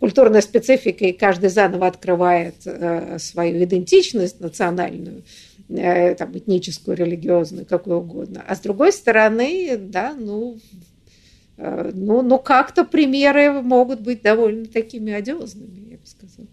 культурная 0.00 0.40
специфика, 0.40 1.04
и 1.04 1.12
каждый 1.12 1.50
заново 1.50 1.86
открывает 1.86 2.54
э, 2.64 3.18
свою 3.18 3.62
идентичность 3.64 4.40
национальную, 4.40 5.22
э, 5.68 6.14
там, 6.14 6.36
этническую, 6.36 6.96
религиозную, 6.96 7.66
какую 7.66 7.98
угодно. 7.98 8.42
А 8.46 8.54
с 8.54 8.60
другой 8.60 8.92
стороны, 8.92 9.76
да, 9.76 10.14
ну, 10.18 10.58
э, 11.58 11.90
ну, 11.92 12.22
ну 12.22 12.38
как-то 12.38 12.84
примеры 12.84 13.62
могут 13.62 14.00
быть 14.00 14.22
довольно 14.22 14.66
такими 14.66 15.12
одиозными 15.12 15.84
сказать? 16.06 16.48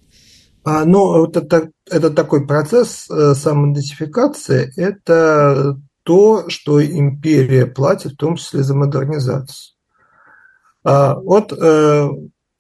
А, 0.64 0.86
ну, 0.86 1.26
это, 1.26 1.72
это 1.90 2.10
такой 2.12 2.46
процесс 2.46 3.10
э, 3.10 3.34
самоидентификации, 3.34 4.72
это 4.78 5.80
то, 6.04 6.50
что 6.50 6.84
империя 6.84 7.66
платит, 7.66 8.14
в 8.14 8.18
том 8.18 8.36
числе 8.36 8.64
за 8.64 8.76
модернизацию. 8.76 9.76
А, 10.84 11.16
вот 11.16 11.54
э, 11.54 12.10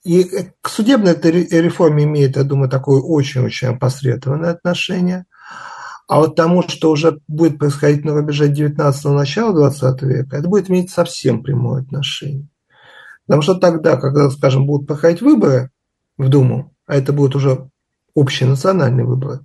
и 0.03 0.25
к 0.61 0.69
судебной 0.69 1.11
этой 1.11 1.31
реформе 1.31 2.03
имеет, 2.05 2.35
я 2.35 2.43
думаю, 2.43 2.69
такое 2.69 3.01
очень-очень 3.01 3.69
опосредованное 3.69 4.51
отношение. 4.51 5.25
А 6.07 6.19
вот 6.19 6.35
тому, 6.35 6.63
что 6.67 6.91
уже 6.91 7.19
будет 7.27 7.57
происходить 7.57 8.03
на 8.03 8.13
рубеже 8.13 8.51
19-го 8.51 9.13
начала 9.13 9.53
20 9.53 10.01
века, 10.01 10.37
это 10.37 10.47
будет 10.49 10.69
иметь 10.69 10.91
совсем 10.91 11.41
прямое 11.41 11.83
отношение. 11.83 12.47
Потому 13.25 13.43
что 13.43 13.55
тогда, 13.55 13.95
когда, 13.95 14.29
скажем, 14.29 14.65
будут 14.65 14.87
проходить 14.87 15.21
выборы 15.21 15.69
в 16.17 16.27
Думу, 16.27 16.73
а 16.85 16.95
это 16.95 17.13
будут 17.13 17.35
уже 17.35 17.69
общенациональные 18.15 19.05
выборы, 19.05 19.41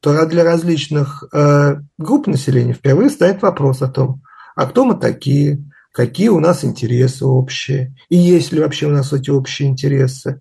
то 0.00 0.26
для 0.26 0.44
различных 0.44 1.24
э, 1.32 1.76
групп 1.98 2.26
населения 2.26 2.72
впервые 2.72 3.10
станет 3.10 3.42
вопрос 3.42 3.82
о 3.82 3.88
том, 3.88 4.22
а 4.56 4.66
кто 4.66 4.84
мы 4.84 4.94
такие, 4.94 5.62
какие 5.92 6.28
у 6.28 6.40
нас 6.40 6.64
интересы 6.64 7.24
общие, 7.24 7.94
и 8.08 8.16
есть 8.16 8.52
ли 8.52 8.60
вообще 8.60 8.86
у 8.86 8.90
нас 8.90 9.12
эти 9.12 9.30
общие 9.30 9.68
интересы. 9.68 10.40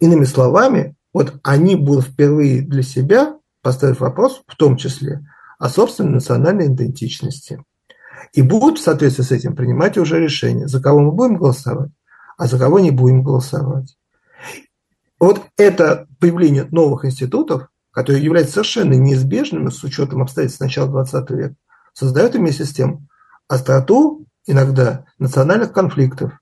Иными 0.00 0.24
словами, 0.24 0.94
вот 1.12 1.34
они 1.42 1.76
будут 1.76 2.06
впервые 2.06 2.62
для 2.62 2.82
себя 2.82 3.38
поставить 3.62 4.00
вопрос, 4.00 4.42
в 4.46 4.56
том 4.56 4.76
числе, 4.76 5.26
о 5.58 5.68
собственной 5.68 6.12
национальной 6.12 6.66
идентичности. 6.66 7.64
И 8.32 8.42
будут 8.42 8.78
в 8.78 8.82
соответствии 8.82 9.22
с 9.22 9.32
этим 9.32 9.54
принимать 9.54 9.96
уже 9.96 10.20
решение, 10.20 10.66
за 10.66 10.82
кого 10.82 11.00
мы 11.00 11.12
будем 11.12 11.36
голосовать, 11.36 11.90
а 12.36 12.46
за 12.46 12.58
кого 12.58 12.80
не 12.80 12.90
будем 12.90 13.22
голосовать. 13.22 13.96
Вот 15.20 15.42
это 15.56 16.06
появление 16.20 16.66
новых 16.70 17.04
институтов, 17.04 17.68
которые 17.94 18.24
являются 18.24 18.54
совершенно 18.54 18.94
неизбежными 18.94 19.70
с 19.70 19.82
учетом 19.84 20.22
обстоятельств 20.22 20.60
начала 20.60 20.88
20 20.88 21.30
века, 21.30 21.54
создает 21.92 22.34
вместе 22.34 22.64
с 22.64 22.72
тем 22.72 23.08
остроту 23.48 24.26
иногда 24.46 25.04
национальных 25.18 25.72
конфликтов. 25.72 26.32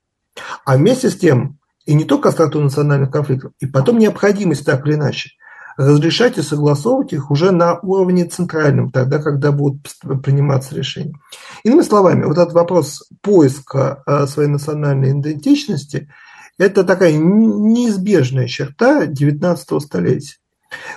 А 0.64 0.76
вместе 0.76 1.10
с 1.10 1.16
тем 1.16 1.58
и 1.84 1.94
не 1.94 2.04
только 2.04 2.30
остроту 2.30 2.60
национальных 2.60 3.10
конфликтов, 3.10 3.52
и 3.60 3.66
потом 3.66 3.98
необходимость 3.98 4.64
так 4.64 4.86
или 4.86 4.94
иначе 4.94 5.30
разрешать 5.76 6.38
и 6.38 6.42
согласовывать 6.42 7.12
их 7.12 7.30
уже 7.30 7.50
на 7.50 7.78
уровне 7.80 8.26
центральном, 8.26 8.90
тогда, 8.90 9.18
когда 9.18 9.52
будут 9.52 9.88
приниматься 10.22 10.74
решения. 10.74 11.14
Иными 11.64 11.82
словами, 11.82 12.24
вот 12.24 12.36
этот 12.36 12.52
вопрос 12.52 13.08
поиска 13.22 14.02
э, 14.06 14.26
своей 14.26 14.48
национальной 14.48 15.12
идентичности– 15.18 16.10
Это 16.58 16.84
такая 16.84 17.12
неизбежная 17.14 18.46
черта 18.46 19.06
19 19.06 19.82
столетия. 19.82 20.36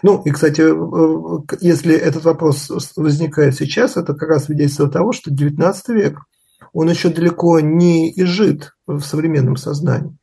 Ну, 0.03 0.21
и, 0.23 0.31
кстати, 0.31 0.61
э, 0.61 1.57
если 1.61 1.95
этот 1.95 2.23
вопрос 2.23 2.71
возникает 2.95 3.55
сейчас, 3.55 3.97
это 3.97 4.13
как 4.13 4.29
раз 4.29 4.45
свидетельство 4.45 4.89
того, 4.89 5.11
что 5.11 5.31
19 5.31 5.89
век, 5.89 6.19
он 6.73 6.89
еще 6.89 7.09
далеко 7.09 7.59
не 7.59 8.11
изжит 8.11 8.75
в 8.87 9.01
современном 9.01 9.57
сознании. 9.57 10.17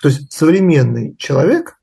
То 0.00 0.08
есть 0.08 0.32
современный 0.32 1.16
человек, 1.18 1.76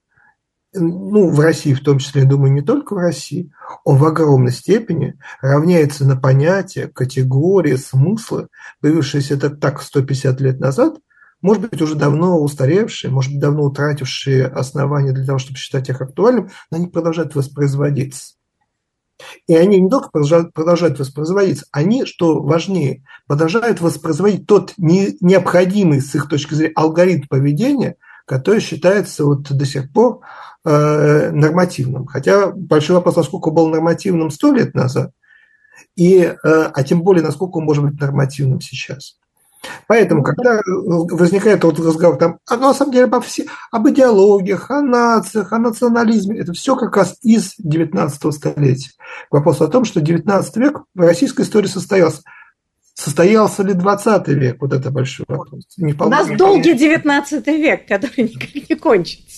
ну, 0.73 1.29
в 1.29 1.39
России 1.39 1.73
в 1.73 1.83
том 1.83 1.99
числе, 1.99 2.23
я 2.23 2.27
думаю, 2.27 2.53
не 2.53 2.61
только 2.61 2.93
в 2.93 2.97
России, 2.97 3.51
он 3.83 3.97
в 3.97 4.05
огромной 4.05 4.51
степени 4.51 5.17
равняется 5.41 6.05
на 6.05 6.15
понятия, 6.15 6.87
категории, 6.87 7.75
смыслы, 7.75 8.47
появившиеся 8.81 9.35
это 9.35 9.49
так 9.49 9.81
150 9.81 10.41
лет 10.41 10.59
назад, 10.59 10.95
может 11.41 11.69
быть, 11.69 11.81
уже 11.81 11.95
давно 11.95 12.41
устаревшие, 12.41 13.11
может 13.11 13.31
быть, 13.31 13.41
давно 13.41 13.63
утратившие 13.63 14.45
основания 14.45 15.11
для 15.11 15.25
того, 15.25 15.37
чтобы 15.37 15.57
считать 15.57 15.89
их 15.89 16.01
актуальным, 16.01 16.49
но 16.71 16.77
они 16.77 16.87
продолжают 16.87 17.35
воспроизводиться. 17.35 18.33
И 19.47 19.55
они 19.55 19.79
не 19.79 19.89
только 19.89 20.09
продолжают, 20.09 20.99
воспроизводиться, 20.99 21.65
они, 21.71 22.05
что 22.05 22.41
важнее, 22.41 23.03
продолжают 23.25 23.81
воспроизводить 23.81 24.45
тот 24.45 24.73
не, 24.77 25.17
необходимый 25.21 26.01
с 26.01 26.13
их 26.13 26.27
точки 26.27 26.53
зрения 26.53 26.73
алгоритм 26.75 27.27
поведения, 27.27 27.95
который 28.25 28.59
считается 28.59 29.25
вот 29.25 29.49
до 29.49 29.65
сих 29.65 29.91
пор 29.91 30.21
э, 30.65 31.31
нормативным. 31.31 32.05
Хотя 32.05 32.51
большой 32.51 32.97
вопрос, 32.97 33.15
насколько 33.15 33.49
был 33.49 33.69
нормативным 33.69 34.29
сто 34.29 34.51
лет 34.51 34.75
назад, 34.75 35.11
и, 35.95 36.17
э, 36.19 36.35
а 36.43 36.83
тем 36.83 37.01
более, 37.01 37.23
насколько 37.23 37.57
он 37.57 37.65
может 37.65 37.83
быть 37.83 37.99
нормативным 37.99 38.61
сейчас. 38.61 39.17
Поэтому, 39.87 40.23
когда 40.23 40.61
возникает 40.65 41.63
вот 41.63 41.79
разговор 41.79 42.17
там, 42.17 42.39
а 42.47 42.57
на 42.57 42.73
самом 42.73 42.91
деле 42.91 43.05
обо 43.05 43.21
все, 43.21 43.45
об 43.71 43.87
идеологиях, 43.89 44.69
о 44.71 44.81
нациях, 44.81 45.53
о 45.53 45.57
национализме, 45.57 46.39
это 46.39 46.53
все 46.53 46.75
как 46.75 46.95
раз 46.95 47.17
из 47.21 47.55
19 47.57 48.33
столетия. 48.33 48.91
Вопрос 49.31 49.61
о 49.61 49.67
том, 49.67 49.85
что 49.85 50.01
19 50.01 50.57
век 50.57 50.83
в 50.93 51.01
российской 51.01 51.41
истории 51.41 51.67
состоялся. 51.67 52.21
Состоялся 52.93 53.61
ли 53.61 53.73
20 53.73 54.27
век? 54.29 54.57
Вот 54.59 54.73
это 54.73 54.89
большой 54.89 55.27
вопрос. 55.29 55.65
Не 55.77 55.93
У 55.93 56.09
нас 56.09 56.27
долгий 56.29 56.73
19 56.73 57.45
век, 57.45 57.87
который 57.87 58.23
никак 58.23 58.69
не 58.69 58.75
кончится. 58.75 59.37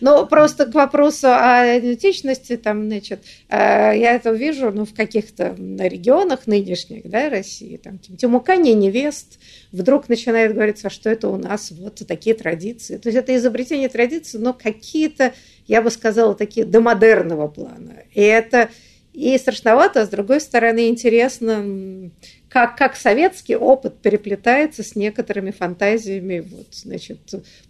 Но 0.00 0.26
просто 0.26 0.66
к 0.66 0.74
вопросу 0.74 1.28
о 1.28 1.78
идентичности, 1.78 2.56
там, 2.58 2.86
значит, 2.86 3.22
э, 3.48 3.56
я 3.56 4.14
это 4.14 4.30
вижу 4.32 4.70
ну, 4.70 4.84
в 4.84 4.94
каких-то 4.94 5.54
регионах 5.56 6.46
нынешних 6.46 7.08
да, 7.08 7.30
России, 7.30 7.78
там, 7.78 7.98
тимукание 7.98 8.74
невест, 8.74 9.38
вдруг 9.72 10.08
начинает 10.08 10.54
говориться, 10.54 10.90
что 10.90 11.10
это 11.10 11.28
у 11.28 11.36
нас 11.36 11.70
вот 11.70 12.02
такие 12.06 12.34
традиции. 12.34 12.96
То 12.96 13.08
есть 13.08 13.18
это 13.18 13.34
изобретение 13.36 13.88
традиций, 13.88 14.40
но 14.40 14.52
какие-то, 14.52 15.32
я 15.66 15.82
бы 15.82 15.90
сказала, 15.90 16.34
такие 16.34 16.66
домодерного 16.66 17.48
плана. 17.48 18.02
И 18.12 18.20
это 18.20 18.70
и 19.12 19.36
страшновато, 19.38 20.02
а 20.02 20.06
с 20.06 20.08
другой 20.08 20.40
стороны 20.40 20.88
интересно, 20.88 22.10
как, 22.48 22.76
как 22.76 22.96
советский 22.96 23.56
опыт 23.56 23.98
переплетается 23.98 24.82
с 24.82 24.94
некоторыми 24.94 25.50
фантазиями, 25.50 26.40
вот, 26.40 26.68
значит, 26.72 27.18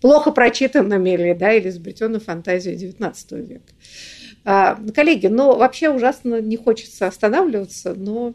плохо 0.01 0.32
прочитанными 0.32 1.11
или, 1.11 1.32
да, 1.32 1.53
или 1.53 1.70
изобретенной 1.70 2.20
фантазией 2.20 2.76
XIX 2.76 3.46
века. 3.46 3.72
А, 4.44 4.78
коллеги, 4.94 5.28
ну, 5.28 5.57
вообще 5.57 5.90
ужасно 5.90 6.40
не 6.40 6.57
хочется 6.57 7.07
останавливаться, 7.07 7.94
но 7.94 8.34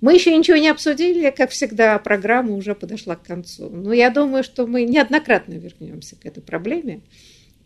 мы 0.00 0.14
еще 0.14 0.36
ничего 0.36 0.56
не 0.56 0.68
обсудили, 0.68 1.30
как 1.30 1.50
всегда, 1.50 1.98
программа 1.98 2.54
уже 2.54 2.74
подошла 2.74 3.16
к 3.16 3.24
концу. 3.24 3.68
Но 3.68 3.92
я 3.92 4.10
думаю, 4.10 4.44
что 4.44 4.66
мы 4.66 4.84
неоднократно 4.84 5.54
вернемся 5.54 6.16
к 6.16 6.24
этой 6.26 6.42
проблеме 6.42 7.02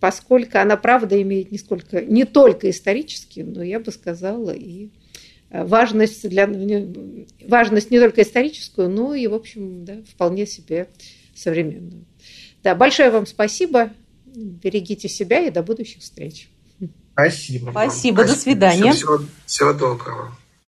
поскольку 0.03 0.59
она, 0.59 0.76
правда, 0.76 1.22
имеет 1.22 1.53
не, 1.53 1.59
сколько, 1.59 2.01
не 2.01 2.24
только 2.24 2.68
исторический, 2.68 3.45
но, 3.45 3.62
я 3.62 3.78
бы 3.78 3.93
сказала, 3.93 4.51
и 4.51 4.89
э, 5.49 5.64
важность, 5.64 6.28
для, 6.28 6.51
важность 7.47 7.93
не 7.93 8.01
только 8.01 8.22
историческую, 8.22 8.91
но 8.91 9.14
и, 9.14 9.28
в 9.28 9.35
общем, 9.35 9.85
да, 9.85 9.99
вполне 10.12 10.45
себе 10.45 10.89
современную. 11.37 12.05
Да, 12.64 12.74
большое 12.74 13.12
вам 13.12 13.26
спасибо. 13.28 13.93
Берегите 14.26 15.09
себя 15.09 15.47
и 15.47 15.51
до 15.51 15.62
будущих 15.62 16.03
встреч. 16.03 16.49
Спасибо. 17.12 17.70
Спасибо. 17.70 18.24
До 18.24 18.35
свидания. 18.35 18.93
Всего, 18.95 19.20
всего 19.47 19.72
доброго. 19.72 20.37